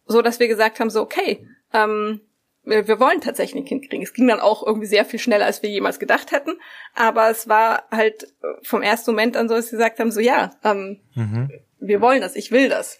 so 0.05 0.21
dass 0.21 0.39
wir 0.39 0.47
gesagt 0.47 0.79
haben, 0.79 0.89
so 0.89 1.01
okay, 1.01 1.47
ähm, 1.73 2.21
wir, 2.63 2.88
wir 2.88 2.99
wollen 2.99 3.21
tatsächlich 3.21 3.63
ein 3.63 3.67
Kind 3.67 3.89
kriegen. 3.89 4.03
Es 4.03 4.13
ging 4.13 4.27
dann 4.27 4.39
auch 4.39 4.65
irgendwie 4.65 4.88
sehr 4.88 5.05
viel 5.05 5.19
schneller, 5.19 5.45
als 5.45 5.63
wir 5.63 5.69
jemals 5.69 5.99
gedacht 5.99 6.31
hätten, 6.31 6.57
aber 6.93 7.29
es 7.29 7.47
war 7.47 7.88
halt 7.91 8.27
vom 8.63 8.81
ersten 8.81 9.11
Moment 9.11 9.38
an 9.38 9.47
so, 9.47 9.55
dass 9.55 9.71
wir 9.71 9.77
gesagt 9.77 9.99
haben, 9.99 10.11
so 10.11 10.19
ja, 10.19 10.51
ähm, 10.63 10.99
mhm. 11.13 11.51
wir 11.79 12.01
wollen 12.01 12.21
das, 12.21 12.35
ich 12.35 12.51
will 12.51 12.69
das. 12.69 12.99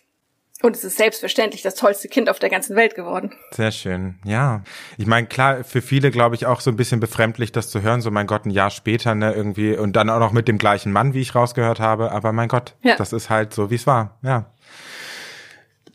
Und 0.66 0.76
es 0.76 0.84
ist 0.84 0.98
selbstverständlich 0.98 1.62
das 1.62 1.76
tollste 1.76 2.08
Kind 2.08 2.28
auf 2.28 2.40
der 2.40 2.50
ganzen 2.50 2.76
Welt 2.76 2.96
geworden. 2.96 3.32
Sehr 3.52 3.72
schön, 3.72 4.16
ja. 4.26 4.64
Ich 4.98 5.06
meine, 5.06 5.28
klar, 5.28 5.64
für 5.64 5.84
viele 5.84 6.10
glaube 6.10 6.34
ich 6.34 6.48
auch 6.48 6.60
so 6.60 6.72
ein 6.72 6.76
bisschen 6.76 7.00
befremdlich, 7.00 7.52
das 7.52 7.70
zu 7.70 7.84
hören, 7.84 8.02
so 8.02 8.10
mein 8.10 8.26
Gott, 8.26 8.48
ein 8.48 8.50
Jahr 8.50 8.72
später, 8.72 9.14
ne, 9.14 9.32
irgendwie, 9.32 9.78
und 9.78 9.96
dann 9.96 10.10
auch 10.10 10.18
noch 10.18 10.32
mit 10.32 10.48
dem 10.48 10.58
gleichen 10.58 10.92
Mann, 10.92 11.14
wie 11.14 11.22
ich 11.22 11.36
rausgehört 11.36 11.80
habe, 11.80 12.12
aber 12.12 12.32
mein 12.32 12.48
Gott, 12.48 12.74
ja. 12.82 12.96
das 12.96 13.14
ist 13.14 13.30
halt 13.30 13.54
so, 13.54 13.70
wie 13.70 13.76
es 13.76 13.86
war, 13.86 14.18
ja. 14.24 14.50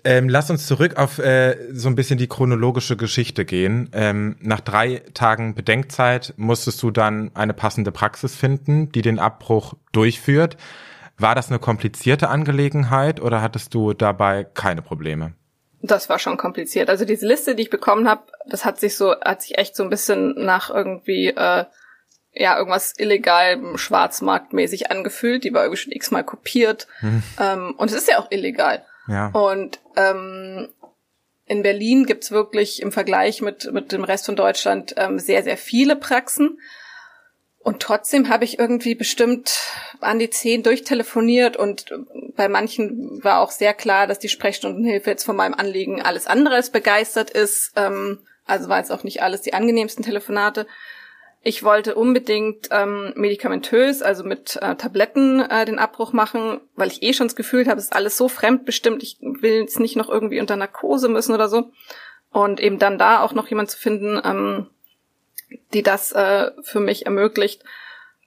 Ähm, 0.05 0.29
lass 0.29 0.51
uns 0.51 0.69
zurück 0.69 0.97
auf 0.99 1.19
äh, 1.19 1.57
so 1.73 1.89
ein 1.89 1.97
bisschen 1.97 2.19
die 2.19 2.29
chronologische 2.29 2.97
Geschichte 2.97 3.45
gehen. 3.45 3.91
Ähm, 3.93 4.37
nach 4.41 4.61
drei 4.61 5.03
Tagen 5.15 5.57
Bedenkzeit 5.57 6.33
musstest 6.37 6.81
du 6.85 6.93
dann 6.93 7.33
eine 7.35 7.55
passende 7.55 7.91
Praxis 7.91 8.37
finden, 8.37 8.93
die 8.93 9.03
den 9.03 9.19
Abbruch 9.19 9.75
durchführt. 9.91 10.57
War 11.21 11.35
das 11.35 11.49
eine 11.49 11.59
komplizierte 11.59 12.29
Angelegenheit 12.29 13.21
oder 13.21 13.43
hattest 13.43 13.75
du 13.75 13.93
dabei 13.93 14.45
keine 14.45 14.83
Probleme? 14.83 15.35
Das 15.83 16.09
war 16.09 16.19
schon 16.19 16.37
kompliziert. 16.37 16.91
Also 16.91 17.05
diese 17.05 17.27
Liste, 17.27 17.55
die 17.55 17.63
ich 17.63 17.71
bekommen 17.71 18.09
habe, 18.09 18.23
das 18.47 18.65
hat 18.65 18.81
sich 18.81 18.97
so, 18.97 19.15
hat 19.21 19.43
sich 19.43 19.59
echt 19.59 19.77
so 19.77 19.83
ein 19.83 19.91
bisschen 19.91 20.35
nach 20.45 20.71
irgendwie 20.71 21.29
äh, 21.29 21.65
ja 22.33 22.59
irgendwas 22.59 22.95
illegal 22.97 23.59
schwarzmarktmäßig 23.77 24.91
angefühlt. 24.91 25.45
Die 25.45 25.53
war 25.53 25.63
irgendwie 25.63 25.81
schon 25.81 25.93
x-mal 25.93 26.25
kopiert. 26.25 26.87
Hm. 27.01 27.23
Ähm, 27.39 27.75
und 27.77 27.91
es 27.91 27.97
ist 27.97 28.09
ja 28.09 28.19
auch 28.19 28.31
illegal. 28.31 28.85
Ja. 29.09 29.29
Und 29.29 29.81
ähm, 29.97 30.69
in 31.47 31.63
Berlin 31.63 32.07
gibt's 32.07 32.31
wirklich 32.31 32.81
im 32.81 32.93
Vergleich 32.93 33.43
mit, 33.43 33.73
mit 33.73 33.93
dem 33.93 34.05
Rest 34.05 34.27
von 34.27 34.37
Deutschland 34.37 34.95
ähm, 34.97 35.19
sehr, 35.19 35.43
sehr 35.43 35.57
viele 35.57 35.97
Praxen. 35.97 36.61
Und 37.62 37.81
trotzdem 37.81 38.31
habe 38.31 38.44
ich 38.44 38.59
irgendwie 38.59 38.94
bestimmt 38.94 39.59
an 40.01 40.18
die 40.18 40.31
zehn 40.31 40.62
durchtelefoniert 40.62 41.59
und 41.59 41.92
bei 42.35 42.49
manchen 42.49 43.23
war 43.23 43.40
auch 43.40 43.51
sehr 43.51 43.75
klar, 43.75 44.07
dass 44.07 44.18
die 44.18 44.31
Sprechstundenhilfe 44.31 45.11
jetzt 45.11 45.25
von 45.25 45.37
meinem 45.37 45.53
Anliegen 45.53 46.01
alles 46.01 46.27
andere 46.27 46.55
als 46.55 46.70
begeistert 46.70 47.29
ist. 47.29 47.73
Ähm, 47.77 48.20
also 48.46 48.70
war 48.70 48.79
jetzt 48.79 48.90
auch 48.90 49.05
nicht 49.05 49.23
alles 49.23 49.42
die 49.42 49.53
angenehmsten 49.53 50.03
Telefonate. 50.03 50.66
Ich 51.42 51.62
wollte 51.62 51.94
unbedingt 51.94 52.68
ähm, 52.70 53.12
medikamentös, 53.16 54.01
also 54.01 54.25
mit 54.25 54.57
äh, 54.57 54.75
Tabletten 54.77 55.40
äh, 55.40 55.66
den 55.66 55.79
Abbruch 55.79 56.14
machen, 56.14 56.61
weil 56.77 56.88
ich 56.88 57.03
eh 57.03 57.12
schon 57.12 57.29
das 57.29 57.37
Gefühl 57.37 57.66
habe, 57.66 57.79
es 57.79 57.85
ist 57.85 57.94
alles 57.94 58.16
so 58.16 58.29
fremdbestimmt. 58.29 59.03
Ich 59.03 59.18
will 59.20 59.61
jetzt 59.61 59.81
nicht 59.81 59.96
noch 59.96 60.09
irgendwie 60.09 60.40
unter 60.40 60.57
Narkose 60.57 61.09
müssen 61.09 61.35
oder 61.35 61.49
so. 61.49 61.70
Und 62.31 62.61
eben 62.61 62.79
dann 62.79 62.96
da 62.96 63.23
auch 63.23 63.33
noch 63.33 63.49
jemand 63.49 63.70
zu 63.70 63.79
finden, 63.79 64.20
ähm, 64.25 64.66
die 65.73 65.83
das 65.83 66.13
äh, 66.13 66.51
für 66.63 66.81
mich 66.81 67.07
ermöglicht. 67.07 67.63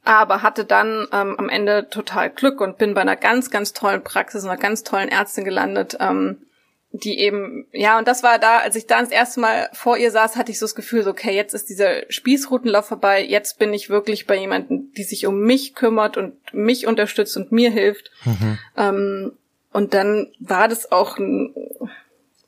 Aber 0.05 0.41
hatte 0.41 0.65
dann 0.65 1.07
ähm, 1.13 1.35
am 1.37 1.47
Ende 1.47 1.87
total 1.89 2.29
Glück 2.29 2.59
und 2.59 2.77
bin 2.77 2.93
bei 2.93 3.01
einer 3.01 3.15
ganz, 3.15 3.49
ganz 3.49 3.71
tollen 3.71 4.03
Praxis, 4.03 4.43
einer 4.43 4.57
ganz 4.57 4.83
tollen 4.83 5.07
Ärztin 5.07 5.45
gelandet, 5.45 5.97
ähm, 6.01 6.45
die 6.91 7.19
eben, 7.19 7.65
ja, 7.71 7.97
und 7.97 8.07
das 8.07 8.21
war 8.21 8.37
da, 8.37 8.59
als 8.59 8.75
ich 8.75 8.85
da 8.85 8.99
das 8.99 9.09
erste 9.09 9.39
Mal 9.39 9.69
vor 9.73 9.97
ihr 9.97 10.11
saß, 10.11 10.35
hatte 10.35 10.51
ich 10.51 10.59
so 10.59 10.65
das 10.65 10.75
Gefühl, 10.75 11.03
so, 11.03 11.09
okay, 11.09 11.33
jetzt 11.33 11.55
ist 11.55 11.69
dieser 11.69 12.03
Spießrutenlauf 12.09 12.85
vorbei, 12.85 13.25
jetzt 13.25 13.57
bin 13.57 13.73
ich 13.73 13.89
wirklich 13.89 14.27
bei 14.27 14.35
jemandem, 14.35 14.91
die 14.95 15.03
sich 15.03 15.25
um 15.25 15.39
mich 15.39 15.73
kümmert 15.73 16.17
und 16.17 16.35
mich 16.53 16.85
unterstützt 16.85 17.35
und 17.35 17.51
mir 17.51 17.71
hilft. 17.71 18.11
Mhm. 18.25 18.59
Ähm, 18.77 19.37
und 19.71 19.95
dann 19.95 20.31
war 20.39 20.67
das 20.67 20.91
auch 20.91 21.17
ein, 21.17 21.55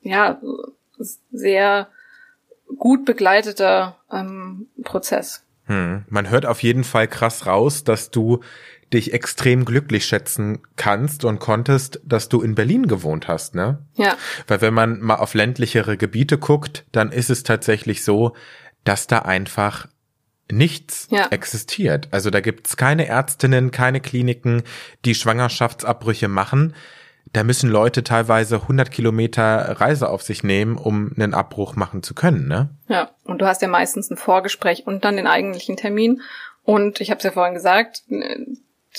ja, 0.02 0.40
sehr 1.32 1.90
gut 2.78 3.06
begleiteter 3.06 3.97
ähm, 4.12 4.67
Prozess. 4.84 5.43
Hm. 5.65 6.06
Man 6.10 6.30
hört 6.30 6.45
auf 6.45 6.62
jeden 6.63 6.84
Fall 6.84 7.08
krass 7.08 7.45
raus, 7.45 7.84
dass 7.84 8.12
du 8.12 8.41
dich 8.93 9.13
extrem 9.13 9.65
glücklich 9.65 10.06
schätzen 10.06 10.62
kannst 10.75 11.25
und 11.25 11.39
konntest, 11.39 11.99
dass 12.06 12.30
du 12.30 12.41
in 12.41 12.56
Berlin 12.56 12.88
gewohnt 12.88 13.28
hast, 13.28 13.56
ne? 13.56 13.80
Ja. 13.95 14.15
Weil 14.47 14.62
wenn 14.62 14.73
man 14.73 15.01
mal 15.01 15.15
auf 15.15 15.34
ländlichere 15.34 15.97
Gebiete 15.97 16.38
guckt, 16.38 16.86
dann 16.91 17.12
ist 17.12 17.32
es 17.32 17.43
tatsächlich 17.43 18.04
so, 18.04 18.36
dass 18.84 19.08
da 19.08 19.19
einfach 19.19 19.88
nichts 20.51 21.08
ja. 21.10 21.28
existiert. 21.28 22.08
Also 22.12 22.30
da 22.30 22.39
gibt's 22.39 22.78
keine 22.78 23.08
Ärztinnen, 23.08 23.71
keine 23.71 23.99
Kliniken, 23.99 24.63
die 25.04 25.15
Schwangerschaftsabbrüche 25.15 26.28
machen. 26.28 26.75
Da 27.36 27.43
müssen 27.43 27.69
Leute 27.69 28.02
teilweise 28.02 28.62
100 28.62 28.89
Kilometer 28.91 29.82
Reise 29.82 30.08
auf 30.08 30.21
sich 30.21 30.45
nehmen, 30.45 30.78
um 30.78 31.12
einen 31.17 31.34
Abbruch 31.34 31.76
machen 31.76 32.02
zu 32.02 32.13
können, 32.13 32.48
ne? 32.48 32.69
Ja, 32.88 33.12
und 33.26 33.41
du 33.41 33.45
hast 33.45 33.62
ja 33.62 33.67
meistens 33.67 34.10
ein 34.10 34.15
Vorgespräch 34.15 34.88
und 34.88 35.04
dann 35.04 35.17
den 35.17 35.28
eigentlichen 35.28 35.76
Termin. 35.76 36.21
Und 36.63 37.02
ich 37.02 37.12
habe 37.12 37.17
es 37.17 37.26
ja 37.26 37.32
vorhin 37.32 37.54
gesagt, 37.54 38.04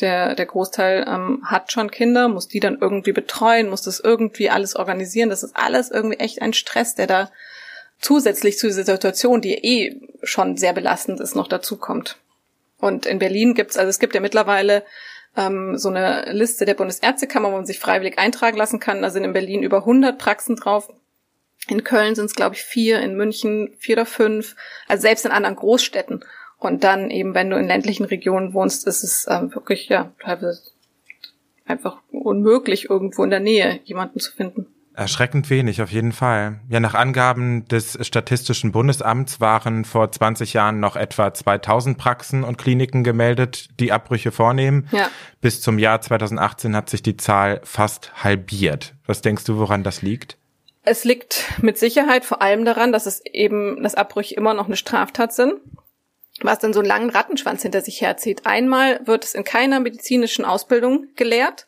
der, 0.02 0.34
der 0.34 0.44
Großteil 0.44 1.06
ähm, 1.08 1.44
hat 1.46 1.72
schon 1.72 1.90
Kinder, 1.90 2.28
muss 2.28 2.46
die 2.46 2.60
dann 2.60 2.76
irgendwie 2.78 3.12
betreuen, 3.12 3.70
muss 3.70 3.80
das 3.80 4.00
irgendwie 4.00 4.50
alles 4.50 4.76
organisieren. 4.76 5.30
Das 5.30 5.42
ist 5.42 5.56
alles 5.56 5.90
irgendwie 5.90 6.18
echt 6.18 6.42
ein 6.42 6.52
Stress, 6.52 6.94
der 6.94 7.06
da 7.06 7.30
zusätzlich 8.02 8.58
zu 8.58 8.66
dieser 8.66 8.84
Situation, 8.84 9.40
die 9.40 9.54
eh 9.54 9.98
schon 10.22 10.58
sehr 10.58 10.74
belastend 10.74 11.20
ist, 11.20 11.36
noch 11.36 11.48
dazu 11.48 11.78
kommt. 11.78 12.18
Und 12.76 13.06
in 13.06 13.18
Berlin 13.18 13.54
gibt's, 13.54 13.78
also 13.78 13.88
es 13.88 13.98
gibt 13.98 14.14
ja 14.14 14.20
mittlerweile 14.20 14.82
ähm, 15.36 15.76
so 15.76 15.88
eine 15.88 16.32
Liste 16.32 16.64
der 16.64 16.74
Bundesärztekammer, 16.74 17.50
wo 17.50 17.56
man 17.56 17.66
sich 17.66 17.78
freiwillig 17.78 18.18
eintragen 18.18 18.56
lassen 18.56 18.80
kann. 18.80 19.02
Da 19.02 19.10
sind 19.10 19.24
in 19.24 19.32
Berlin 19.32 19.62
über 19.62 19.78
100 19.78 20.18
Praxen 20.18 20.56
drauf. 20.56 20.88
In 21.68 21.84
Köln 21.84 22.14
sind 22.14 22.26
es, 22.26 22.34
glaube 22.34 22.54
ich, 22.54 22.62
vier, 22.62 23.00
in 23.00 23.16
München 23.16 23.74
vier 23.78 23.96
oder 23.96 24.06
fünf. 24.06 24.56
Also 24.88 25.02
selbst 25.02 25.24
in 25.24 25.32
anderen 25.32 25.56
Großstädten. 25.56 26.24
Und 26.58 26.84
dann 26.84 27.10
eben, 27.10 27.34
wenn 27.34 27.50
du 27.50 27.56
in 27.56 27.66
ländlichen 27.66 28.04
Regionen 28.04 28.54
wohnst, 28.54 28.86
ist 28.86 29.02
es 29.02 29.26
ähm, 29.28 29.54
wirklich 29.54 29.88
ja 29.88 30.12
einfach 31.66 32.00
unmöglich, 32.10 32.88
irgendwo 32.88 33.24
in 33.24 33.30
der 33.30 33.40
Nähe 33.40 33.80
jemanden 33.84 34.20
zu 34.20 34.32
finden. 34.32 34.66
Erschreckend 34.96 35.50
wenig, 35.50 35.82
auf 35.82 35.90
jeden 35.92 36.12
Fall. 36.12 36.60
Ja, 36.70 36.80
nach 36.80 36.94
Angaben 36.94 37.66
des 37.66 37.98
Statistischen 38.00 38.72
Bundesamts 38.72 39.40
waren 39.42 39.84
vor 39.84 40.10
20 40.10 40.54
Jahren 40.54 40.80
noch 40.80 40.96
etwa 40.96 41.34
2000 41.34 41.98
Praxen 41.98 42.44
und 42.44 42.56
Kliniken 42.56 43.04
gemeldet, 43.04 43.68
die 43.78 43.92
Abbrüche 43.92 44.32
vornehmen. 44.32 44.88
Ja. 44.92 45.10
Bis 45.42 45.60
zum 45.60 45.78
Jahr 45.78 46.00
2018 46.00 46.74
hat 46.74 46.88
sich 46.88 47.02
die 47.02 47.18
Zahl 47.18 47.60
fast 47.62 48.24
halbiert. 48.24 48.94
Was 49.04 49.20
denkst 49.20 49.44
du, 49.44 49.58
woran 49.58 49.82
das 49.82 50.00
liegt? 50.00 50.38
Es 50.82 51.04
liegt 51.04 51.44
mit 51.60 51.76
Sicherheit 51.76 52.24
vor 52.24 52.40
allem 52.40 52.64
daran, 52.64 52.90
dass 52.90 53.04
es 53.04 53.20
eben, 53.26 53.82
dass 53.82 53.96
Abbrüche 53.96 54.34
immer 54.34 54.54
noch 54.54 54.66
eine 54.66 54.76
Straftat 54.76 55.34
sind 55.34 55.60
was 56.42 56.58
dann 56.58 56.72
so 56.72 56.80
einen 56.80 56.88
langen 56.88 57.10
Rattenschwanz 57.10 57.62
hinter 57.62 57.80
sich 57.80 58.00
herzieht. 58.02 58.46
Einmal 58.46 59.00
wird 59.06 59.24
es 59.24 59.34
in 59.34 59.42
keiner 59.44 59.80
medizinischen 59.80 60.44
Ausbildung 60.44 61.08
gelehrt 61.16 61.66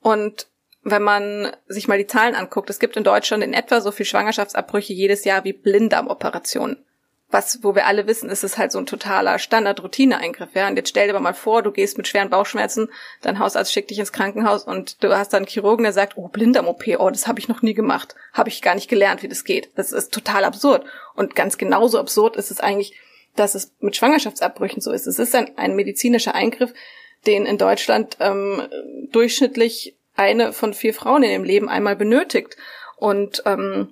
und 0.00 0.46
wenn 0.84 1.02
man 1.02 1.56
sich 1.66 1.88
mal 1.88 1.98
die 1.98 2.06
Zahlen 2.06 2.34
anguckt, 2.34 2.70
es 2.70 2.78
gibt 2.78 2.96
in 2.96 3.04
Deutschland 3.04 3.42
in 3.42 3.54
etwa 3.54 3.80
so 3.80 3.90
viel 3.90 4.06
Schwangerschaftsabbrüche 4.06 4.92
jedes 4.92 5.24
Jahr 5.24 5.44
wie 5.44 5.52
Blinddarmoperationen. 5.52 6.84
Was, 7.30 7.64
wo 7.64 7.74
wir 7.74 7.86
alle 7.86 8.06
wissen, 8.06 8.30
ist 8.30 8.44
es 8.44 8.58
halt 8.58 8.70
so 8.70 8.78
ein 8.78 8.86
totaler 8.86 9.40
Standard-Routine-Eingriff, 9.40 10.50
ja. 10.54 10.68
Und 10.68 10.76
jetzt 10.76 10.90
stell 10.90 11.08
dir 11.08 11.18
mal 11.18 11.34
vor, 11.34 11.62
du 11.62 11.72
gehst 11.72 11.96
mit 11.96 12.06
schweren 12.06 12.30
Bauchschmerzen, 12.30 12.90
dein 13.22 13.40
Hausarzt 13.40 13.72
schickt 13.72 13.90
dich 13.90 13.98
ins 13.98 14.12
Krankenhaus 14.12 14.62
und 14.62 15.02
du 15.02 15.16
hast 15.16 15.32
dann 15.32 15.38
einen 15.38 15.48
Chirurgen, 15.48 15.82
der 15.82 15.92
sagt, 15.92 16.16
oh, 16.16 16.28
Blinddarm-OP, 16.28 16.84
oh, 16.98 17.10
das 17.10 17.26
habe 17.26 17.40
ich 17.40 17.48
noch 17.48 17.62
nie 17.62 17.74
gemacht. 17.74 18.14
Habe 18.32 18.50
ich 18.50 18.62
gar 18.62 18.76
nicht 18.76 18.88
gelernt, 18.88 19.24
wie 19.24 19.28
das 19.28 19.44
geht. 19.44 19.70
Das 19.74 19.90
ist 19.90 20.12
total 20.12 20.44
absurd. 20.44 20.84
Und 21.16 21.34
ganz 21.34 21.58
genauso 21.58 21.98
absurd 21.98 22.36
ist 22.36 22.52
es 22.52 22.60
eigentlich, 22.60 22.94
dass 23.34 23.56
es 23.56 23.74
mit 23.80 23.96
Schwangerschaftsabbrüchen 23.96 24.80
so 24.80 24.92
ist. 24.92 25.08
Es 25.08 25.18
ist 25.18 25.34
ein, 25.34 25.58
ein 25.58 25.74
medizinischer 25.74 26.36
Eingriff, 26.36 26.72
den 27.26 27.46
in 27.46 27.58
Deutschland 27.58 28.16
ähm, 28.20 28.62
durchschnittlich 29.10 29.96
eine 30.14 30.52
von 30.52 30.74
vier 30.74 30.94
Frauen 30.94 31.22
in 31.22 31.30
ihrem 31.30 31.44
Leben 31.44 31.68
einmal 31.68 31.96
benötigt. 31.96 32.56
Und 32.96 33.42
ähm, 33.46 33.88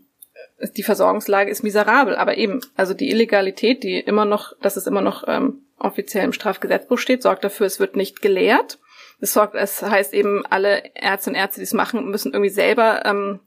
die 0.77 0.83
Versorgungslage 0.83 1.51
ist 1.51 1.63
miserabel. 1.63 2.17
Aber 2.17 2.37
eben, 2.37 2.61
also 2.77 2.95
die 2.95 3.11
Illegalität, 3.11 3.83
die 3.83 3.99
immer 3.99 4.25
noch, 4.25 4.53
dass 4.61 4.77
es 4.77 4.87
immer 4.87 5.01
noch 5.01 5.25
ähm, 5.27 5.63
offiziell 5.79 6.25
im 6.25 6.33
Strafgesetzbuch 6.33 6.99
steht, 6.99 7.23
sorgt 7.23 7.45
dafür, 7.45 7.67
es 7.67 7.81
wird 7.81 7.97
nicht 7.97 8.23
gelehrt. 8.23 8.79
Es 9.21 9.33
sorgt, 9.33 9.55
es 9.55 9.83
heißt 9.83 10.15
eben, 10.15 10.45
alle 10.47 10.83
Ärzte 10.95 11.31
und 11.31 11.37
Ärzte, 11.37 11.61
die 11.61 11.65
es 11.65 11.73
machen, 11.73 12.09
müssen 12.11 12.33
irgendwie 12.33 12.51
selber 12.51 13.05
ähm, 13.05 13.41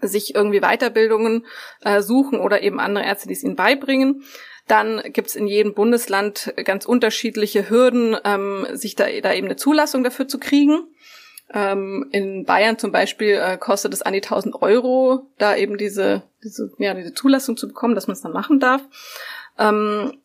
sich 0.00 0.34
irgendwie 0.34 0.60
Weiterbildungen 0.60 1.46
äh, 1.82 2.02
suchen 2.02 2.40
oder 2.40 2.62
eben 2.62 2.80
andere 2.80 3.04
Ärzte, 3.04 3.28
die 3.28 3.34
es 3.34 3.42
ihnen 3.42 3.56
beibringen. 3.56 4.22
Dann 4.66 5.02
gibt's 5.12 5.34
in 5.34 5.46
jedem 5.46 5.74
Bundesland 5.74 6.52
ganz 6.64 6.84
unterschiedliche 6.84 7.70
Hürden, 7.70 8.16
ähm, 8.24 8.66
sich 8.72 8.96
da, 8.96 9.06
da 9.22 9.32
eben 9.32 9.46
eine 9.46 9.56
Zulassung 9.56 10.04
dafür 10.04 10.28
zu 10.28 10.38
kriegen. 10.38 10.86
Ähm, 11.52 12.08
in 12.12 12.44
Bayern 12.44 12.78
zum 12.78 12.92
Beispiel 12.92 13.34
äh, 13.34 13.56
kostet 13.56 13.94
es 13.94 14.02
an 14.02 14.12
die 14.12 14.22
1000 14.22 14.60
Euro, 14.62 15.26
da 15.38 15.56
eben 15.56 15.78
diese, 15.78 16.22
diese, 16.44 16.72
ja, 16.78 16.94
diese 16.94 17.14
Zulassung 17.14 17.56
zu 17.56 17.68
bekommen, 17.68 17.94
dass 17.94 18.06
man 18.06 18.14
es 18.14 18.22
dann 18.22 18.32
machen 18.32 18.60
darf. 18.60 18.82
Ähm, 19.58 20.18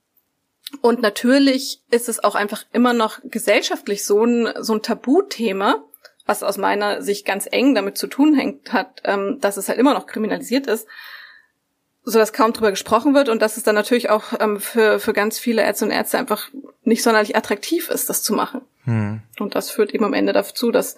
und 0.81 1.01
natürlich 1.01 1.81
ist 1.91 2.09
es 2.09 2.23
auch 2.23 2.35
einfach 2.35 2.65
immer 2.73 2.93
noch 2.93 3.19
gesellschaftlich 3.23 4.05
so 4.05 4.25
ein, 4.25 4.49
so 4.59 4.73
ein 4.73 4.81
Tabuthema, 4.81 5.83
was 6.25 6.43
aus 6.43 6.57
meiner 6.57 7.01
Sicht 7.01 7.25
ganz 7.25 7.47
eng 7.49 7.75
damit 7.75 7.97
zu 7.97 8.07
tun 8.07 8.33
hängt 8.33 8.73
hat, 8.73 9.01
ähm, 9.05 9.39
dass 9.39 9.57
es 9.57 9.69
halt 9.69 9.79
immer 9.79 9.93
noch 9.93 10.07
kriminalisiert 10.07 10.67
ist, 10.67 10.87
so 12.03 12.19
dass 12.19 12.33
kaum 12.33 12.53
drüber 12.53 12.71
gesprochen 12.71 13.13
wird 13.15 13.29
und 13.29 13.41
dass 13.41 13.57
es 13.57 13.63
dann 13.63 13.75
natürlich 13.75 14.09
auch 14.09 14.33
ähm, 14.39 14.59
für, 14.59 14.99
für 14.99 15.13
ganz 15.13 15.39
viele 15.39 15.61
Ärzte 15.61 15.85
und 15.85 15.91
Ärzte 15.91 16.17
einfach 16.17 16.49
nicht 16.83 17.03
sonderlich 17.03 17.35
attraktiv 17.35 17.89
ist, 17.89 18.09
das 18.09 18.23
zu 18.23 18.33
machen. 18.33 18.61
Hm. 18.83 19.21
Und 19.39 19.55
das 19.55 19.71
führt 19.71 19.93
eben 19.93 20.03
am 20.03 20.13
Ende 20.13 20.33
dazu, 20.33 20.71
dass 20.71 20.97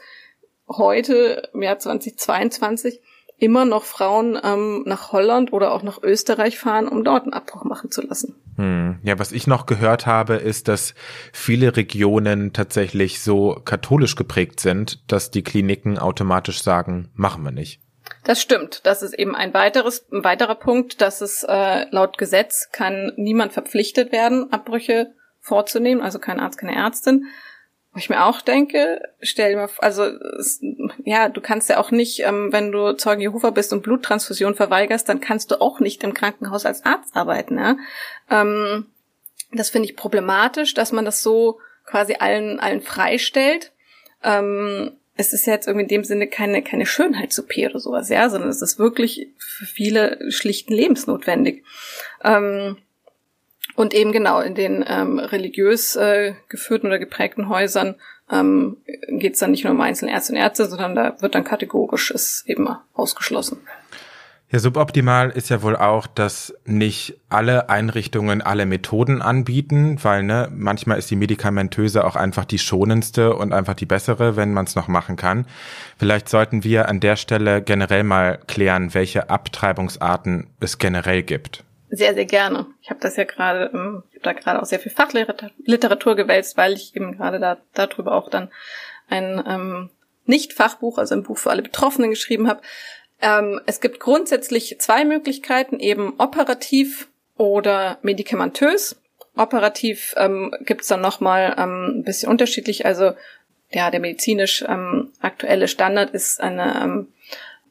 heute, 0.67 1.49
im 1.53 1.61
Jahr 1.61 1.77
2022, 1.77 3.01
immer 3.37 3.65
noch 3.65 3.83
Frauen 3.83 4.39
ähm, 4.41 4.83
nach 4.85 5.11
Holland 5.11 5.51
oder 5.51 5.73
auch 5.73 5.83
nach 5.83 6.01
Österreich 6.01 6.57
fahren, 6.57 6.87
um 6.87 7.03
dort 7.03 7.23
einen 7.23 7.33
Abbruch 7.33 7.65
machen 7.65 7.91
zu 7.91 8.01
lassen. 8.01 8.35
Hm. 8.55 8.99
Ja, 9.03 9.19
was 9.19 9.31
ich 9.31 9.45
noch 9.45 9.65
gehört 9.65 10.05
habe, 10.05 10.35
ist, 10.35 10.67
dass 10.69 10.95
viele 11.33 11.75
Regionen 11.75 12.53
tatsächlich 12.53 13.21
so 13.21 13.61
katholisch 13.65 14.15
geprägt 14.15 14.59
sind, 14.59 15.03
dass 15.11 15.31
die 15.31 15.43
Kliniken 15.43 15.99
automatisch 15.99 16.63
sagen, 16.63 17.09
machen 17.13 17.43
wir 17.43 17.51
nicht. 17.51 17.81
Das 18.23 18.41
stimmt. 18.41 18.81
Das 18.85 19.03
ist 19.03 19.13
eben 19.13 19.35
ein 19.35 19.53
weiteres, 19.53 20.05
ein 20.11 20.23
weiterer 20.23 20.55
Punkt, 20.55 21.01
dass 21.01 21.21
es 21.21 21.43
äh, 21.43 21.85
laut 21.91 22.17
Gesetz 22.17 22.69
kann 22.71 23.13
niemand 23.17 23.53
verpflichtet 23.53 24.11
werden, 24.11 24.51
Abbrüche 24.51 25.13
vorzunehmen, 25.39 26.01
also 26.01 26.19
kein 26.19 26.39
Arzt, 26.39 26.57
keine 26.57 26.75
Ärztin. 26.75 27.27
Wo 27.93 27.99
ich 27.99 28.09
mir 28.09 28.25
auch 28.25 28.41
denke, 28.41 29.01
stell 29.21 29.51
dir 29.51 29.57
mal, 29.57 29.69
also 29.77 30.03
es, 30.03 30.59
ja, 31.05 31.29
du 31.29 31.39
kannst 31.39 31.69
ja 31.69 31.79
auch 31.79 31.91
nicht, 31.91 32.19
ähm, 32.25 32.51
wenn 32.51 32.71
du 32.71 32.93
Zeugen 32.97 33.21
Jehova 33.21 33.51
bist 33.51 33.71
und 33.71 33.83
Bluttransfusion 33.83 34.55
verweigerst, 34.55 35.07
dann 35.07 35.21
kannst 35.21 35.51
du 35.51 35.61
auch 35.61 35.79
nicht 35.79 36.03
im 36.03 36.13
Krankenhaus 36.13 36.65
als 36.65 36.83
Arzt 36.83 37.15
arbeiten. 37.15 37.57
Ja? 37.57 37.77
Ähm, 38.29 38.87
das 39.53 39.69
finde 39.69 39.87
ich 39.87 39.95
problematisch, 39.95 40.73
dass 40.73 40.91
man 40.91 41.05
das 41.05 41.23
so 41.23 41.59
quasi 41.85 42.15
allen 42.19 42.59
allen 42.59 42.81
freistellt. 42.81 43.71
Ähm, 44.23 44.97
es 45.17 45.33
ist 45.33 45.45
ja 45.45 45.53
jetzt 45.53 45.67
irgendwie 45.67 45.83
in 45.83 45.89
dem 45.89 46.03
Sinne 46.03 46.27
keine, 46.27 46.61
keine 46.61 46.85
Schönheits-OP 46.85 47.57
oder 47.69 47.79
sowas, 47.79 48.09
ja, 48.09 48.29
sondern 48.29 48.49
es 48.49 48.61
ist 48.61 48.79
wirklich 48.79 49.29
für 49.37 49.65
viele 49.65 50.19
schlichten 50.29 50.73
lebensnotwendig. 50.73 51.63
Ähm, 52.23 52.77
und 53.75 53.93
eben 53.93 54.11
genau 54.11 54.39
in 54.39 54.55
den 54.55 54.85
ähm, 54.87 55.19
religiös 55.19 55.95
äh, 55.95 56.33
geführten 56.49 56.87
oder 56.87 56.99
geprägten 56.99 57.49
Häusern 57.49 57.95
ähm, 58.31 58.77
geht 59.09 59.33
es 59.33 59.39
dann 59.39 59.51
nicht 59.51 59.63
nur 59.63 59.73
um 59.73 59.81
einzelne 59.81 60.11
Ärzte 60.11 60.33
und 60.33 60.39
Ärzte, 60.39 60.65
sondern 60.65 60.95
da 60.95 61.21
wird 61.21 61.35
dann 61.35 61.43
kategorisch 61.43 62.11
es 62.11 62.43
eben 62.47 62.67
ausgeschlossen. 62.93 63.59
Ja, 64.55 64.59
suboptimal 64.59 65.31
ist 65.31 65.49
ja 65.49 65.61
wohl 65.63 65.75
auch, 65.75 66.07
dass 66.07 66.55
nicht 66.63 67.19
alle 67.27 67.67
Einrichtungen 67.67 68.41
alle 68.41 68.65
Methoden 68.65 69.21
anbieten, 69.21 69.99
weil 70.01 70.23
ne, 70.23 70.47
manchmal 70.49 70.97
ist 70.97 71.11
die 71.11 71.17
medikamentöse 71.17 72.05
auch 72.05 72.15
einfach 72.15 72.45
die 72.45 72.57
schonendste 72.57 73.35
und 73.35 73.51
einfach 73.51 73.73
die 73.73 73.85
bessere, 73.85 74.37
wenn 74.37 74.53
man 74.53 74.63
es 74.63 74.75
noch 74.75 74.87
machen 74.87 75.17
kann. 75.17 75.45
Vielleicht 75.97 76.29
sollten 76.29 76.63
wir 76.63 76.87
an 76.87 77.01
der 77.01 77.17
Stelle 77.17 77.61
generell 77.61 78.05
mal 78.05 78.39
klären, 78.47 78.93
welche 78.93 79.29
Abtreibungsarten 79.29 80.47
es 80.61 80.77
generell 80.77 81.23
gibt. 81.23 81.65
Sehr, 81.89 82.13
sehr 82.13 82.23
gerne. 82.23 82.67
Ich 82.81 82.89
habe 82.89 83.01
das 83.01 83.17
ja 83.17 83.25
gerade, 83.25 83.71
ähm, 83.73 84.03
ich 84.11 84.15
habe 84.15 84.23
da 84.23 84.31
gerade 84.31 84.61
auch 84.61 84.65
sehr 84.65 84.79
viel 84.79 84.93
Fachliteratur 84.93 86.15
gewälzt, 86.15 86.55
weil 86.55 86.71
ich 86.75 86.95
eben 86.95 87.17
gerade 87.17 87.41
da 87.41 87.57
darüber 87.73 88.13
auch 88.13 88.29
dann 88.29 88.49
ein 89.09 89.43
ähm, 89.45 89.89
nicht 90.25 90.53
Fachbuch, 90.53 90.97
also 90.97 91.13
ein 91.13 91.23
Buch 91.23 91.37
für 91.37 91.51
alle 91.51 91.61
Betroffenen 91.61 92.09
geschrieben 92.09 92.47
habe. 92.47 92.61
Ähm, 93.21 93.61
es 93.65 93.81
gibt 93.81 93.99
grundsätzlich 93.99 94.77
zwei 94.79 95.05
Möglichkeiten, 95.05 95.79
eben 95.79 96.13
operativ 96.17 97.07
oder 97.37 97.97
medikamentös. 98.01 98.97
Operativ 99.35 100.13
ähm, 100.17 100.53
gibt 100.61 100.81
es 100.81 100.87
dann 100.87 101.01
nochmal 101.01 101.55
ähm, 101.57 101.99
ein 101.99 102.03
bisschen 102.03 102.29
unterschiedlich. 102.29 102.85
Also 102.85 103.13
ja, 103.71 103.91
der 103.91 103.99
medizinisch 103.99 104.63
ähm, 104.67 105.11
aktuelle 105.19 105.67
Standard 105.67 106.11
ist 106.11 106.39
eine 106.39 106.81
ähm, 106.81 107.07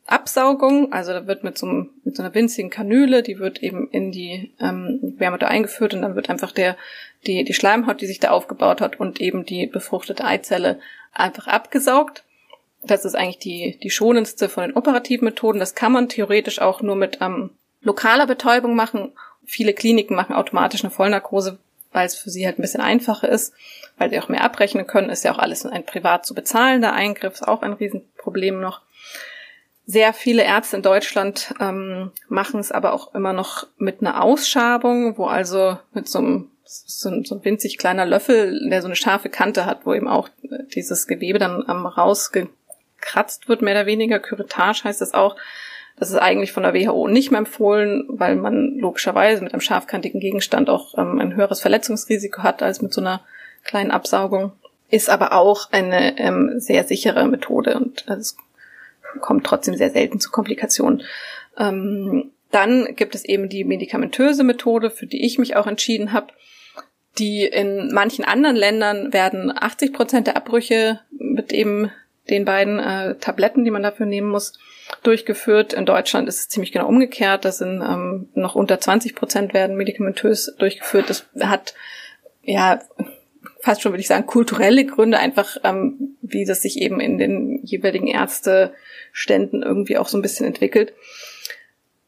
Absaugung, 0.07 0.93
also 0.93 1.13
da 1.13 1.27
wird 1.27 1.45
mit 1.45 1.57
so, 1.57 1.67
mit 1.67 2.15
so 2.15 2.23
einer 2.23 2.35
winzigen 2.35 2.69
Kanüle, 2.69 3.23
die 3.23 3.39
wird 3.39 3.63
eben 3.63 3.89
in 3.91 4.13
die 4.13 4.53
ähm, 4.61 4.99
Gebärmutter 5.01 5.49
eingeführt 5.49 5.95
und 5.95 6.03
dann 6.03 6.15
wird 6.15 6.29
einfach 6.29 6.53
der 6.53 6.77
die 7.27 7.45
die 7.45 7.55
Schleimhaut, 7.55 8.03
die 8.03 8.07
sich 8.07 8.21
da 8.21 8.31
aufgebaut 8.31 8.83
hat 8.83 9.01
und 9.01 9.21
eben 9.21 9.47
die 9.47 9.67
befruchtete 9.67 10.25
Eizelle 10.25 10.79
einfach 11.13 11.47
abgesaugt. 11.47 12.24
Das 12.87 13.05
ist 13.05 13.15
eigentlich 13.15 13.39
die 13.39 13.79
die 13.83 13.91
schonendste 13.91 14.49
von 14.49 14.65
den 14.65 14.77
operativen 14.77 15.25
Methoden. 15.27 15.59
Das 15.59 15.75
kann 15.75 15.93
man 15.93 16.09
theoretisch 16.09 16.61
auch 16.61 16.83
nur 16.83 16.97
mit 16.97 17.19
ähm, 17.21 17.51
lokaler 17.81 18.27
Betäubung 18.27 18.75
machen. 18.75 19.13
Viele 19.45 19.75
Kliniken 19.75 20.17
machen 20.17 20.35
automatisch 20.35 20.83
eine 20.83 20.91
Vollnarkose, 20.91 21.59
weil 21.93 22.07
es 22.07 22.17
für 22.17 22.31
sie 22.31 22.47
halt 22.47 22.59
ein 22.59 22.63
bisschen 22.63 22.81
einfacher 22.81 23.29
ist, 23.29 23.53
weil 23.99 24.11
sie 24.11 24.19
auch 24.19 24.29
mehr 24.29 24.45
abrechnen 24.45 24.87
können. 24.87 25.11
Ist 25.11 25.25
ja 25.25 25.33
auch 25.33 25.39
alles 25.39 25.65
ein 25.67 25.87
privat 25.87 26.27
zu 26.27 26.35
bezahlender 26.35 26.93
Eingriff, 26.93 27.35
ist 27.35 27.49
auch 27.49 27.63
ein 27.63 27.75
Riesenproblem 27.75 28.61
noch. 28.61 28.83
Sehr 29.87 30.15
viele 30.15 30.45
Ärzte 30.45 30.77
in 30.77 30.83
Deutschland 30.83 31.55
ähm, 31.61 32.11
machen 32.29 32.59
es 32.59 32.73
aber 32.73 32.95
auch 32.95 33.15
immer 33.15 33.35
noch 33.35 33.67
mit 33.77 34.01
einer 34.01 34.23
Ausschabung, 34.23 35.19
wo 35.19 35.27
also 35.27 35.79
mit 35.93 36.09
so 36.09 36.19
einem 36.21 36.51
so 36.65 37.11
ein, 37.11 37.25
so 37.25 37.37
ein 37.37 37.45
winzig 37.45 37.77
kleiner 37.77 38.07
Löffel, 38.07 38.69
der 38.69 38.81
so 38.81 38.89
eine 38.89 38.97
scharfe 38.97 39.29
Kante 39.29 39.67
hat, 39.67 39.85
wo 39.85 39.93
eben 39.93 40.09
auch 40.09 40.29
dieses 40.75 41.07
Gewebe 41.07 41.39
dann 41.39 41.65
ähm, 41.69 41.87
rausgekratzt 43.05 43.49
wird, 43.49 43.63
mehr 43.63 43.75
oder 43.75 43.87
weniger. 43.87 44.19
Curettage 44.19 44.85
heißt 44.85 45.01
das 45.01 45.15
auch. 45.15 45.37
Das 45.97 46.11
ist 46.11 46.17
eigentlich 46.17 46.53
von 46.53 46.65
der 46.65 46.75
WHO 46.75 47.07
nicht 47.07 47.31
mehr 47.31 47.39
empfohlen, 47.39 48.05
weil 48.09 48.35
man 48.35 48.79
logischerweise 48.79 49.43
mit 49.43 49.53
einem 49.53 49.61
scharfkantigen 49.61 50.21
Gegenstand 50.21 50.69
auch 50.69 50.99
ähm, 50.99 51.21
ein 51.21 51.37
höheres 51.37 51.61
Verletzungsrisiko 51.61 52.43
hat 52.43 52.63
als 52.63 52.83
mit 52.83 52.93
so 52.93 53.01
einer 53.01 53.21
kleinen 53.63 53.93
Absaugung. 53.93 54.53
Ist 54.91 55.09
aber 55.09 55.33
auch 55.33 55.71
eine 55.71 56.19
ähm, 56.19 56.55
sehr 56.59 56.85
sichere 56.85 57.27
Methode 57.27 57.77
und 57.77 58.07
es 58.09 58.37
kommt 59.21 59.47
trotzdem 59.47 59.77
sehr 59.77 59.91
selten 59.91 60.19
zu 60.19 60.31
Komplikationen. 60.33 61.03
Ähm, 61.57 62.33
dann 62.51 62.97
gibt 62.97 63.15
es 63.15 63.25
eben 63.25 63.49
die 63.49 63.65
medikamentöse 63.65 64.43
Methode, 64.43 64.91
für 64.91 65.07
die 65.07 65.25
ich 65.25 65.39
mich 65.39 65.57
auch 65.57 65.67
entschieden 65.67 66.13
habe. 66.13 66.29
Die 67.19 67.45
in 67.45 67.93
manchen 67.93 68.25
anderen 68.25 68.57
Ländern 68.57 69.13
werden 69.13 69.53
80 69.57 69.93
Prozent 69.93 70.27
der 70.27 70.37
Abbrüche 70.37 71.01
mit 71.13 71.53
eben 71.53 71.93
den 72.31 72.45
beiden 72.45 72.79
äh, 72.79 73.17
Tabletten, 73.17 73.65
die 73.65 73.71
man 73.71 73.83
dafür 73.83 74.07
nehmen 74.07 74.29
muss, 74.29 74.59
durchgeführt. 75.03 75.73
In 75.73 75.87
Deutschland 75.87 76.29
ist 76.29 76.41
es 76.41 76.49
ziemlich 76.49 76.73
genau 76.73 76.89
umgekehrt. 76.89 77.45
Das 77.45 77.59
sind 77.59 77.83
ähm, 77.83 78.29
noch 78.35 78.55
unter 78.55 78.81
20 78.81 79.15
Prozent 79.15 79.55
werden 79.55 79.77
medikamentös 79.77 80.55
durchgeführt. 80.59 81.11
Das 81.11 81.27
hat 81.41 81.75
ja 82.43 82.81
fast 83.61 83.83
schon 83.83 83.93
würde 83.93 84.01
ich 84.01 84.09
sagen 84.09 84.27
kulturelle 84.27 84.85
Gründe, 84.85 85.19
einfach 85.19 85.57
ähm, 85.65 86.17
wie 86.21 86.45
das 86.45 86.63
sich 86.63 86.79
eben 86.79 87.01
in 87.01 87.19
den 87.19 87.61
jeweiligen 87.63 88.09
Ärzteständen 88.09 89.63
irgendwie 89.63 89.97
auch 89.97 90.09
so 90.09 90.19
ein 90.19 90.23
bisschen 90.23 90.47
entwickelt. 90.47 90.93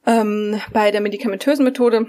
Ähm, 0.07 0.61
bei 0.73 0.91
der 0.91 1.01
medikamentösen 1.01 1.65
Methode 1.65 2.07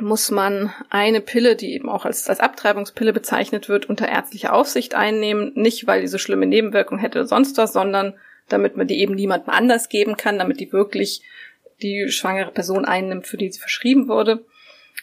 muss 0.00 0.30
man 0.30 0.72
eine 0.90 1.20
Pille, 1.20 1.56
die 1.56 1.74
eben 1.74 1.88
auch 1.88 2.04
als, 2.04 2.28
als 2.28 2.40
Abtreibungspille 2.40 3.12
bezeichnet 3.12 3.68
wird, 3.68 3.88
unter 3.88 4.08
ärztlicher 4.08 4.52
Aufsicht 4.52 4.94
einnehmen. 4.94 5.52
Nicht, 5.54 5.86
weil 5.86 6.00
die 6.00 6.08
so 6.08 6.18
schlimme 6.18 6.46
Nebenwirkungen 6.46 7.00
hätte 7.00 7.18
oder 7.18 7.28
sonst 7.28 7.56
was, 7.58 7.72
sondern 7.72 8.14
damit 8.48 8.76
man 8.76 8.86
die 8.86 9.00
eben 9.00 9.14
niemandem 9.14 9.50
anders 9.50 9.88
geben 9.88 10.16
kann, 10.16 10.38
damit 10.38 10.60
die 10.60 10.72
wirklich 10.72 11.22
die 11.82 12.10
schwangere 12.10 12.50
Person 12.50 12.84
einnimmt, 12.84 13.26
für 13.26 13.36
die 13.36 13.50
sie 13.50 13.60
verschrieben 13.60 14.08
wurde. 14.08 14.44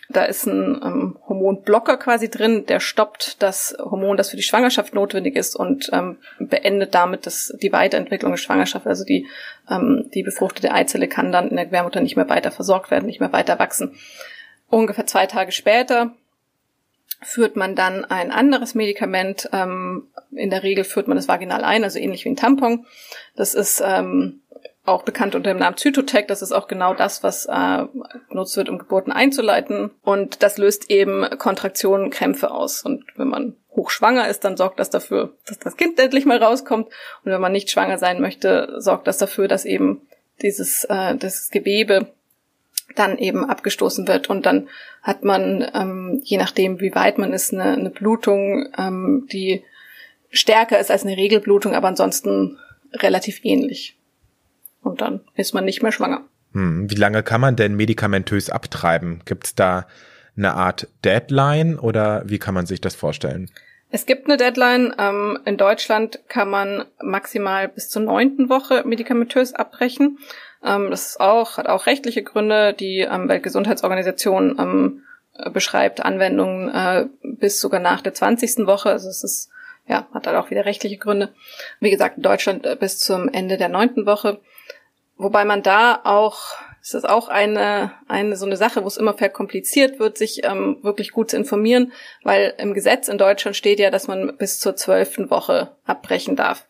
Da 0.10 0.24
ist 0.24 0.46
ein 0.46 0.80
ähm, 0.84 1.18
Hormonblocker 1.28 1.98
quasi 1.98 2.30
drin, 2.30 2.66
der 2.66 2.80
stoppt 2.80 3.42
das 3.42 3.76
Hormon, 3.78 4.16
das 4.16 4.30
für 4.30 4.38
die 4.38 4.44
Schwangerschaft 4.44 4.94
notwendig 4.94 5.36
ist 5.36 5.56
und 5.56 5.90
ähm, 5.92 6.18
beendet 6.40 6.96
damit 6.96 7.26
das, 7.26 7.54
die 7.62 7.74
Weiterentwicklung 7.74 8.32
der 8.32 8.38
Schwangerschaft. 8.38 8.88
Also 8.88 9.04
die, 9.04 9.28
ähm, 9.70 10.10
die 10.14 10.24
befruchtete 10.24 10.72
Eizelle 10.72 11.10
kann 11.10 11.34
dann 11.34 11.50
in 11.50 11.58
der 11.58 11.66
Gebärmutter 11.66 12.00
nicht 12.00 12.16
mehr 12.16 12.30
weiter 12.30 12.52
versorgt 12.52 12.90
werden, 12.90 13.06
nicht 13.06 13.20
mehr 13.20 13.34
weiter 13.34 13.60
wachsen. 13.60 13.96
Ungefähr 14.70 15.08
zwei 15.08 15.26
Tage 15.28 15.52
später 15.52 16.12
führt 17.22 17.56
man 17.56 17.76
dann 17.76 18.06
ein 18.06 18.32
anderes 18.32 18.76
Medikament. 18.76 19.50
Ähm, 19.54 20.08
in 20.32 20.50
der 20.50 20.64
Regel 20.64 20.84
führt 20.84 21.08
man 21.08 21.18
es 21.18 21.28
vaginal 21.28 21.64
ein, 21.64 21.84
also 21.84 22.00
ähnlich 22.00 22.26
wie 22.26 22.30
ein 22.30 22.36
Tampon. 22.36 22.86
Das 23.36 23.54
ist 23.54 23.82
ähm, 23.86 24.42
auch 24.86 25.04
bekannt 25.04 25.36
unter 25.36 25.52
dem 25.52 25.60
Namen 25.60 25.78
Zytotec. 25.78 26.28
Das 26.28 26.42
ist 26.42 26.52
auch 26.52 26.68
genau 26.68 26.94
das, 26.94 27.24
was 27.24 27.46
äh, 27.46 27.86
genutzt 28.30 28.56
wird, 28.56 28.70
um 28.70 28.78
Geburten 28.78 29.12
einzuleiten. 29.12 29.92
Und 30.02 30.44
das 30.44 30.58
löst 30.58 30.90
eben 30.90 31.26
Kontraktionen, 31.38 32.10
Krämpfe 32.10 32.52
aus. 32.52 32.84
Und 32.84 33.06
wenn 33.16 33.28
man 33.28 33.56
hochschwanger 33.76 34.28
ist, 34.28 34.44
dann 34.44 34.58
sorgt 34.58 34.80
das 34.80 34.90
dafür, 34.90 35.34
dass 35.46 35.60
das 35.60 35.78
Kind 35.78 36.00
endlich 36.00 36.26
mal 36.26 36.42
rauskommt. 36.42 36.88
Und 36.88 37.32
wenn 37.32 37.42
man 37.42 37.52
nicht 37.52 37.70
schwanger 37.70 37.98
sein 37.98 38.22
möchte, 38.22 38.76
sorgt 38.80 39.08
das 39.08 39.18
dafür, 39.18 39.48
dass 39.48 39.66
eben 39.66 40.02
dieses 40.42 40.84
äh, 40.86 41.16
das 41.16 41.50
Gewebe 41.50 42.08
dann 42.96 43.18
eben 43.18 43.46
abgestoßen 43.46 44.08
wird 44.08 44.30
und 44.30 44.46
dann 44.46 44.70
hat 45.02 45.24
man, 45.24 45.66
ähm, 45.74 46.22
je 46.24 46.38
nachdem 46.38 46.80
wie 46.80 46.96
weit 46.96 47.18
man 47.18 47.34
ist, 47.34 47.54
eine, 47.54 47.74
eine 47.74 47.90
Blutung, 47.90 48.68
ähm, 48.78 49.28
die 49.32 49.64
stärker 50.30 50.80
ist 50.80 50.92
als 50.92 51.06
eine 51.06 51.18
Regelblutung, 51.18 51.74
aber 51.74 51.88
ansonsten 51.88 52.58
relativ 52.94 53.42
ähnlich 53.44 53.98
und 54.82 55.02
dann 55.02 55.22
ist 55.36 55.54
man 55.54 55.66
nicht 55.66 55.84
mehr 55.84 55.92
schwanger. 55.92 56.24
Hm, 56.54 56.90
wie 56.90 56.96
lange 56.96 57.24
kann 57.24 57.42
man 57.42 57.56
denn 57.56 57.76
medikamentös 57.76 58.50
abtreiben? 58.50 59.22
Gibt 59.26 59.46
es 59.46 59.56
da 59.56 59.88
eine 60.36 60.54
Art 60.54 60.88
Deadline 61.04 61.78
oder 61.78 62.24
wie 62.26 62.40
kann 62.40 62.54
man 62.54 62.66
sich 62.66 62.82
das 62.82 62.96
vorstellen? 62.96 63.52
Es 63.90 64.06
gibt 64.06 64.26
eine 64.26 64.38
Deadline. 64.38 64.94
Ähm, 64.98 65.40
in 65.46 65.58
Deutschland 65.58 66.20
kann 66.28 66.50
man 66.50 66.86
maximal 67.02 67.68
bis 67.68 67.90
zur 67.90 68.02
neunten 68.02 68.50
Woche 68.50 68.84
medikamentös 68.86 69.54
abbrechen. 69.54 70.20
Ähm, 70.68 70.92
das 70.92 71.08
ist 71.08 71.20
auch, 71.20 71.58
hat 71.58 71.68
auch 71.68 71.86
rechtliche 71.86 72.24
Gründe. 72.24 72.74
Die 72.74 73.00
ähm, 73.00 73.30
Weltgesundheitsorganisation 73.30 74.58
ähm, 74.60 75.04
beschreibt 75.54 76.04
Anwendungen 76.04 76.70
äh, 76.70 77.06
bis 77.22 77.60
sogar 77.60 77.80
nach 77.80 78.02
der 78.02 78.14
zwanzigsten 78.14 78.68
Woche. 78.68 78.90
Also 78.90 79.08
es 79.08 79.24
ist, 79.24 79.50
ja, 79.88 80.08
hat 80.14 80.28
halt 80.28 80.36
auch 80.36 80.50
wieder 80.50 80.66
rechtliche 80.66 80.98
Gründe. 80.98 81.34
Wie 81.80 81.92
gesagt, 81.92 82.18
in 82.18 82.24
Deutschland 82.24 82.66
äh, 82.66 82.76
bis 82.76 83.00
zum 83.00 83.30
Ende 83.30 83.58
der 83.58 83.70
neunten 83.70 84.06
Woche. 84.06 84.40
Wobei 85.16 85.46
man 85.46 85.64
da 85.64 86.02
auch, 86.04 86.40
es 86.82 86.94
ist 86.94 87.08
auch 87.08 87.28
eine, 87.28 87.92
eine 88.08 88.36
so 88.36 88.46
eine 88.46 88.58
Sache, 88.58 88.84
wo 88.84 88.88
es 88.88 88.98
immer 88.98 89.14
verkompliziert 89.14 90.00
wird, 90.00 90.18
sich 90.18 90.44
ähm, 90.44 90.78
wirklich 90.84 91.12
gut 91.12 91.32
zu 91.32 91.38
informieren, 91.38 91.92
weil 92.24 92.54
im 92.58 92.74
Gesetz 92.74 93.08
in 93.08 93.18
Deutschland 93.18 93.56
steht 93.56 93.80
ja, 93.80 93.90
dass 93.90 94.08
man 94.08 94.38
bis 94.38 94.60
zur 94.60 94.76
zwölften 94.76 95.30
Woche 95.30 95.76
abbrechen 95.86 96.36
darf. 96.36 96.66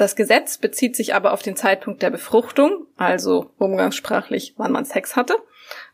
Das 0.00 0.16
Gesetz 0.16 0.56
bezieht 0.56 0.96
sich 0.96 1.14
aber 1.14 1.34
auf 1.34 1.42
den 1.42 1.56
Zeitpunkt 1.56 2.00
der 2.00 2.08
Befruchtung, 2.08 2.86
also 2.96 3.50
umgangssprachlich, 3.58 4.54
wann 4.56 4.72
man 4.72 4.86
Sex 4.86 5.14
hatte. 5.14 5.36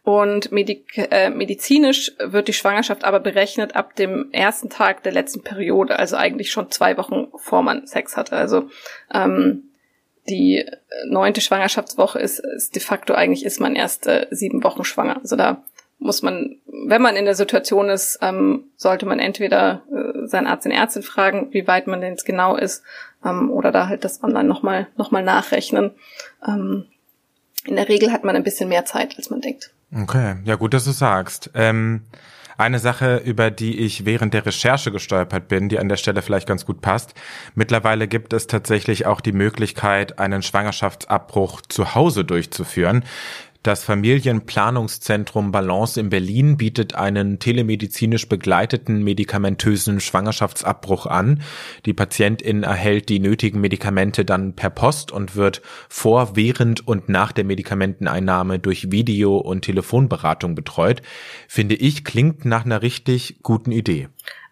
Und 0.05 0.53
medik 0.53 0.97
äh, 1.11 1.29
medizinisch 1.29 2.12
wird 2.21 2.47
die 2.47 2.53
Schwangerschaft 2.53 3.03
aber 3.03 3.19
berechnet 3.19 3.75
ab 3.75 3.97
dem 3.97 4.31
ersten 4.31 4.71
Tag 4.71 5.03
der 5.03 5.11
letzten 5.11 5.42
Periode, 5.42 5.99
also 5.99 6.14
eigentlich 6.14 6.53
schon 6.53 6.71
zwei 6.71 6.97
Wochen 6.99 7.33
vor 7.35 7.62
man 7.62 7.88
Sex 7.88 8.16
hatte. 8.16 8.37
Also 8.37 8.69
ähm, 9.12 9.71
die 10.29 10.64
neunte 11.09 11.40
Schwangerschaftswoche 11.40 12.21
ist, 12.21 12.38
ist 12.38 12.77
de 12.77 12.83
facto 12.83 13.12
eigentlich 13.12 13.45
ist 13.45 13.59
man 13.59 13.75
erst 13.75 14.07
äh, 14.07 14.29
sieben 14.31 14.62
Wochen 14.62 14.85
schwanger. 14.85 15.16
Also 15.16 15.35
da 15.35 15.64
muss 15.99 16.23
man, 16.23 16.57
wenn 16.67 17.03
man 17.03 17.17
in 17.17 17.25
der 17.25 17.35
Situation 17.35 17.89
ist, 17.89 18.19
ähm, 18.23 18.65
sollte 18.77 19.07
man 19.07 19.19
entweder 19.19 19.83
äh, 19.91 20.27
seinen 20.27 20.47
Arzt 20.47 20.67
und 20.67 20.73
Ärztin 20.73 21.03
fragen, 21.03 21.49
wie 21.53 21.67
weit 21.67 21.87
man 21.87 22.01
denn 22.01 22.13
jetzt 22.13 22.27
genau 22.27 22.57
ist, 22.57 22.83
ähm, 23.25 23.51
oder 23.51 23.73
da 23.73 23.89
halt 23.89 24.05
das 24.05 24.23
online 24.23 24.49
nochmal 24.49 24.89
noch 24.97 25.11
mal 25.11 25.23
nachrechnen. 25.23 25.93
Ähm, 26.47 26.87
in 27.65 27.77
der 27.77 27.89
Regel 27.89 28.13
hat 28.13 28.25
man 28.25 28.37
ein 28.37 28.45
bisschen 28.45 28.69
mehr 28.69 28.85
Zeit, 28.85 29.17
als 29.17 29.31
man 29.31 29.41
denkt. 29.41 29.73
Okay, 29.95 30.37
ja 30.45 30.57
gut, 30.57 30.75
dass 30.75 30.85
du 30.85 30.93
sagst. 30.93 31.51
Ähm 31.55 32.03
eine 32.59 32.79
Sache, 32.79 33.19
über 33.19 33.51
die 33.51 33.79
ich 33.81 34.07
während 34.07 34.33
der 34.33 34.47
Recherche 34.47 34.91
gestolpert 34.91 35.49
bin, 35.49 35.69
die 35.69 35.79
an 35.79 35.89
der 35.89 35.97
Stelle 35.97 36.23
vielleicht 36.23 36.49
ganz 36.49 36.65
gut 36.65 36.81
passt. 36.81 37.15
Mittlerweile 37.55 38.09
gibt 38.09 38.33
es 38.33 38.47
tatsächlich 38.47 39.07
auch 39.07 39.21
die 39.21 39.33
Möglichkeit, 39.33 40.19
einen 40.19 40.43
Schwangerschaftsabbruch 40.43 41.61
zu 41.63 41.95
Hause 41.95 42.25
durchzuführen. 42.25 43.05
Das 43.67 43.83
Familienplanungszentrum 43.83 45.51
Balance 45.51 45.99
in 45.99 46.09
Berlin 46.09 46.57
bietet 46.57 46.95
einen 46.95 47.41
telemedizinisch 47.41 48.29
begleiteten 48.29 49.03
medikamentösen 49.03 49.99
Schwangerschaftsabbruch 49.99 51.07
an. 51.07 51.43
Die 51.85 51.93
Patientin 51.93 52.63
erhält 52.63 53.09
die 53.09 53.19
nötigen 53.19 53.61
Medikamente 53.61 54.25
dann 54.25 54.55
per 54.55 54.71
Post 54.71 55.11
und 55.11 55.35
wird 55.35 55.63
vor, 55.89 56.37
während 56.37 56.87
und 56.87 57.09
nach 57.09 57.33
der 57.33 57.43
Medikamenteneinnahme 57.43 58.61
durch 58.61 58.93
Video- 58.93 59.39
und 59.39 59.63
Telefonberatung 59.63 60.55
betreut. 60.55 61.03
Finde 61.49 61.75
ich, 61.75 62.05
klingt 62.05 62.45
nach 62.45 62.65
einer 62.65 62.83
richtig 62.83 63.41
guten 63.43 63.73
Idee. 63.73 64.07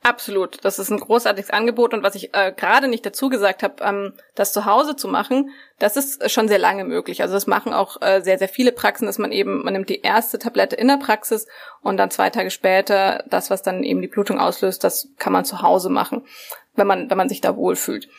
Absolut, 0.06 0.62
das 0.66 0.78
ist 0.78 0.90
ein 0.90 1.00
großartiges 1.00 1.48
Angebot 1.48 1.94
und 1.94 2.02
was 2.02 2.14
ich 2.14 2.34
äh, 2.34 2.52
gerade 2.54 2.88
nicht 2.88 3.06
dazu 3.06 3.30
gesagt 3.30 3.62
habe, 3.62 3.82
ähm, 3.82 4.12
das 4.34 4.52
zu 4.52 4.66
Hause 4.66 4.96
zu 4.96 5.08
machen, 5.08 5.48
das 5.78 5.96
ist 5.96 6.30
schon 6.30 6.46
sehr 6.46 6.58
lange 6.58 6.84
möglich. 6.84 7.22
Also 7.22 7.32
das 7.32 7.46
machen 7.46 7.72
auch 7.72 8.02
äh, 8.02 8.20
sehr 8.20 8.36
sehr 8.36 8.50
viele 8.50 8.70
Praxen, 8.72 9.06
dass 9.06 9.16
man 9.16 9.32
eben 9.32 9.64
man 9.64 9.72
nimmt 9.72 9.88
die 9.88 10.02
erste 10.02 10.38
Tablette 10.38 10.76
in 10.76 10.88
der 10.88 10.98
Praxis 10.98 11.46
und 11.80 11.96
dann 11.96 12.10
zwei 12.10 12.28
Tage 12.28 12.50
später 12.50 13.24
das, 13.30 13.48
was 13.48 13.62
dann 13.62 13.82
eben 13.82 14.02
die 14.02 14.08
Blutung 14.08 14.38
auslöst, 14.38 14.84
das 14.84 15.08
kann 15.16 15.32
man 15.32 15.46
zu 15.46 15.62
Hause 15.62 15.88
machen, 15.88 16.26
wenn 16.74 16.86
man 16.86 17.08
wenn 17.08 17.16
man 17.16 17.30
sich 17.30 17.40
da 17.40 17.56
wohlfühlt. 17.56 18.10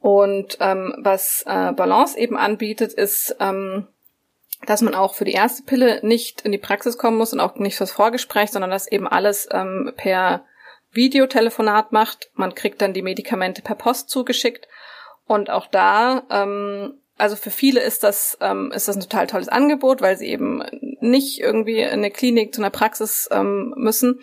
Und 0.00 0.56
ähm, 0.58 0.92
was 0.98 1.44
äh, 1.46 1.70
Balance 1.70 2.18
eben 2.18 2.36
anbietet, 2.36 2.94
ist 2.94 3.36
ähm, 3.38 3.86
dass 4.66 4.82
man 4.82 4.96
auch 4.96 5.14
für 5.14 5.24
die 5.24 5.34
erste 5.34 5.62
Pille 5.62 6.04
nicht 6.04 6.40
in 6.40 6.50
die 6.50 6.58
Praxis 6.58 6.98
kommen 6.98 7.16
muss 7.16 7.32
und 7.32 7.38
auch 7.38 7.54
nicht 7.54 7.76
fürs 7.76 7.92
Vorgespräch, 7.92 8.50
sondern 8.50 8.72
dass 8.72 8.90
eben 8.90 9.06
alles 9.06 9.48
ähm, 9.52 9.92
per 9.96 10.42
Videotelefonat 10.92 11.92
macht. 11.92 12.30
Man 12.34 12.54
kriegt 12.54 12.80
dann 12.80 12.94
die 12.94 13.02
Medikamente 13.02 13.62
per 13.62 13.74
Post 13.74 14.10
zugeschickt. 14.10 14.68
Und 15.26 15.50
auch 15.50 15.66
da, 15.66 16.24
ähm, 16.30 17.00
also 17.18 17.36
für 17.36 17.50
viele 17.50 17.80
ist 17.80 18.02
das, 18.02 18.38
ähm, 18.40 18.72
ist 18.74 18.88
das 18.88 18.96
ein 18.96 19.02
total 19.02 19.26
tolles 19.26 19.48
Angebot, 19.48 20.00
weil 20.00 20.16
sie 20.16 20.28
eben 20.28 20.62
nicht 21.00 21.40
irgendwie 21.40 21.80
in 21.80 21.90
eine 21.90 22.10
Klinik 22.10 22.54
zu 22.54 22.60
einer 22.60 22.70
Praxis 22.70 23.28
ähm, 23.30 23.74
müssen. 23.76 24.20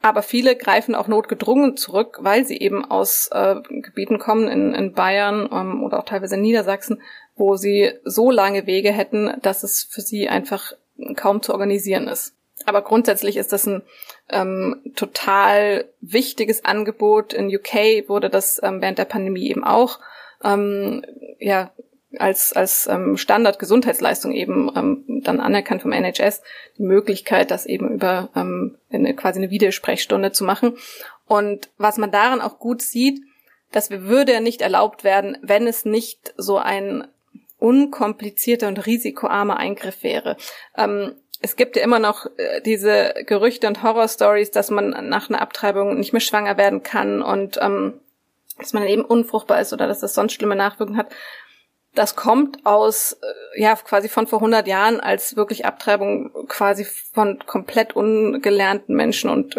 Aber 0.00 0.22
viele 0.22 0.56
greifen 0.56 0.96
auch 0.96 1.06
notgedrungen 1.06 1.76
zurück, 1.76 2.18
weil 2.20 2.44
sie 2.44 2.58
eben 2.58 2.84
aus 2.84 3.28
äh, 3.32 3.54
Gebieten 3.68 4.18
kommen 4.18 4.48
in, 4.48 4.74
in 4.74 4.92
Bayern 4.92 5.48
ähm, 5.52 5.84
oder 5.84 6.00
auch 6.00 6.04
teilweise 6.04 6.34
in 6.34 6.42
Niedersachsen, 6.42 7.00
wo 7.36 7.56
sie 7.56 7.92
so 8.04 8.32
lange 8.32 8.66
Wege 8.66 8.90
hätten, 8.90 9.32
dass 9.42 9.62
es 9.62 9.84
für 9.84 10.00
sie 10.00 10.28
einfach 10.28 10.72
kaum 11.14 11.40
zu 11.40 11.52
organisieren 11.52 12.08
ist. 12.08 12.34
Aber 12.66 12.82
grundsätzlich 12.82 13.36
ist 13.36 13.52
das 13.52 13.66
ein 13.66 13.82
ähm, 14.28 14.82
total 14.96 15.86
wichtiges 16.00 16.64
Angebot. 16.64 17.32
In 17.32 17.54
UK 17.54 18.08
wurde 18.08 18.30
das 18.30 18.60
ähm, 18.62 18.80
während 18.80 18.98
der 18.98 19.04
Pandemie 19.04 19.48
eben 19.48 19.64
auch 19.64 20.00
ähm, 20.42 21.04
ja 21.38 21.72
als 22.18 22.52
als 22.52 22.86
ähm, 22.88 23.16
Standard-Gesundheitsleistung 23.16 24.32
eben 24.32 24.70
ähm, 24.76 25.22
dann 25.24 25.40
anerkannt 25.40 25.82
vom 25.82 25.92
NHS 25.92 26.42
die 26.78 26.82
Möglichkeit, 26.82 27.50
das 27.50 27.66
eben 27.66 27.90
über 27.90 28.30
ähm, 28.36 28.76
eine, 28.90 29.14
quasi 29.14 29.38
eine 29.38 29.50
Videosprechstunde 29.50 30.32
zu 30.32 30.44
machen. 30.44 30.76
Und 31.26 31.70
was 31.78 31.96
man 31.96 32.10
daran 32.10 32.40
auch 32.40 32.58
gut 32.58 32.82
sieht, 32.82 33.20
das 33.70 33.90
würde 33.90 34.32
ja 34.32 34.40
nicht 34.40 34.60
erlaubt 34.60 35.04
werden, 35.04 35.38
wenn 35.40 35.66
es 35.66 35.84
nicht 35.84 36.34
so 36.36 36.58
ein 36.58 37.08
unkomplizierter 37.58 38.68
und 38.68 38.86
risikoarmer 38.86 39.56
Eingriff 39.56 40.02
wäre. 40.02 40.36
Ähm, 40.76 41.14
es 41.42 41.56
gibt 41.56 41.76
ja 41.76 41.82
immer 41.82 41.98
noch 41.98 42.26
äh, 42.36 42.60
diese 42.62 43.14
Gerüchte 43.26 43.66
und 43.66 43.82
Horrorstories, 43.82 44.50
dass 44.50 44.70
man 44.70 45.08
nach 45.08 45.28
einer 45.28 45.42
Abtreibung 45.42 45.98
nicht 45.98 46.12
mehr 46.12 46.20
schwanger 46.20 46.56
werden 46.56 46.82
kann 46.82 47.20
und 47.20 47.58
ähm, 47.60 48.00
dass 48.58 48.72
man 48.72 48.84
eben 48.84 49.04
unfruchtbar 49.04 49.60
ist 49.60 49.72
oder 49.72 49.88
dass 49.88 50.00
das 50.00 50.14
sonst 50.14 50.34
schlimme 50.34 50.56
Nachwirkungen 50.56 50.98
hat. 50.98 51.12
Das 51.94 52.16
kommt 52.16 52.64
aus, 52.64 53.14
äh, 53.14 53.60
ja, 53.60 53.74
quasi 53.74 54.08
von 54.08 54.26
vor 54.26 54.38
100 54.38 54.66
Jahren, 54.66 55.00
als 55.00 55.36
wirklich 55.36 55.66
Abtreibung 55.66 56.32
quasi 56.48 56.84
von 56.84 57.38
komplett 57.44 57.94
ungelernten 57.94 58.94
Menschen 58.94 59.28
und 59.28 59.56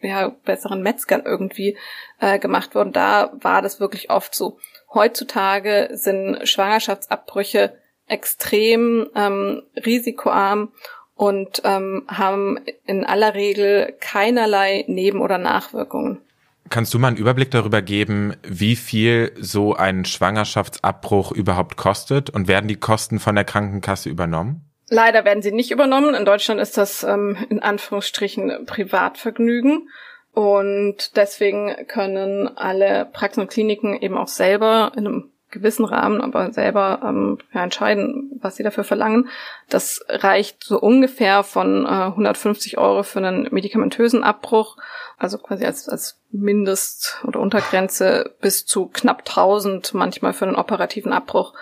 ja, 0.00 0.28
besseren 0.44 0.82
Metzgern 0.82 1.22
irgendwie 1.24 1.76
äh, 2.20 2.38
gemacht 2.38 2.74
wurden. 2.74 2.92
Da 2.92 3.32
war 3.34 3.62
das 3.62 3.80
wirklich 3.80 4.10
oft 4.10 4.34
so. 4.34 4.58
Heutzutage 4.94 5.88
sind 5.92 6.48
Schwangerschaftsabbrüche 6.48 7.76
extrem 8.06 9.10
ähm, 9.16 9.62
risikoarm 9.84 10.72
und 11.16 11.62
ähm, 11.64 12.04
haben 12.08 12.58
in 12.84 13.04
aller 13.04 13.34
Regel 13.34 13.94
keinerlei 14.00 14.84
Neben- 14.86 15.20
oder 15.20 15.38
Nachwirkungen. 15.38 16.20
Kannst 16.68 16.92
du 16.92 16.98
mal 16.98 17.08
einen 17.08 17.16
Überblick 17.16 17.50
darüber 17.50 17.80
geben, 17.80 18.34
wie 18.42 18.76
viel 18.76 19.32
so 19.38 19.74
ein 19.74 20.04
Schwangerschaftsabbruch 20.04 21.32
überhaupt 21.32 21.76
kostet 21.76 22.28
und 22.30 22.48
werden 22.48 22.68
die 22.68 22.76
Kosten 22.76 23.18
von 23.18 23.34
der 23.34 23.44
Krankenkasse 23.44 24.10
übernommen? 24.10 24.62
Leider 24.88 25.24
werden 25.24 25.42
sie 25.42 25.52
nicht 25.52 25.70
übernommen. 25.70 26.14
In 26.14 26.24
Deutschland 26.24 26.60
ist 26.60 26.76
das 26.76 27.02
ähm, 27.02 27.36
in 27.48 27.60
Anführungsstrichen 27.60 28.66
Privatvergnügen. 28.66 29.88
Und 30.32 31.16
deswegen 31.16 31.74
können 31.88 32.48
alle 32.56 33.06
Praxen 33.06 33.40
und 33.40 33.50
Kliniken 33.50 33.96
eben 34.00 34.18
auch 34.18 34.28
selber 34.28 34.92
in 34.94 35.06
einem 35.06 35.32
gewissen 35.56 35.84
Rahmen 35.84 36.20
aber 36.20 36.52
selber 36.52 37.00
ähm, 37.02 37.38
ja, 37.52 37.64
entscheiden, 37.64 38.38
was 38.40 38.56
sie 38.56 38.62
dafür 38.62 38.84
verlangen. 38.84 39.28
Das 39.68 40.04
reicht 40.08 40.64
so 40.64 40.80
ungefähr 40.80 41.42
von 41.42 41.84
äh, 41.84 41.88
150 41.88 42.78
Euro 42.78 43.02
für 43.02 43.18
einen 43.18 43.48
medikamentösen 43.50 44.22
Abbruch, 44.22 44.76
also 45.18 45.38
quasi 45.38 45.64
als, 45.64 45.88
als 45.88 46.20
Mindest- 46.30 47.22
oder 47.26 47.40
Untergrenze 47.40 48.34
bis 48.40 48.66
zu 48.66 48.86
knapp 48.86 49.20
1000 49.20 49.94
manchmal 49.94 50.32
für 50.32 50.46
einen 50.46 50.56
operativen 50.56 51.12
Abbruch. 51.12 51.54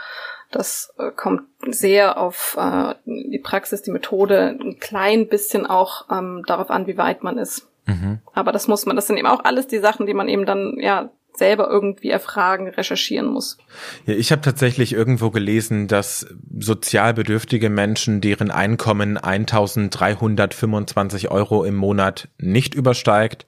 Das 0.51 0.93
äh, 0.99 1.11
kommt 1.11 1.43
sehr 1.67 2.19
auf 2.19 2.57
äh, 2.59 2.95
die 3.07 3.41
Praxis, 3.43 3.83
die 3.83 3.91
Methode, 3.91 4.57
ein 4.61 4.79
klein 4.79 5.29
bisschen 5.29 5.67
auch 5.67 6.07
ähm, 6.11 6.45
darauf 6.47 6.71
an, 6.71 6.87
wie 6.87 6.97
weit 6.97 7.23
man 7.23 7.39
ist. 7.39 7.69
Mhm. 7.87 8.21
Aber 8.33 8.53
das 8.53 8.69
muss 8.69 8.87
man, 8.87 8.97
das 8.97 9.07
sind 9.07 9.17
eben 9.17 9.27
auch 9.27 9.45
alles 9.45 9.67
die 9.67 9.79
Sachen, 9.79 10.07
die 10.07 10.15
man 10.15 10.29
eben 10.29 10.47
dann 10.47 10.77
ja 10.79 11.11
selber 11.37 11.69
irgendwie 11.69 12.11
erfragen, 12.11 12.69
recherchieren 12.69 13.27
muss. 13.27 13.59
Ja, 14.07 14.15
ich 14.15 14.33
habe 14.33 14.43
tatsächlich 14.43 14.93
irgendwo 14.93 15.31
gelesen, 15.31 15.89
dass 15.89 16.27
sozial 16.59 17.15
bedürftige 17.15 17.71
Menschen, 17.71 18.21
deren 18.21 18.51
Einkommen 18.51 19.17
1325 19.17 21.31
Euro 21.31 21.65
im 21.65 21.75
Monat 21.75 22.29
nicht 22.39 22.75
übersteigt, 22.75 23.47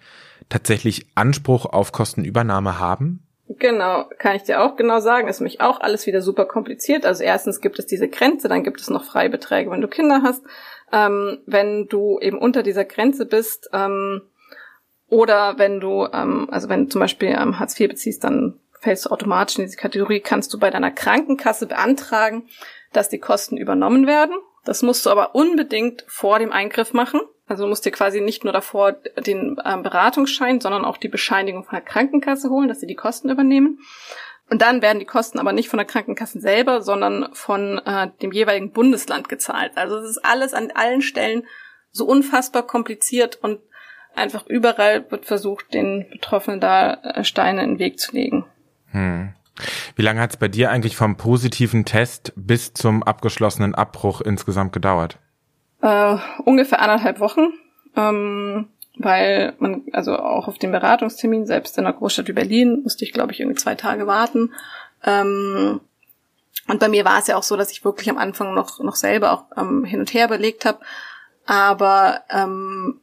tatsächlich 0.49 1.07
Anspruch 1.15 1.67
auf 1.67 1.93
Kostenübernahme 1.93 2.79
haben? 2.79 3.23
Genau, 3.49 4.09
kann 4.19 4.35
ich 4.35 4.43
dir 4.43 4.63
auch 4.63 4.77
genau 4.77 4.99
sagen. 4.99 5.29
Ist 5.29 5.41
mich 5.41 5.61
auch 5.61 5.81
alles 5.81 6.07
wieder 6.07 6.21
super 6.21 6.47
kompliziert. 6.47 7.07
Also 7.07 7.23
erstens 7.23 7.61
gibt 7.61 7.79
es 7.79 7.87
diese 7.87 8.09
Grenze, 8.09 8.49
dann 8.49 8.65
gibt 8.65 8.81
es 8.81 8.91
noch 8.91 9.05
Freibeträge, 9.05 9.71
wenn 9.71 9.81
du 9.81 9.89
Kinder 9.89 10.23
hast. 10.23 10.43
Ähm, 10.93 11.39
wenn 11.47 11.87
du 11.87 12.19
eben 12.21 12.39
unter 12.39 12.63
dieser 12.63 12.85
Grenze 12.85 13.25
bist, 13.25 13.71
ähm, 13.73 14.23
oder 15.09 15.59
wenn 15.59 15.81
du, 15.81 16.07
ähm, 16.13 16.49
also 16.51 16.69
wenn 16.69 16.85
du 16.85 16.89
zum 16.91 17.01
Beispiel 17.01 17.29
ähm, 17.29 17.59
Hartz 17.59 17.79
IV 17.79 17.89
beziehst, 17.89 18.25
dann 18.25 18.61
fällst 18.81 19.07
du 19.07 19.11
automatisch 19.11 19.59
in 19.59 19.65
diese 19.65 19.77
Kategorie, 19.77 20.21
kannst 20.21 20.53
du 20.53 20.59
bei 20.59 20.71
deiner 20.71 20.91
Krankenkasse 20.91 21.67
beantragen, 21.67 22.49
dass 22.93 23.09
die 23.09 23.19
Kosten 23.19 23.57
übernommen 23.57 24.07
werden. 24.07 24.37
Das 24.65 24.83
musst 24.83 25.07
du 25.07 25.11
aber 25.11 25.35
unbedingt 25.35 26.05
vor 26.09 26.39
dem 26.39 26.53
Eingriff 26.53 26.93
machen. 26.93 27.21
Also 27.47 27.63
du 27.63 27.69
musst 27.69 27.87
dir 27.87 27.93
quasi 27.93 28.21
nicht 28.21 28.43
nur 28.43 28.53
davor 28.53 28.93
den 28.93 29.57
ähm, 29.65 29.83
Beratungsschein, 29.85 30.61
sondern 30.61 30.85
auch 30.85 30.97
die 30.97 31.09
Bescheinigung 31.09 31.65
von 31.65 31.77
der 31.77 31.85
Krankenkasse 31.85 32.51
holen, 32.51 32.69
dass 32.69 32.81
sie 32.81 32.89
die 32.89 32.97
Kosten 32.97 33.31
übernehmen. 33.31 33.79
Und 34.51 34.63
dann 34.63 34.83
werden 34.83 34.99
die 34.99 35.07
Kosten 35.07 35.39
aber 35.39 35.53
nicht 35.53 35.69
von 35.69 35.79
der 35.79 35.87
Krankenkasse 35.87 36.41
selber, 36.41 36.83
sondern 36.83 37.29
von 37.33 37.79
äh, 37.85 38.11
dem 38.23 38.33
jeweiligen 38.33 38.73
Bundesland 38.73 39.29
gezahlt. 39.29 39.73
Also 39.77 39.97
es 39.97 40.11
ist 40.11 40.25
alles 40.25 40.55
an 40.55 40.73
allen 40.75 41.03
Stellen 41.03 41.47
so 41.91 42.05
unfassbar 42.05 42.65
kompliziert 42.65 43.39
und 43.43 43.61
einfach 44.17 44.47
überall 44.47 45.11
wird 45.11 45.27
versucht, 45.27 45.75
den 45.75 46.07
Betroffenen 46.11 46.61
da 46.61 46.95
äh, 46.95 47.25
Steine 47.25 47.63
in 47.63 47.71
den 47.71 47.79
Weg 47.79 47.99
zu 47.99 48.13
legen. 48.13 48.45
Hm. 48.91 49.33
Wie 49.95 50.03
lange 50.03 50.21
hat 50.21 50.31
es 50.31 50.37
bei 50.37 50.49
dir 50.49 50.71
eigentlich 50.71 50.97
vom 50.97 51.17
positiven 51.17 51.85
Test 51.85 52.33
bis 52.37 52.75
zum 52.75 53.03
abgeschlossenen 53.03 53.75
Abbruch 53.75 54.21
insgesamt 54.21 54.73
gedauert? 54.73 55.19
Äh, 55.81 56.17
ungefähr 56.45 56.81
anderthalb 56.81 57.21
Wochen, 57.21 57.53
ähm, 57.97 58.69
weil 58.99 59.55
man, 59.59 59.83
also 59.93 60.17
auch 60.17 60.49
auf 60.49 60.59
den 60.59 60.73
Beratungstermin, 60.73 61.47
selbst 61.47 61.79
in 61.79 61.85
der 61.85 61.93
Großstadt 61.93 62.29
wie 62.29 62.33
Berlin, 62.33 62.81
musste 62.83 63.05
ich, 63.05 63.13
glaube 63.13 63.33
ich, 63.33 63.41
irgendwie 63.41 63.59
zwei 63.59 63.75
Tage 63.75 64.07
warten. 64.07 64.53
Ähm, 65.05 65.81
und 66.69 66.81
bei 66.81 66.89
mir 66.89 67.05
war 67.05 67.19
es 67.19 67.27
ja 67.27 67.37
auch 67.37 67.43
so, 67.43 67.57
dass 67.57 67.71
ich 67.71 67.85
wirklich 67.85 68.11
am 68.11 68.19
Anfang 68.19 68.55
noch, 68.55 68.81
noch 68.81 68.97
selber 68.97 69.33
auch 69.33 69.45
ähm, 69.57 69.85
hin 69.85 70.01
und 70.01 70.13
her 70.13 70.29
belegt 70.29 70.65
habe. 70.65 70.81
Aber 71.47 72.23
ähm, 72.31 73.01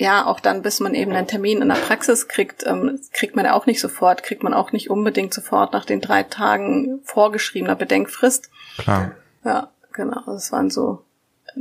ja, 0.00 0.24
auch 0.24 0.40
dann, 0.40 0.62
bis 0.62 0.80
man 0.80 0.94
eben 0.94 1.12
einen 1.12 1.26
Termin 1.26 1.60
in 1.60 1.68
der 1.68 1.74
Praxis 1.74 2.26
kriegt, 2.26 2.66
ähm, 2.66 2.98
kriegt 3.12 3.36
man 3.36 3.44
ja 3.44 3.52
auch 3.52 3.66
nicht 3.66 3.82
sofort, 3.82 4.22
kriegt 4.22 4.42
man 4.42 4.54
auch 4.54 4.72
nicht 4.72 4.88
unbedingt 4.88 5.34
sofort 5.34 5.74
nach 5.74 5.84
den 5.84 6.00
drei 6.00 6.22
Tagen 6.22 7.00
vorgeschriebener 7.04 7.76
Bedenkfrist. 7.76 8.48
Klar. 8.78 9.12
Ja, 9.44 9.70
genau. 9.92 10.22
Das 10.24 10.52
waren 10.52 10.70
so 10.70 11.04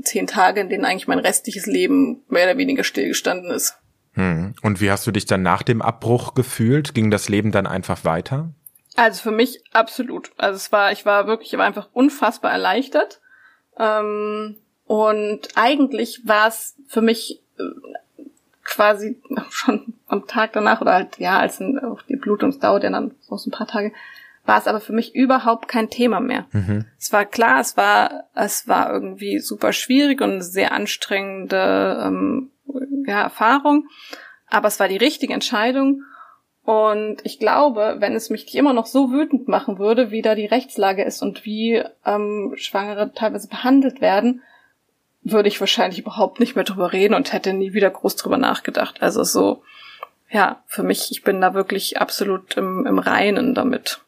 zehn 0.04 0.26
Tage, 0.26 0.62
in 0.62 0.70
denen 0.70 0.86
eigentlich 0.86 1.10
mein 1.10 1.20
restliches 1.20 1.66
Leben 1.66 2.22
mehr 2.30 2.46
oder 2.46 2.58
weniger 2.58 2.86
stillgestanden 2.86 3.52
ist. 3.52 3.78
Hm. 4.14 4.56
Und 4.62 4.80
wie 4.80 4.90
hast 4.90 5.06
du 5.06 5.12
dich 5.12 5.26
dann 5.26 5.42
nach 5.42 5.62
dem 5.62 5.82
Abbruch 5.82 6.34
gefühlt? 6.34 6.94
Ging 6.94 7.12
das 7.12 7.28
Leben 7.28 7.52
dann 7.52 7.68
einfach 7.68 8.06
weiter? 8.06 8.54
Also 8.96 9.22
für 9.22 9.32
mich 9.32 9.62
absolut. 9.74 10.32
Also 10.38 10.56
es 10.56 10.72
war, 10.72 10.94
ich 10.94 11.06
war 11.06 11.28
wirklich, 11.28 11.52
ich 11.52 11.60
war 11.60 11.66
einfach 11.66 11.90
unfassbar 11.92 12.54
erleichtert. 12.54 13.20
Ähm, 13.78 14.56
und 14.86 15.42
eigentlich 15.56 16.22
war 16.24 16.48
es 16.48 16.78
für 16.88 17.02
mich 17.02 17.42
äh, 17.58 17.64
quasi 18.70 19.22
schon 19.50 19.94
am 20.08 20.28
Tag 20.28 20.54
danach 20.54 20.82
oder 20.82 20.94
halt, 20.94 21.18
ja, 21.18 21.40
als 21.40 21.62
auch 21.62 22.02
die 22.04 22.16
Blutung 22.16 22.58
dauert 22.60 22.84
ja 22.84 22.90
dann 22.90 23.16
so 23.22 23.36
ein 23.36 23.52
paar 23.52 23.68
Tage, 23.68 23.92
war 24.46 24.58
es 24.58 24.68
aber 24.68 24.80
für 24.80 24.94
mich 24.94 25.14
überhaupt 25.16 25.68
kein 25.68 25.90
Thema 25.90 26.20
mehr. 26.20 26.46
Mhm. 26.52 26.86
Es 26.98 27.12
war 27.12 27.26
klar, 27.26 27.60
es 27.60 27.78
war, 27.78 28.26
es 28.34 28.68
war 28.68 28.92
irgendwie 28.92 29.40
super 29.40 29.74
schwierig 29.74 30.22
und 30.22 30.32
eine 30.32 30.44
sehr 30.44 30.72
anstrengende 30.72 32.02
ähm, 32.04 32.50
ja, 33.06 33.22
Erfahrung. 33.22 33.88
aber 34.48 34.68
es 34.68 34.80
war 34.80 34.88
die 34.88 34.98
richtige 34.98 35.34
Entscheidung. 35.34 36.04
Und 36.64 37.18
ich 37.24 37.40
glaube, 37.40 37.96
wenn 38.00 38.14
es 38.14 38.30
mich 38.30 38.54
immer 38.56 38.74
noch 38.74 38.86
so 38.86 39.12
wütend 39.12 39.48
machen 39.48 39.80
würde, 39.80 40.12
wie 40.12 40.22
da 40.22 40.36
die 40.36 40.46
Rechtslage 40.46 41.04
ist 41.04 41.24
und 41.24 41.44
wie 41.44 41.84
ähm, 42.06 42.54
Schwangere 42.56 43.12
teilweise 43.14 43.48
behandelt 43.48 44.02
werden, 44.02 44.44
würde 45.22 45.50
ich 45.50 45.60
wahrscheinlich 45.60 46.00
überhaupt 46.00 46.40
nicht 46.40 46.56
mehr 46.56 46.64
drüber 46.64 46.94
reden 46.94 47.14
und 47.14 47.34
hätte 47.34 47.54
nie 47.54 47.74
wieder 47.74 47.90
groß 47.90 48.16
drüber 48.16 48.38
nachgedacht. 48.38 49.02
Also 49.02 49.24
so, 49.24 49.64
ja, 50.30 50.64
für 50.68 50.84
mich, 50.84 51.10
ich 51.12 51.24
bin 51.24 51.42
da 51.42 51.54
wirklich 51.54 52.00
absolut 52.00 52.56
im, 52.58 52.86
im 52.86 53.00
Reinen 53.00 53.54
damit. 53.54 54.02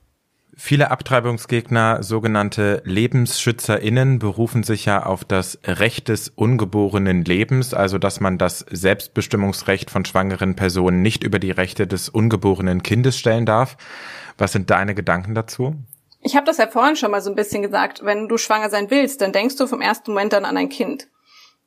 Viele 0.64 0.92
Abtreibungsgegner, 0.92 2.04
sogenannte 2.04 2.84
LebensschützerInnen, 2.86 4.20
berufen 4.20 4.64
sich 4.64 4.86
ja 4.86 5.04
auf 5.04 5.24
das 5.24 5.58
Recht 5.66 6.10
des 6.10 6.30
ungeborenen 6.30 7.24
Lebens, 7.26 7.74
also 7.74 7.98
dass 7.98 8.20
man 8.20 8.38
das 8.38 8.60
Selbstbestimmungsrecht 8.70 9.90
von 9.90 10.06
schwangeren 10.06 10.56
Personen 10.56 11.02
nicht 11.02 11.24
über 11.24 11.40
die 11.40 11.52
Rechte 11.52 11.88
des 11.88 12.10
ungeborenen 12.10 12.84
Kindes 12.84 13.18
stellen 13.18 13.46
darf. 13.46 13.78
Was 14.38 14.52
sind 14.52 14.70
deine 14.70 14.94
Gedanken 14.94 15.36
dazu? 15.36 15.78
Ich 16.22 16.36
habe 16.36 16.46
das 16.46 16.58
ja 16.58 16.68
vorhin 16.68 16.96
schon 16.96 17.12
mal 17.12 17.22
so 17.22 17.30
ein 17.30 17.36
bisschen 17.36 17.62
gesagt. 17.62 18.06
Wenn 18.06 18.28
du 18.28 18.38
schwanger 18.38 18.70
sein 18.70 18.90
willst, 18.90 19.22
dann 19.22 19.34
denkst 19.34 19.56
du 19.56 19.68
vom 19.68 19.82
ersten 19.82 20.12
Moment 20.12 20.34
dann 20.34 20.46
an 20.46 20.58
ein 20.58 20.70
Kind 20.70 21.08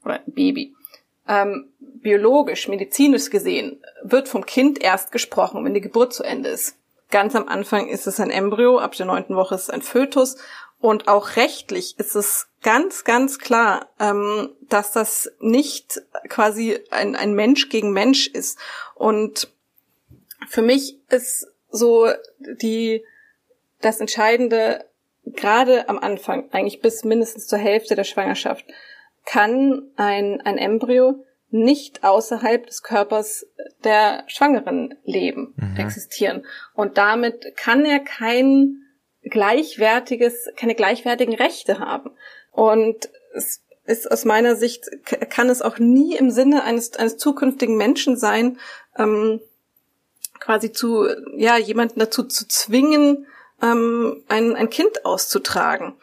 oder 0.05 0.15
ein 0.15 0.33
Baby. 0.33 0.75
Ähm, 1.27 1.73
biologisch, 1.79 2.69
medizinisch 2.69 3.31
gesehen, 3.31 3.83
wird 4.03 4.29
vom 4.29 4.47
Kind 4.47 4.83
erst 4.83 5.11
gesprochen, 5.11 5.65
wenn 5.65 5.75
die 5.75 5.81
Geburt 5.81 6.13
zu 6.13 6.23
Ende 6.23 6.51
ist. 6.51 6.77
Ganz 7.11 7.35
am 7.35 7.49
Anfang 7.49 7.89
ist 7.89 8.07
es 8.07 8.21
ein 8.21 8.31
Embryo, 8.31 8.79
ab 8.79 8.95
der 8.97 9.07
neunten 9.07 9.37
Woche 9.37 9.55
ist 9.55 9.63
es 9.63 9.71
ein 9.71 9.83
Fötus. 9.83 10.37
Und 10.81 11.09
auch 11.09 11.37
rechtlich 11.37 11.99
ist 11.99 12.15
es 12.15 12.49
ganz, 12.63 13.05
ganz 13.05 13.39
klar, 13.39 13.89
ähm, 13.99 14.51
dass 14.69 14.93
das 14.93 15.33
nicht 15.41 16.03
quasi 16.29 16.79
ein, 16.91 17.17
ein 17.17 17.35
Mensch 17.35 17.71
gegen 17.71 17.93
Mensch 17.93 18.27
ist. 18.27 18.59
Und 18.95 19.49
für 20.49 20.63
mich 20.63 20.99
ist 21.09 21.47
so 21.71 22.09
die 22.39 23.03
das 23.85 24.01
Entscheidende, 24.01 24.85
gerade 25.25 25.89
am 25.89 25.99
Anfang, 25.99 26.51
eigentlich 26.53 26.81
bis 26.81 27.05
mindestens 27.05 27.47
zur 27.47 27.59
Hälfte 27.59 27.95
der 27.95 28.05
Schwangerschaft, 28.05 28.65
kann 29.25 29.91
ein, 29.97 30.41
ein 30.43 30.59
Embryo 30.59 31.25
nicht 31.51 32.03
außerhalb 32.03 32.67
des 32.67 32.83
Körpers 32.83 33.47
der 33.85 34.25
Schwangeren 34.27 34.95
leben, 35.05 35.55
mhm. 35.57 35.77
existieren. 35.77 36.45
Und 36.75 36.99
damit 36.99 37.57
kann 37.57 37.85
er 37.85 38.01
kein 38.01 38.83
gleichwertiges, 39.23 40.51
keine 40.57 40.75
gleichwertigen 40.75 41.35
Rechte 41.35 41.79
haben. 41.79 42.11
Und 42.51 43.09
es 43.35 43.63
ist 43.87 44.11
aus 44.11 44.25
meiner 44.25 44.57
Sicht, 44.57 44.85
kann 45.31 45.49
es 45.49 45.63
auch 45.63 45.79
nie 45.79 46.17
im 46.17 46.31
Sinne 46.31 46.65
eines, 46.65 46.95
eines 46.97 47.19
zukünftigen 47.19 47.77
Menschen 47.77 48.17
sein, 48.17 48.59
ähm, 48.99 49.41
quasi 50.41 50.73
zu, 50.73 51.07
ja, 51.37 51.57
jemanden 51.57 52.01
dazu 52.01 52.25
zu 52.25 52.49
zwingen, 52.49 53.27
ähm, 53.63 54.23
ein, 54.29 54.57
ein 54.57 54.71
Kind 54.71 55.05
auszutragen. 55.05 55.95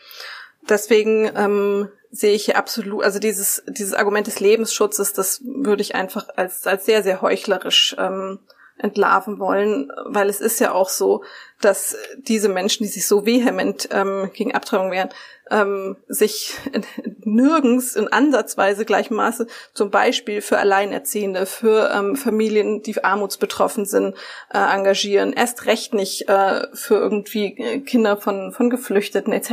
Deswegen 0.70 1.32
ähm, 1.36 1.89
sehe 2.12 2.34
ich 2.34 2.45
hier 2.45 2.58
absolut, 2.58 3.04
also 3.04 3.20
dieses, 3.20 3.64
dieses 3.68 3.93
Argument 3.93 4.28
des 4.28 4.39
Lebensschutzes, 4.39 5.14
das 5.14 5.41
würde 5.43 5.82
ich 5.82 5.95
einfach 5.95 6.28
als, 6.36 6.68
als 6.68 6.86
sehr, 6.86 7.04
sehr 7.04 7.22
heuchlerisch 7.22 7.95
ähm, 7.97 8.39
entlarven 8.82 9.40
wollen, 9.40 9.92
weil 10.06 10.30
es 10.30 10.42
ist 10.42 10.60
ja 10.60 10.74
auch 10.74 10.90
so, 10.90 11.24
dass 11.62 11.96
diese 12.18 12.50
Menschen, 12.50 12.84
die 12.84 12.90
sich 12.90 13.08
so 13.08 13.26
vehement 13.26 13.90
ähm, 13.92 14.32
gegen 14.34 14.54
Abtreibung 14.54 14.92
wehren, 14.92 15.10
ähm, 15.50 15.98
sich 16.08 16.56
nirgends 17.24 17.96
in 17.96 18.08
Ansatzweise 18.08 18.86
gleichem 18.86 19.18
Maße 19.18 19.48
zum 19.74 19.92
Beispiel 19.92 20.42
für 20.42 20.58
Alleinerziehende, 20.58 21.46
für 21.46 21.92
ähm, 21.94 22.16
Familien, 22.16 22.82
die 22.82 23.04
armutsbetroffen 23.04 23.86
sind, 23.86 24.16
äh, 24.54 24.58
engagieren. 24.58 25.34
Erst 25.34 25.66
recht 25.66 25.94
nicht 25.94 26.28
äh, 26.30 26.68
für 26.74 26.96
irgendwie 26.96 27.58
äh, 27.58 27.80
Kinder 27.82 28.18
von, 28.18 28.52
von 28.52 28.70
Geflüchteten 28.70 29.34
etc. 29.34 29.52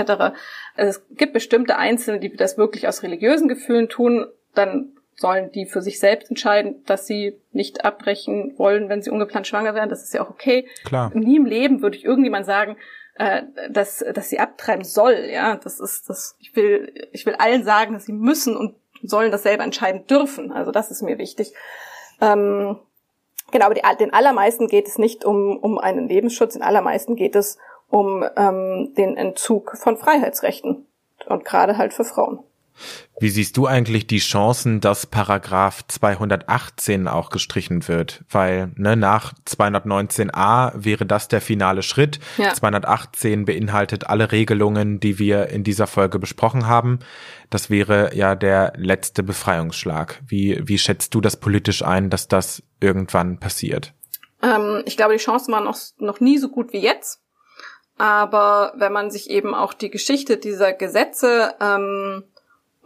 Also 0.76 1.00
es 1.00 1.02
gibt 1.10 1.32
bestimmte 1.32 1.76
Einzelne, 1.76 2.20
die 2.20 2.34
das 2.34 2.56
wirklich 2.56 2.88
aus 2.88 3.02
religiösen 3.02 3.48
Gefühlen 3.48 3.88
tun. 3.88 4.26
Dann 4.54 4.92
sollen 5.18 5.50
die 5.50 5.66
für 5.66 5.82
sich 5.82 5.98
selbst 5.98 6.30
entscheiden, 6.30 6.84
dass 6.86 7.06
sie 7.06 7.40
nicht 7.52 7.84
abbrechen 7.84 8.54
wollen, 8.56 8.88
wenn 8.88 9.02
sie 9.02 9.10
ungeplant 9.10 9.48
schwanger 9.48 9.74
werden. 9.74 9.90
Das 9.90 10.02
ist 10.02 10.14
ja 10.14 10.24
auch 10.24 10.30
okay. 10.30 10.68
Klar. 10.84 11.10
Nie 11.12 11.36
im 11.36 11.44
Leben 11.44 11.82
würde 11.82 11.96
ich 11.96 12.04
irgendjemand 12.04 12.46
sagen, 12.46 12.76
äh, 13.16 13.42
dass, 13.68 14.04
dass 14.14 14.30
sie 14.30 14.38
abtreiben 14.38 14.84
soll. 14.84 15.28
Ja, 15.30 15.56
das 15.56 15.80
ist 15.80 16.08
das. 16.08 16.36
Ich 16.38 16.54
will, 16.54 16.92
ich 17.12 17.26
will 17.26 17.34
allen 17.34 17.64
sagen, 17.64 17.94
dass 17.94 18.06
sie 18.06 18.12
müssen 18.12 18.56
und 18.56 18.76
sollen 19.02 19.32
das 19.32 19.42
selber 19.42 19.64
entscheiden 19.64 20.06
dürfen. 20.06 20.52
Also 20.52 20.70
das 20.70 20.92
ist 20.92 21.02
mir 21.02 21.18
wichtig. 21.18 21.52
Ähm, 22.20 22.78
genau, 23.50 23.66
aber 23.66 23.74
die, 23.74 23.82
den 23.98 24.12
allermeisten 24.12 24.68
geht 24.68 24.86
es 24.86 24.98
nicht 24.98 25.24
um, 25.24 25.56
um 25.56 25.78
einen 25.78 26.08
Lebensschutz, 26.08 26.52
den 26.52 26.62
allermeisten 26.62 27.16
geht 27.16 27.34
es 27.34 27.58
um 27.88 28.24
ähm, 28.36 28.94
den 28.96 29.16
Entzug 29.16 29.76
von 29.78 29.96
Freiheitsrechten 29.96 30.86
und 31.26 31.44
gerade 31.44 31.76
halt 31.76 31.92
für 31.92 32.04
Frauen. 32.04 32.44
Wie 33.20 33.30
siehst 33.30 33.56
du 33.56 33.66
eigentlich 33.66 34.06
die 34.06 34.18
Chancen, 34.18 34.80
dass 34.80 35.06
Paragraph 35.06 35.84
218 35.88 37.08
auch 37.08 37.30
gestrichen 37.30 37.88
wird? 37.88 38.24
Weil 38.30 38.72
ne, 38.76 38.96
nach 38.96 39.34
219a 39.46 40.72
wäre 40.74 41.04
das 41.04 41.28
der 41.28 41.40
finale 41.40 41.82
Schritt. 41.82 42.20
Ja. 42.36 42.54
218 42.54 43.44
beinhaltet 43.44 44.06
alle 44.08 44.30
Regelungen, 44.30 45.00
die 45.00 45.18
wir 45.18 45.48
in 45.48 45.64
dieser 45.64 45.86
Folge 45.86 46.18
besprochen 46.18 46.66
haben. 46.66 47.00
Das 47.50 47.70
wäre 47.70 48.14
ja 48.14 48.34
der 48.34 48.74
letzte 48.76 49.22
Befreiungsschlag. 49.22 50.22
Wie, 50.26 50.60
wie 50.62 50.78
schätzt 50.78 51.14
du 51.14 51.20
das 51.20 51.36
politisch 51.36 51.82
ein, 51.82 52.10
dass 52.10 52.28
das 52.28 52.62
irgendwann 52.80 53.40
passiert? 53.40 53.94
Ähm, 54.42 54.82
ich 54.86 54.96
glaube, 54.96 55.14
die 55.14 55.22
Chancen 55.22 55.52
waren 55.52 55.64
noch, 55.64 55.78
noch 55.98 56.20
nie 56.20 56.38
so 56.38 56.48
gut 56.48 56.72
wie 56.72 56.80
jetzt. 56.80 57.20
Aber 57.96 58.72
wenn 58.76 58.92
man 58.92 59.10
sich 59.10 59.28
eben 59.28 59.54
auch 59.54 59.74
die 59.74 59.90
Geschichte 59.90 60.36
dieser 60.36 60.72
Gesetze 60.72 61.54
ähm, 61.60 62.22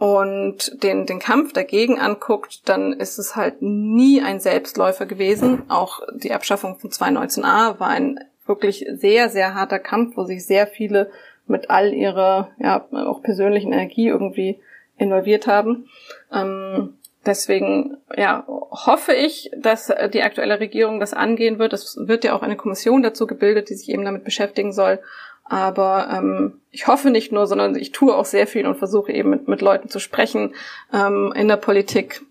und 0.03 0.83
den, 0.83 1.05
den 1.05 1.19
Kampf 1.19 1.53
dagegen 1.53 1.97
anguckt, 1.97 2.67
dann 2.67 2.91
ist 2.91 3.19
es 3.19 3.37
halt 3.37 3.61
nie 3.61 4.21
ein 4.21 4.41
Selbstläufer 4.41 5.05
gewesen. 5.05 5.63
Auch 5.69 6.01
die 6.13 6.33
Abschaffung 6.33 6.77
von 6.77 6.89
219a 6.89 7.79
war 7.79 7.87
ein 7.87 8.19
wirklich 8.45 8.85
sehr, 8.91 9.29
sehr 9.29 9.55
harter 9.55 9.79
Kampf, 9.79 10.17
wo 10.17 10.25
sich 10.25 10.45
sehr 10.45 10.67
viele 10.67 11.09
mit 11.47 11.69
all 11.69 11.93
ihrer, 11.93 12.49
ja, 12.59 12.85
auch 12.91 13.23
persönlichen 13.23 13.71
Energie 13.71 14.09
irgendwie 14.09 14.59
involviert 14.97 15.47
haben. 15.47 15.87
Ähm, 16.33 16.95
deswegen, 17.25 17.95
ja, 18.13 18.45
hoffe 18.47 19.13
ich, 19.13 19.51
dass 19.55 19.89
die 20.13 20.23
aktuelle 20.23 20.59
Regierung 20.59 20.99
das 20.99 21.13
angehen 21.13 21.59
wird. 21.59 21.71
Es 21.71 21.97
wird 21.97 22.25
ja 22.25 22.35
auch 22.35 22.41
eine 22.41 22.57
Kommission 22.57 23.03
dazu 23.03 23.25
gebildet, 23.25 23.69
die 23.69 23.75
sich 23.75 23.87
eben 23.87 24.03
damit 24.03 24.25
beschäftigen 24.25 24.73
soll. 24.73 24.99
Aber 25.43 26.09
ähm, 26.11 26.61
ich 26.71 26.87
hoffe 26.87 27.09
nicht 27.09 27.31
nur, 27.31 27.47
sondern 27.47 27.75
ich 27.75 27.91
tue 27.91 28.15
auch 28.15 28.25
sehr 28.25 28.47
viel 28.47 28.65
und 28.65 28.77
versuche 28.77 29.11
eben 29.11 29.29
mit, 29.29 29.47
mit 29.47 29.61
Leuten 29.61 29.89
zu 29.89 29.99
sprechen 29.99 30.55
ähm, 30.93 31.33
in 31.35 31.47
der 31.47 31.57
Politik, 31.57 32.21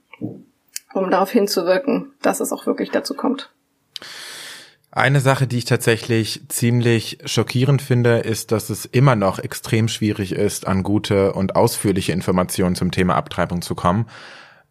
um 0.95 1.11
darauf 1.11 1.31
hinzuwirken, 1.31 2.13
dass 2.23 2.41
es 2.41 2.53
auch 2.53 2.67
wirklich 2.67 2.91
dazu 2.91 3.15
kommt. 3.15 3.51
Eine 4.95 5.21
Sache, 5.21 5.47
die 5.47 5.57
ich 5.57 5.65
tatsächlich 5.65 6.43
ziemlich 6.49 7.19
schockierend 7.25 7.81
finde, 7.81 8.19
ist, 8.19 8.53
dass 8.53 8.69
es 8.69 8.85
immer 8.85 9.17
noch 9.17 9.39
extrem 9.39 9.89
schwierig 9.89 10.33
ist, 10.33 10.67
an 10.67 10.83
gute 10.83 11.33
und 11.33 11.57
ausführliche 11.57 12.13
Informationen 12.13 12.75
zum 12.75 12.91
Thema 12.91 13.15
Abtreibung 13.15 13.63
zu 13.63 13.75
kommen. 13.75 14.07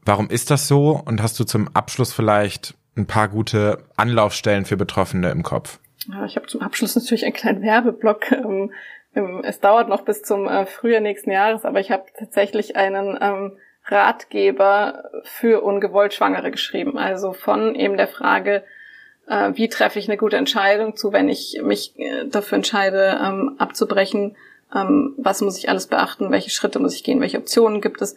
Warum 0.05 0.29
ist 0.29 0.51
das 0.51 0.67
so? 0.67 0.91
Und 0.91 1.23
hast 1.23 1.39
du 1.39 1.43
zum 1.43 1.69
Abschluss 1.73 2.13
vielleicht 2.13 2.75
ein 2.95 3.07
paar 3.07 3.29
gute 3.29 3.83
Anlaufstellen 3.97 4.65
für 4.65 4.77
Betroffene 4.77 5.31
im 5.31 5.41
Kopf? 5.41 5.79
Ich 6.25 6.35
habe 6.35 6.47
zum 6.47 6.61
Abschluss 6.61 6.95
natürlich 6.95 7.25
einen 7.25 7.33
kleinen 7.33 7.61
Werbeblock. 7.61 8.31
Ähm, 8.31 8.71
es 9.43 9.59
dauert 9.59 9.89
noch 9.89 10.03
bis 10.03 10.23
zum 10.23 10.47
äh, 10.47 10.65
Frühjahr 10.65 11.01
nächsten 11.01 11.31
Jahres, 11.31 11.65
aber 11.65 11.81
ich 11.81 11.91
habe 11.91 12.05
tatsächlich 12.17 12.77
einen 12.77 13.17
ähm, 13.21 13.57
Ratgeber 13.85 15.09
für 15.23 15.61
ungewollt 15.61 16.13
Schwangere 16.13 16.49
geschrieben. 16.49 16.97
Also 16.97 17.33
von 17.33 17.75
eben 17.75 17.97
der 17.97 18.07
Frage, 18.07 18.63
äh, 19.27 19.51
wie 19.53 19.67
treffe 19.67 19.99
ich 19.99 20.07
eine 20.07 20.17
gute 20.17 20.37
Entscheidung 20.37 20.95
zu, 20.95 21.11
wenn 21.11 21.29
ich 21.29 21.59
mich 21.61 21.97
äh, 21.99 22.25
dafür 22.27 22.57
entscheide, 22.57 23.19
ähm, 23.21 23.55
abzubrechen, 23.57 24.37
ähm, 24.73 25.13
was 25.17 25.41
muss 25.41 25.57
ich 25.57 25.69
alles 25.69 25.87
beachten, 25.87 26.31
welche 26.31 26.49
Schritte 26.49 26.79
muss 26.79 26.95
ich 26.95 27.03
gehen, 27.03 27.19
welche 27.19 27.37
Optionen 27.37 27.81
gibt 27.81 28.01
es, 28.01 28.15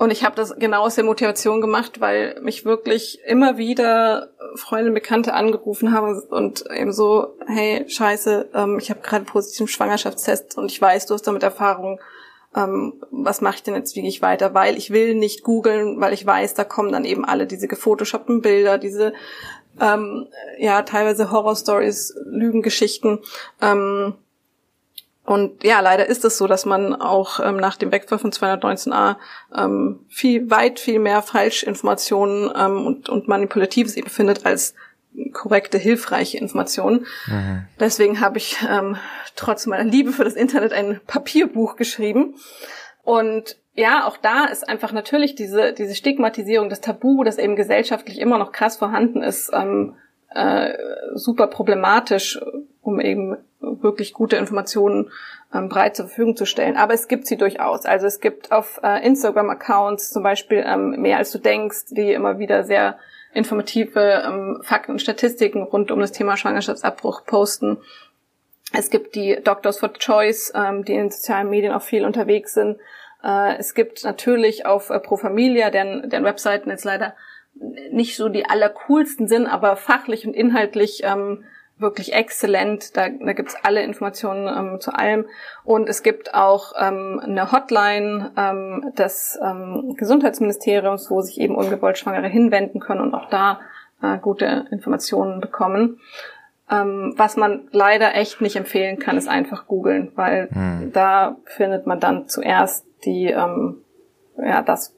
und 0.00 0.10
ich 0.10 0.24
habe 0.24 0.34
das 0.34 0.54
genau 0.56 0.84
aus 0.84 0.94
der 0.94 1.04
Motivation 1.04 1.60
gemacht, 1.60 2.00
weil 2.00 2.40
mich 2.40 2.64
wirklich 2.64 3.20
immer 3.26 3.58
wieder 3.58 4.30
Freunde 4.54 4.88
und 4.88 4.94
Bekannte 4.94 5.34
angerufen 5.34 5.92
haben 5.92 6.22
und 6.30 6.64
eben 6.74 6.90
so, 6.90 7.36
hey, 7.46 7.84
scheiße, 7.86 8.48
ähm, 8.54 8.78
ich 8.80 8.88
habe 8.88 9.00
gerade 9.02 9.26
positiven 9.26 9.68
Schwangerschaftstest 9.68 10.56
und 10.56 10.72
ich 10.72 10.80
weiß, 10.80 11.04
du 11.04 11.12
hast 11.12 11.26
damit 11.26 11.42
Erfahrung. 11.42 12.00
Ähm, 12.56 12.94
was 13.10 13.42
mache 13.42 13.56
ich 13.56 13.62
denn 13.62 13.74
jetzt, 13.74 13.94
wie 13.94 14.00
gehe 14.00 14.08
ich 14.08 14.22
weiter? 14.22 14.54
Weil 14.54 14.78
ich 14.78 14.90
will 14.90 15.14
nicht 15.14 15.42
googeln, 15.42 16.00
weil 16.00 16.14
ich 16.14 16.24
weiß, 16.24 16.54
da 16.54 16.64
kommen 16.64 16.92
dann 16.92 17.04
eben 17.04 17.26
alle 17.26 17.46
diese 17.46 17.68
gefotoshoppten 17.68 18.40
Bilder, 18.40 18.78
diese 18.78 19.12
ähm, 19.78 20.28
ja 20.58 20.80
teilweise 20.80 21.30
Horrorstories, 21.30 22.14
Lügengeschichten. 22.24 23.18
Ähm, 23.60 24.14
Und 25.24 25.62
ja, 25.62 25.80
leider 25.80 26.06
ist 26.06 26.24
es 26.24 26.38
so, 26.38 26.46
dass 26.46 26.64
man 26.64 26.94
auch 26.94 27.40
ähm, 27.40 27.56
nach 27.56 27.76
dem 27.76 27.92
Wegfall 27.92 28.18
von 28.18 28.32
219a 28.32 29.16
ähm, 29.56 30.00
viel, 30.08 30.50
weit 30.50 30.80
viel 30.80 30.98
mehr 30.98 31.22
Falschinformationen 31.22 32.50
ähm, 32.56 32.86
und, 32.86 33.08
und 33.08 33.28
Manipulatives 33.28 33.96
eben 33.96 34.08
findet 34.08 34.46
als 34.46 34.74
korrekte, 35.32 35.78
hilfreiche 35.78 36.38
Informationen. 36.38 37.06
Mhm. 37.26 37.64
Deswegen 37.78 38.20
habe 38.20 38.38
ich 38.38 38.58
ähm, 38.68 38.96
trotz 39.36 39.66
meiner 39.66 39.84
Liebe 39.84 40.12
für 40.12 40.24
das 40.24 40.34
Internet 40.34 40.72
ein 40.72 41.00
Papierbuch 41.06 41.76
geschrieben. 41.76 42.36
Und 43.02 43.56
ja, 43.74 44.06
auch 44.06 44.16
da 44.16 44.46
ist 44.46 44.68
einfach 44.68 44.92
natürlich 44.92 45.34
diese, 45.34 45.72
diese 45.72 45.94
Stigmatisierung, 45.94 46.68
das 46.68 46.80
Tabu, 46.80 47.24
das 47.24 47.38
eben 47.38 47.56
gesellschaftlich 47.56 48.18
immer 48.18 48.38
noch 48.38 48.52
krass 48.52 48.76
vorhanden 48.76 49.22
ist, 49.22 49.50
ähm, 49.52 49.94
äh, 50.34 50.72
super 51.14 51.46
problematisch, 51.46 52.40
um 52.82 53.00
eben 53.00 53.36
wirklich 53.60 54.12
gute 54.12 54.36
Informationen 54.36 55.10
ähm, 55.52 55.68
breit 55.68 55.96
zur 55.96 56.06
Verfügung 56.06 56.36
zu 56.36 56.46
stellen. 56.46 56.76
Aber 56.76 56.94
es 56.94 57.08
gibt 57.08 57.26
sie 57.26 57.36
durchaus. 57.36 57.84
Also 57.84 58.06
es 58.06 58.20
gibt 58.20 58.52
auf 58.52 58.80
äh, 58.82 59.04
Instagram-Accounts 59.06 60.10
zum 60.10 60.22
Beispiel 60.22 60.64
ähm, 60.66 61.00
mehr 61.00 61.18
als 61.18 61.30
du 61.32 61.38
denkst, 61.38 61.86
die 61.90 62.12
immer 62.12 62.38
wieder 62.38 62.64
sehr 62.64 62.98
informative 63.32 64.24
ähm, 64.26 64.60
Fakten 64.62 64.92
und 64.92 65.02
Statistiken 65.02 65.62
rund 65.62 65.90
um 65.90 66.00
das 66.00 66.12
Thema 66.12 66.36
Schwangerschaftsabbruch 66.36 67.24
posten. 67.24 67.78
Es 68.72 68.90
gibt 68.90 69.14
die 69.14 69.38
Doctors 69.42 69.78
for 69.78 69.92
Choice, 69.92 70.52
ähm, 70.54 70.84
die 70.84 70.94
in 70.94 71.10
sozialen 71.10 71.50
Medien 71.50 71.72
auch 71.72 71.82
viel 71.82 72.04
unterwegs 72.04 72.54
sind. 72.54 72.78
Äh, 73.22 73.56
es 73.58 73.74
gibt 73.74 74.04
natürlich 74.04 74.66
auf 74.66 74.90
äh, 74.90 74.98
Pro 75.00 75.16
Familia, 75.16 75.70
deren, 75.70 76.08
deren 76.08 76.24
Webseiten 76.24 76.70
jetzt 76.70 76.84
leider 76.84 77.14
nicht 77.90 78.16
so 78.16 78.28
die 78.28 78.46
allercoolsten 78.46 79.28
sind, 79.28 79.46
aber 79.46 79.76
fachlich 79.76 80.26
und 80.26 80.34
inhaltlich 80.34 81.02
ähm, 81.04 81.44
wirklich 81.80 82.12
exzellent. 82.12 82.96
Da, 82.96 83.08
da 83.08 83.32
gibt's 83.32 83.56
alle 83.62 83.82
Informationen 83.82 84.48
ähm, 84.48 84.80
zu 84.80 84.92
allem. 84.92 85.26
Und 85.64 85.88
es 85.88 86.02
gibt 86.02 86.34
auch 86.34 86.72
ähm, 86.78 87.20
eine 87.22 87.52
Hotline 87.52 88.32
ähm, 88.36 88.92
des 88.96 89.38
ähm, 89.42 89.94
Gesundheitsministeriums, 89.96 91.10
wo 91.10 91.20
sich 91.22 91.40
eben 91.40 91.56
ungewollt 91.56 91.98
Schwangere 91.98 92.28
hinwenden 92.28 92.80
können 92.80 93.00
und 93.00 93.14
auch 93.14 93.28
da 93.28 93.60
äh, 94.02 94.18
gute 94.18 94.66
Informationen 94.70 95.40
bekommen. 95.40 96.00
Ähm, 96.70 97.14
was 97.16 97.36
man 97.36 97.68
leider 97.72 98.14
echt 98.14 98.40
nicht 98.40 98.56
empfehlen 98.56 98.98
kann, 98.98 99.16
ist 99.16 99.28
einfach 99.28 99.66
googeln, 99.66 100.12
weil 100.14 100.48
hm. 100.52 100.92
da 100.92 101.36
findet 101.44 101.86
man 101.86 101.98
dann 101.98 102.28
zuerst 102.28 102.86
die, 103.04 103.26
ähm, 103.26 103.82
ja, 104.36 104.62
das, 104.62 104.94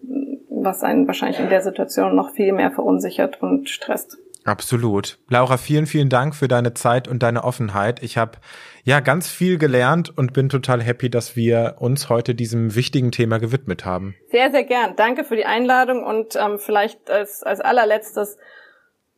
was 0.65 0.83
einen 0.83 1.07
wahrscheinlich 1.07 1.41
in 1.41 1.49
der 1.49 1.63
Situation 1.63 2.15
noch 2.15 2.31
viel 2.31 2.53
mehr 2.53 2.71
verunsichert 2.71 3.41
und 3.43 3.69
stresst. 3.69 4.19
Absolut. 4.45 5.19
Laura, 5.29 5.57
vielen, 5.57 5.87
vielen 5.87 6.09
Dank 6.09 6.35
für 6.35 6.49
deine 6.49 6.75
Zeit 6.75 7.07
und 7.07 7.23
deine 7.23 7.45
Offenheit. 7.45 8.03
Ich 8.03 8.19
habe 8.19 8.39
ja 8.83 9.01
ganz 9.01 9.29
viel 9.29 9.57
gelernt 9.57 10.17
und 10.17 10.33
bin 10.33 10.49
total 10.49 10.83
happy, 10.83 11.11
dass 11.11 11.37
wir 11.37 11.77
uns 11.79 12.09
heute 12.09 12.35
diesem 12.35 12.75
wichtigen 12.75 13.13
Thema 13.13 13.39
gewidmet 13.39 13.85
haben. 13.85 14.17
Sehr, 14.31 14.51
sehr 14.51 14.65
gern. 14.65 14.97
Danke 14.97 15.23
für 15.23 15.37
die 15.37 15.47
Einladung 15.47 16.03
und 16.05 16.37
ähm, 16.37 16.59
vielleicht 16.59 17.09
als, 17.09 17.43
als 17.45 17.61
allerletztes 17.61 18.37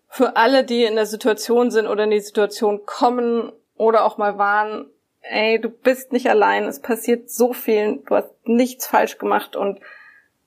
für 0.08 0.36
alle, 0.36 0.62
die 0.62 0.84
in 0.84 0.94
der 0.94 1.06
Situation 1.06 1.70
sind 1.70 1.86
oder 1.86 2.04
in 2.04 2.10
die 2.10 2.20
Situation 2.20 2.82
kommen 2.84 3.50
oder 3.76 4.04
auch 4.04 4.18
mal 4.18 4.38
waren, 4.38 4.86
ey, 5.22 5.60
du 5.60 5.70
bist 5.70 6.12
nicht 6.12 6.28
allein, 6.28 6.64
es 6.64 6.80
passiert 6.80 7.30
so 7.30 7.52
viel, 7.52 8.02
du 8.06 8.14
hast 8.14 8.30
nichts 8.44 8.86
falsch 8.86 9.18
gemacht 9.18 9.56
und 9.56 9.80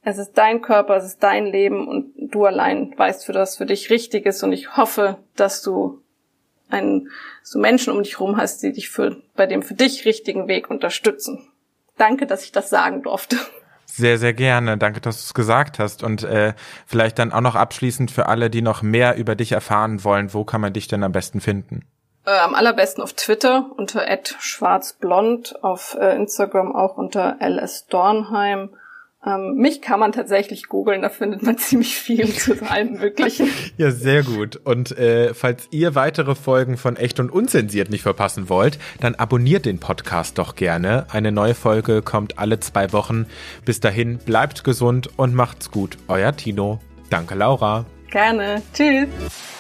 es 0.10 0.18
ist 0.18 0.38
dein 0.38 0.62
Körper, 0.62 0.96
es 0.96 1.04
ist 1.04 1.22
dein 1.22 1.46
Leben 1.46 1.86
und 1.86 2.14
du 2.16 2.46
allein 2.46 2.94
weißt, 2.96 3.26
für 3.26 3.34
das 3.34 3.58
für 3.58 3.66
dich 3.66 3.90
richtig 3.90 4.26
ist. 4.26 4.42
Und 4.42 4.54
ich 4.54 4.78
hoffe, 4.78 5.18
dass 5.36 5.62
du 5.62 6.02
einen, 6.70 7.10
so 7.44 7.60
Menschen 7.60 7.92
um 7.92 8.02
dich 8.02 8.18
herum 8.18 8.38
hast, 8.38 8.64
die 8.64 8.72
dich 8.72 8.90
für, 8.90 9.18
bei 9.36 9.48
dem 9.48 9.64
für 9.64 9.74
dich 9.74 10.06
richtigen 10.06 10.48
Weg 10.48 10.70
unterstützen. 10.70 11.46
Danke, 11.98 12.26
dass 12.26 12.46
ich 12.46 12.54
das 12.54 12.70
sagen 12.70 13.04
durfte. 13.04 13.36
Sehr, 13.86 14.18
sehr 14.18 14.34
gerne. 14.34 14.78
Danke, 14.78 15.02
dass 15.02 15.18
du 15.18 15.26
es 15.26 15.34
gesagt 15.34 15.78
hast. 15.78 16.04
Und 16.04 16.24
äh, 16.24 16.54
vielleicht 16.86 17.20
dann 17.20 17.34
auch 17.34 17.42
noch 17.42 17.56
abschließend 17.56 18.10
für 18.10 18.28
alle, 18.28 18.50
die 18.50 18.62
noch 18.62 18.82
mehr 18.82 19.18
über 19.18 19.36
dich 19.36 19.52
erfahren 19.52 20.06
wollen, 20.06 20.34
wo 20.34 20.46
kann 20.46 20.62
man 20.62 20.72
dich 20.72 20.88
denn 20.88 21.04
am 21.04 21.12
besten 21.12 21.42
finden? 21.42 21.86
Äh, 22.26 22.32
am 22.32 22.56
allerbesten 22.56 23.04
auf 23.04 23.12
Twitter 23.12 23.72
unter 23.76 24.06
schwarzblond, 24.40 25.62
auf 25.64 25.98
äh, 26.00 26.16
Instagram 26.16 26.74
auch 26.74 26.96
unter 26.96 27.40
lsdornheim 27.42 28.70
ähm, 29.26 29.56
mich 29.56 29.82
kann 29.82 30.00
man 30.00 30.12
tatsächlich 30.12 30.68
googeln, 30.68 31.02
da 31.02 31.10
findet 31.10 31.42
man 31.44 31.58
ziemlich 31.58 31.96
viel 31.96 32.32
zu 32.34 32.62
allem 32.70 32.94
Möglichen. 32.94 33.50
ja, 33.78 33.92
sehr 33.92 34.24
gut. 34.24 34.58
Und 34.58 34.98
äh, 34.98 35.34
falls 35.34 35.68
ihr 35.72 35.96
weitere 35.96 36.36
Folgen 36.36 36.78
von 36.78 36.96
Echt 36.96 37.20
und 37.20 37.32
Unzensiert 37.32 37.90
nicht 37.90 38.04
verpassen 38.04 38.50
wollt, 38.50 38.78
dann 39.00 39.16
abonniert 39.16 39.66
den 39.66 39.80
Podcast 39.80 40.38
doch 40.38 40.56
gerne. 40.56 41.08
Eine 41.12 41.32
neue 41.32 41.56
Folge 41.56 42.02
kommt 42.02 42.38
alle 42.38 42.60
zwei 42.60 42.94
Wochen. 42.94 43.26
Bis 43.66 43.80
dahin, 43.80 44.20
bleibt 44.20 44.64
gesund 44.64 45.10
und 45.18 45.34
macht's 45.34 45.72
gut. 45.72 45.98
Euer 46.08 46.36
Tino. 46.36 46.80
Danke, 47.10 47.36
Laura. 47.36 47.86
Gerne. 48.12 48.62
Tschüss. 48.74 49.57